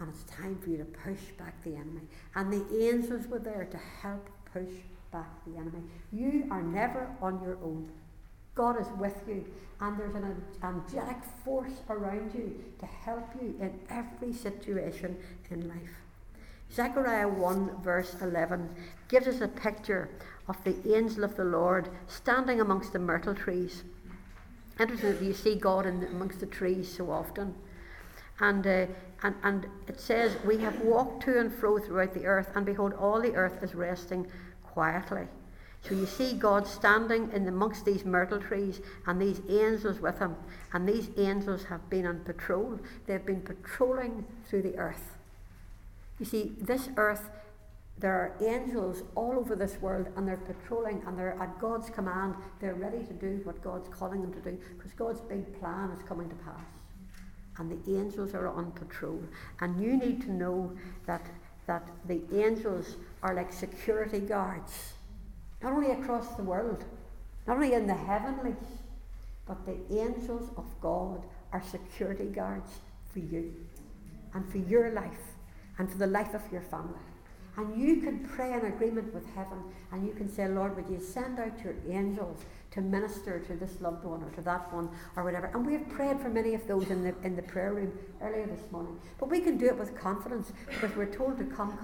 And 0.00 0.08
it's 0.08 0.24
time 0.24 0.58
for 0.62 0.70
you 0.70 0.78
to 0.78 0.84
push 0.84 1.20
back 1.38 1.62
the 1.62 1.74
enemy. 1.74 2.02
And 2.34 2.52
the 2.52 2.88
angels 2.88 3.26
were 3.26 3.38
there 3.38 3.68
to 3.70 3.78
help 4.02 4.28
push 4.52 4.72
back 5.12 5.28
the 5.46 5.56
enemy. 5.56 5.82
You 6.12 6.46
are 6.50 6.62
never 6.62 7.08
on 7.20 7.40
your 7.42 7.56
own. 7.62 7.90
God 8.54 8.80
is 8.80 8.86
with 8.98 9.20
you, 9.26 9.44
and 9.80 9.98
there's 9.98 10.14
an 10.14 10.42
angelic 10.62 11.16
force 11.44 11.82
around 11.90 12.32
you 12.34 12.64
to 12.78 12.86
help 12.86 13.28
you 13.40 13.56
in 13.60 13.80
every 13.90 14.32
situation 14.32 15.16
in 15.50 15.68
life. 15.68 16.03
Zechariah 16.74 17.28
1, 17.28 17.82
verse 17.82 18.16
11, 18.20 18.68
gives 19.06 19.28
us 19.28 19.40
a 19.40 19.46
picture 19.46 20.08
of 20.48 20.56
the 20.64 20.74
angel 20.96 21.22
of 21.22 21.36
the 21.36 21.44
Lord 21.44 21.88
standing 22.08 22.60
amongst 22.60 22.92
the 22.92 22.98
myrtle 22.98 23.34
trees. 23.34 23.84
Interesting, 24.80 25.24
you 25.24 25.32
see 25.34 25.54
God 25.54 25.86
in, 25.86 26.02
amongst 26.02 26.40
the 26.40 26.46
trees 26.46 26.92
so 26.92 27.12
often. 27.12 27.54
And, 28.40 28.66
uh, 28.66 28.86
and, 29.22 29.36
and 29.44 29.66
it 29.86 30.00
says, 30.00 30.36
We 30.44 30.58
have 30.58 30.80
walked 30.80 31.22
to 31.24 31.38
and 31.38 31.54
fro 31.54 31.78
throughout 31.78 32.12
the 32.12 32.26
earth, 32.26 32.50
and 32.56 32.66
behold, 32.66 32.92
all 32.94 33.20
the 33.20 33.36
earth 33.36 33.62
is 33.62 33.76
resting 33.76 34.26
quietly. 34.64 35.28
So 35.82 35.94
you 35.94 36.06
see 36.06 36.32
God 36.32 36.66
standing 36.66 37.30
in 37.32 37.46
amongst 37.46 37.84
these 37.84 38.04
myrtle 38.04 38.40
trees 38.40 38.80
and 39.06 39.22
these 39.22 39.40
angels 39.48 40.00
with 40.00 40.18
him. 40.18 40.34
And 40.72 40.88
these 40.88 41.10
angels 41.18 41.64
have 41.64 41.88
been 41.88 42.06
on 42.06 42.20
patrol. 42.20 42.80
They've 43.06 43.24
been 43.24 43.42
patrolling 43.42 44.24
through 44.48 44.62
the 44.62 44.76
earth. 44.76 45.13
You 46.18 46.26
see, 46.26 46.52
this 46.60 46.88
earth, 46.96 47.30
there 47.98 48.12
are 48.12 48.36
angels 48.44 49.02
all 49.14 49.34
over 49.38 49.56
this 49.56 49.80
world 49.80 50.08
and 50.16 50.26
they're 50.26 50.36
patrolling 50.36 51.02
and 51.06 51.18
they're 51.18 51.40
at 51.40 51.58
God's 51.60 51.90
command. 51.90 52.34
They're 52.60 52.74
ready 52.74 53.04
to 53.04 53.12
do 53.12 53.40
what 53.44 53.62
God's 53.62 53.88
calling 53.88 54.22
them 54.22 54.32
to 54.32 54.40
do 54.40 54.58
because 54.76 54.92
God's 54.92 55.20
big 55.20 55.58
plan 55.58 55.90
is 55.90 56.02
coming 56.02 56.28
to 56.28 56.34
pass 56.36 56.64
and 57.58 57.70
the 57.70 57.98
angels 57.98 58.34
are 58.34 58.48
on 58.48 58.72
patrol. 58.72 59.22
And 59.60 59.80
you 59.80 59.96
need 59.96 60.22
to 60.22 60.32
know 60.32 60.72
that, 61.06 61.26
that 61.66 61.86
the 62.06 62.22
angels 62.32 62.96
are 63.22 63.34
like 63.34 63.52
security 63.52 64.20
guards, 64.20 64.94
not 65.62 65.72
only 65.72 65.92
across 65.92 66.34
the 66.34 66.42
world, 66.42 66.84
not 67.46 67.56
only 67.56 67.74
in 67.74 67.86
the 67.86 67.94
heavenlies, 67.94 68.56
but 69.46 69.64
the 69.66 69.76
angels 69.96 70.50
of 70.56 70.64
God 70.80 71.22
are 71.52 71.62
security 71.62 72.24
guards 72.24 72.80
for 73.12 73.20
you 73.20 73.54
and 74.32 74.50
for 74.50 74.58
your 74.58 74.90
life 74.90 75.33
and 75.78 75.90
for 75.90 75.98
the 75.98 76.06
life 76.06 76.34
of 76.34 76.42
your 76.52 76.62
family. 76.62 77.00
And 77.56 77.80
you 77.80 77.96
can 78.00 78.18
pray 78.20 78.52
in 78.52 78.66
agreement 78.66 79.14
with 79.14 79.26
heaven 79.34 79.62
and 79.92 80.06
you 80.06 80.12
can 80.12 80.28
say, 80.28 80.48
Lord, 80.48 80.74
would 80.76 80.88
you 80.88 81.00
send 81.00 81.38
out 81.38 81.62
your 81.62 81.74
angels 81.88 82.44
to 82.74 82.80
minister 82.80 83.38
to 83.38 83.54
this 83.54 83.80
loved 83.80 84.04
one 84.04 84.22
or 84.22 84.30
to 84.30 84.40
that 84.42 84.72
one 84.72 84.90
or 85.16 85.22
whatever. 85.22 85.46
And 85.54 85.64
we 85.64 85.74
have 85.74 85.88
prayed 85.88 86.20
for 86.20 86.28
many 86.28 86.54
of 86.54 86.66
those 86.66 86.90
in 86.90 87.04
the, 87.04 87.14
in 87.22 87.36
the 87.36 87.42
prayer 87.42 87.72
room 87.72 87.92
earlier 88.20 88.46
this 88.46 88.70
morning. 88.72 88.98
But 89.20 89.30
we 89.30 89.40
can 89.40 89.56
do 89.56 89.66
it 89.66 89.78
with 89.78 89.96
confidence 89.96 90.52
because 90.68 90.94
we're 90.96 91.14
told 91.14 91.38
to 91.38 91.44
come 91.44 91.78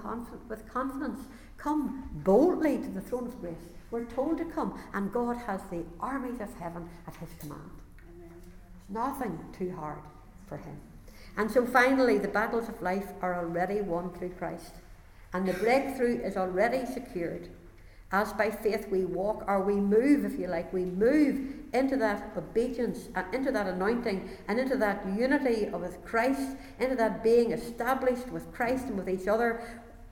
with 0.49 0.67
confidence. 0.69 1.21
Come 1.57 2.09
boldly 2.11 2.77
to 2.79 2.89
the 2.89 2.99
throne 2.99 3.27
of 3.27 3.39
grace. 3.39 3.55
We're 3.89 4.05
told 4.05 4.37
to 4.39 4.45
come, 4.45 4.79
and 4.93 5.11
God 5.11 5.37
has 5.37 5.61
the 5.69 5.83
armies 5.99 6.41
of 6.41 6.53
heaven 6.59 6.89
at 7.07 7.15
his 7.15 7.29
command. 7.39 7.71
There's 8.17 8.31
nothing 8.89 9.39
too 9.57 9.73
hard 9.75 9.99
for 10.47 10.57
him. 10.57 10.77
And 11.37 11.49
so 11.49 11.65
finally, 11.65 12.17
the 12.17 12.27
battles 12.27 12.69
of 12.69 12.81
life 12.81 13.07
are 13.21 13.37
already 13.39 13.81
won 13.81 14.11
through 14.11 14.31
Christ. 14.31 14.73
And 15.33 15.47
the 15.47 15.53
breakthrough 15.53 16.19
is 16.21 16.35
already 16.35 16.85
secured 16.85 17.49
as 18.11 18.33
by 18.33 18.51
faith 18.51 18.87
we 18.89 19.05
walk, 19.05 19.45
or 19.47 19.61
we 19.61 19.75
move, 19.75 20.25
if 20.25 20.37
you 20.37 20.47
like, 20.47 20.73
we 20.73 20.83
move 20.83 21.53
into 21.73 21.95
that 21.95 22.31
obedience 22.35 23.07
and 23.15 23.33
into 23.33 23.51
that 23.53 23.67
anointing 23.67 24.29
and 24.49 24.59
into 24.59 24.75
that 24.75 25.05
unity 25.17 25.69
with 25.69 26.03
Christ, 26.03 26.57
into 26.79 26.95
that 26.95 27.23
being 27.23 27.53
established 27.53 28.27
with 28.27 28.51
Christ 28.51 28.87
and 28.87 28.97
with 28.97 29.09
each 29.09 29.29
other. 29.29 29.63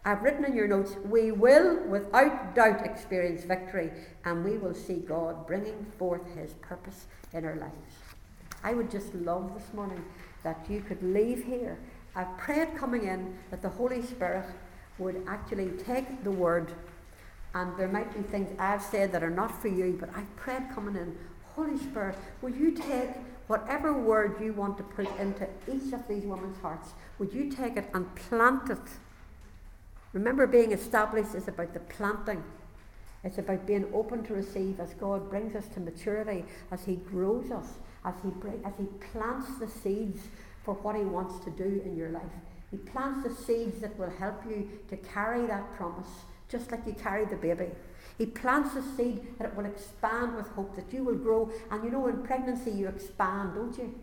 I've 0.05 0.23
written 0.23 0.45
in 0.45 0.55
your 0.55 0.67
notes, 0.67 0.95
we 1.03 1.33
will 1.33 1.85
without 1.87 2.55
doubt 2.55 2.85
experience 2.85 3.43
victory 3.43 3.91
and 4.23 4.45
we 4.45 4.57
will 4.57 4.73
see 4.73 4.99
God 4.99 5.45
bringing 5.45 5.85
forth 5.97 6.25
his 6.35 6.53
purpose 6.53 7.07
in 7.33 7.43
our 7.43 7.57
lives. 7.57 7.95
I 8.63 8.73
would 8.73 8.89
just 8.89 9.13
love 9.13 9.53
this 9.53 9.73
morning 9.73 10.03
that 10.43 10.65
you 10.69 10.81
could 10.81 11.01
leave 11.01 11.43
here. 11.43 11.77
I've 12.15 12.37
prayed 12.37 12.75
coming 12.75 13.05
in 13.05 13.37
that 13.51 13.61
the 13.61 13.69
Holy 13.69 14.01
Spirit 14.01 14.45
would 14.97 15.23
actually 15.27 15.69
take 15.71 16.23
the 16.23 16.31
word 16.31 16.73
and 17.53 17.75
there 17.77 17.87
might 17.87 18.13
be 18.15 18.21
things 18.21 18.49
I've 18.59 18.81
said 18.81 19.11
that 19.11 19.23
are 19.23 19.29
not 19.29 19.59
for 19.61 19.69
you, 19.69 19.97
but 19.99 20.09
I 20.15 20.21
prayed 20.35 20.69
coming 20.73 20.95
in, 20.95 21.17
Holy 21.55 21.77
Spirit, 21.77 22.15
will 22.41 22.51
you 22.51 22.71
take 22.71 23.09
whatever 23.47 23.91
word 23.93 24.35
you 24.39 24.53
want 24.53 24.77
to 24.77 24.83
put 24.83 25.07
into 25.19 25.47
each 25.67 25.91
of 25.91 26.07
these 26.07 26.23
women's 26.23 26.61
hearts, 26.61 26.89
would 27.17 27.33
you 27.33 27.49
take 27.49 27.77
it 27.77 27.89
and 27.95 28.13
plant 28.15 28.69
it? 28.69 28.77
Remember, 30.13 30.45
being 30.45 30.71
established 30.71 31.33
is 31.33 31.47
about 31.47 31.73
the 31.73 31.79
planting. 31.79 32.43
It's 33.23 33.39
about 33.39 33.65
being 33.65 33.91
open 33.91 34.23
to 34.25 34.35
receive 34.35 34.79
as 34.79 34.93
God 34.93 35.29
brings 35.31 35.55
us 35.55 35.67
to 35.69 35.79
maturity, 35.79 36.45
as 36.71 36.85
He 36.85 36.97
grows 36.97 37.49
us, 37.49 37.79
as 38.05 38.15
He, 38.23 38.29
as 38.65 38.73
he 38.77 38.85
plants 39.11 39.47
the 39.59 39.67
seeds 39.67 40.21
for 40.63 40.73
what 40.75 40.95
He 40.95 41.03
wants 41.03 41.43
to 41.45 41.51
do 41.51 41.81
in 41.85 41.95
your 41.95 42.09
life. 42.09 42.23
He 42.71 42.77
plants 42.77 43.27
the 43.27 43.33
seeds 43.33 43.81
that 43.81 43.97
will 43.97 44.11
help 44.11 44.43
you 44.47 44.69
to 44.89 44.97
carry 44.97 45.45
that 45.47 45.73
promise 45.75 46.09
just 46.49 46.71
like 46.71 46.85
you 46.85 46.93
carry 46.93 47.25
the 47.25 47.35
baby. 47.35 47.67
He 48.17 48.25
plants 48.25 48.73
the 48.73 48.81
seed 48.81 49.37
that 49.37 49.49
it 49.49 49.55
will 49.55 49.65
expand 49.65 50.35
with 50.35 50.47
hope, 50.47 50.75
that 50.75 50.91
you 50.91 51.03
will 51.03 51.15
grow. 51.15 51.51
And 51.71 51.83
you 51.83 51.91
know, 51.91 52.07
in 52.07 52.23
pregnancy, 52.23 52.71
you 52.71 52.87
expand, 52.87 53.53
don't 53.53 53.77
you? 53.77 53.95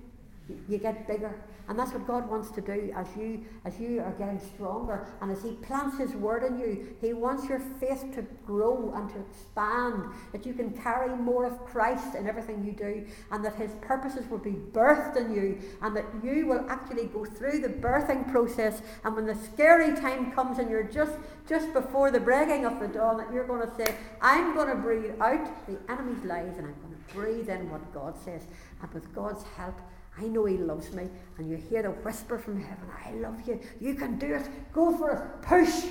You, 0.68 0.78
get 0.78 1.06
bigger. 1.08 1.42
And 1.68 1.76
that's 1.76 1.92
what 1.92 2.06
God 2.06 2.30
wants 2.30 2.52
to 2.52 2.60
do 2.60 2.92
as 2.94 3.08
you 3.16 3.44
as 3.64 3.80
you 3.80 4.00
are 4.00 4.12
getting 4.12 4.38
stronger 4.54 5.08
and 5.20 5.32
as 5.32 5.42
He 5.42 5.52
plants 5.54 5.98
His 5.98 6.12
word 6.12 6.44
in 6.44 6.58
you. 6.58 6.94
He 7.00 7.12
wants 7.12 7.48
your 7.48 7.58
faith 7.58 8.04
to 8.14 8.22
grow 8.46 8.92
and 8.94 9.10
to 9.10 9.18
expand, 9.18 10.04
that 10.30 10.46
you 10.46 10.54
can 10.54 10.70
carry 10.70 11.16
more 11.16 11.44
of 11.44 11.64
Christ 11.64 12.14
in 12.14 12.28
everything 12.28 12.64
you 12.64 12.70
do, 12.70 13.04
and 13.32 13.44
that 13.44 13.56
His 13.56 13.72
purposes 13.80 14.30
will 14.30 14.38
be 14.38 14.52
birthed 14.52 15.16
in 15.16 15.34
you, 15.34 15.58
and 15.82 15.96
that 15.96 16.04
you 16.22 16.46
will 16.46 16.64
actually 16.70 17.06
go 17.06 17.24
through 17.24 17.58
the 17.58 17.68
birthing 17.68 18.30
process. 18.30 18.80
And 19.04 19.16
when 19.16 19.26
the 19.26 19.34
scary 19.34 19.96
time 19.96 20.30
comes 20.30 20.60
and 20.60 20.70
you're 20.70 20.84
just 20.84 21.18
just 21.48 21.72
before 21.72 22.10
the 22.10 22.20
breaking 22.20 22.64
of 22.64 22.80
the 22.80 22.88
dawn, 22.88 23.16
that 23.18 23.32
you're 23.32 23.46
going 23.46 23.66
to 23.68 23.74
say, 23.76 23.94
I'm 24.20 24.54
going 24.54 24.68
to 24.68 24.74
breathe 24.74 25.14
out 25.20 25.66
the 25.66 25.78
enemy's 25.90 26.24
lies 26.24 26.56
and 26.58 26.66
I'm 26.66 26.74
going 26.74 26.96
to 26.96 27.14
breathe 27.14 27.48
in 27.48 27.70
what 27.70 27.92
God 27.92 28.14
says. 28.24 28.42
And 28.82 28.92
with 28.92 29.14
God's 29.14 29.44
help, 29.56 29.76
I 30.18 30.24
know 30.26 30.44
He 30.44 30.56
loves 30.56 30.92
me. 30.92 31.08
And 31.38 31.48
you 31.48 31.56
hear 31.56 31.82
the 31.82 31.90
whisper 31.90 32.38
from 32.38 32.60
heaven, 32.62 32.88
I 33.04 33.12
love 33.12 33.46
you. 33.46 33.60
You 33.80 33.94
can 33.94 34.18
do 34.18 34.34
it. 34.34 34.48
Go 34.72 34.96
for 34.96 35.10
it. 35.10 35.46
Push. 35.46 35.90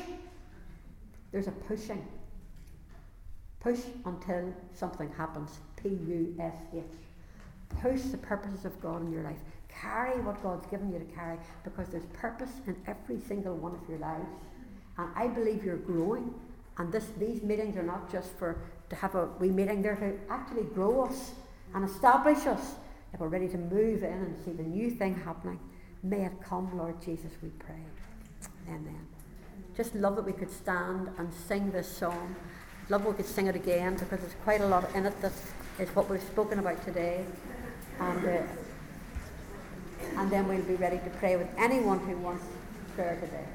There's 1.31 1.47
a 1.47 1.51
pushing. 1.51 2.05
Push 3.59 3.81
until 4.05 4.53
something 4.73 5.11
happens. 5.17 5.59
P 5.75 5.89
U 5.89 6.35
S 6.39 6.55
H. 6.73 6.83
Push 7.81 8.01
the 8.03 8.17
purposes 8.17 8.65
of 8.65 8.79
God 8.81 9.01
in 9.01 9.11
your 9.11 9.23
life. 9.23 9.39
Carry 9.69 10.19
what 10.21 10.41
God's 10.41 10.65
given 10.67 10.91
you 10.91 10.99
to 10.99 11.05
carry 11.05 11.37
because 11.63 11.89
there's 11.89 12.05
purpose 12.13 12.51
in 12.65 12.75
every 12.87 13.19
single 13.19 13.55
one 13.55 13.73
of 13.73 13.89
your 13.89 13.99
lives. 13.99 14.29
And 14.97 15.09
I 15.15 15.27
believe 15.27 15.63
you're 15.63 15.77
growing. 15.77 16.33
And 16.77 16.91
this, 16.91 17.07
these 17.19 17.43
meetings 17.43 17.75
are 17.75 17.83
not 17.83 18.11
just 18.11 18.37
for 18.37 18.57
to 18.89 18.95
have 18.95 19.15
a 19.15 19.25
wee 19.39 19.49
meeting, 19.49 19.81
they're 19.81 19.95
to 19.95 20.17
actually 20.29 20.63
grow 20.63 21.05
us 21.05 21.31
and 21.73 21.83
establish 21.83 22.45
us 22.45 22.75
if 23.15 23.21
we're 23.21 23.29
ready 23.29 23.47
to 23.47 23.57
move 23.57 24.03
in 24.03 24.11
and 24.11 24.35
see 24.43 24.51
the 24.51 24.61
new 24.61 24.91
thing 24.91 25.15
happening, 25.23 25.57
may 26.03 26.25
it 26.25 26.33
come, 26.43 26.77
Lord 26.77 27.01
Jesus, 27.01 27.31
we 27.41 27.47
pray. 27.47 27.79
Amen. 28.67 29.07
Just 29.77 29.95
love 29.95 30.17
that 30.17 30.25
we 30.25 30.33
could 30.33 30.51
stand 30.51 31.09
and 31.17 31.33
sing 31.33 31.71
this 31.71 31.87
song. 31.87 32.35
Love 32.89 33.05
we 33.05 33.13
could 33.13 33.25
sing 33.25 33.47
it 33.47 33.55
again 33.55 33.93
because 33.93 34.19
there's 34.19 34.35
quite 34.43 34.59
a 34.59 34.67
lot 34.67 34.93
in 34.93 35.05
it 35.05 35.21
that 35.21 35.31
is 35.79 35.87
what 35.95 36.09
we've 36.09 36.21
spoken 36.21 36.59
about 36.59 36.83
today. 36.83 37.23
And, 38.01 38.27
uh, 38.27 38.41
and 40.17 40.29
then 40.29 40.49
we'll 40.49 40.61
be 40.63 40.75
ready 40.75 40.97
to 40.97 41.09
pray 41.11 41.37
with 41.37 41.47
anyone 41.57 41.99
who 41.99 42.17
wants 42.17 42.43
prayer 42.97 43.17
today. 43.21 43.45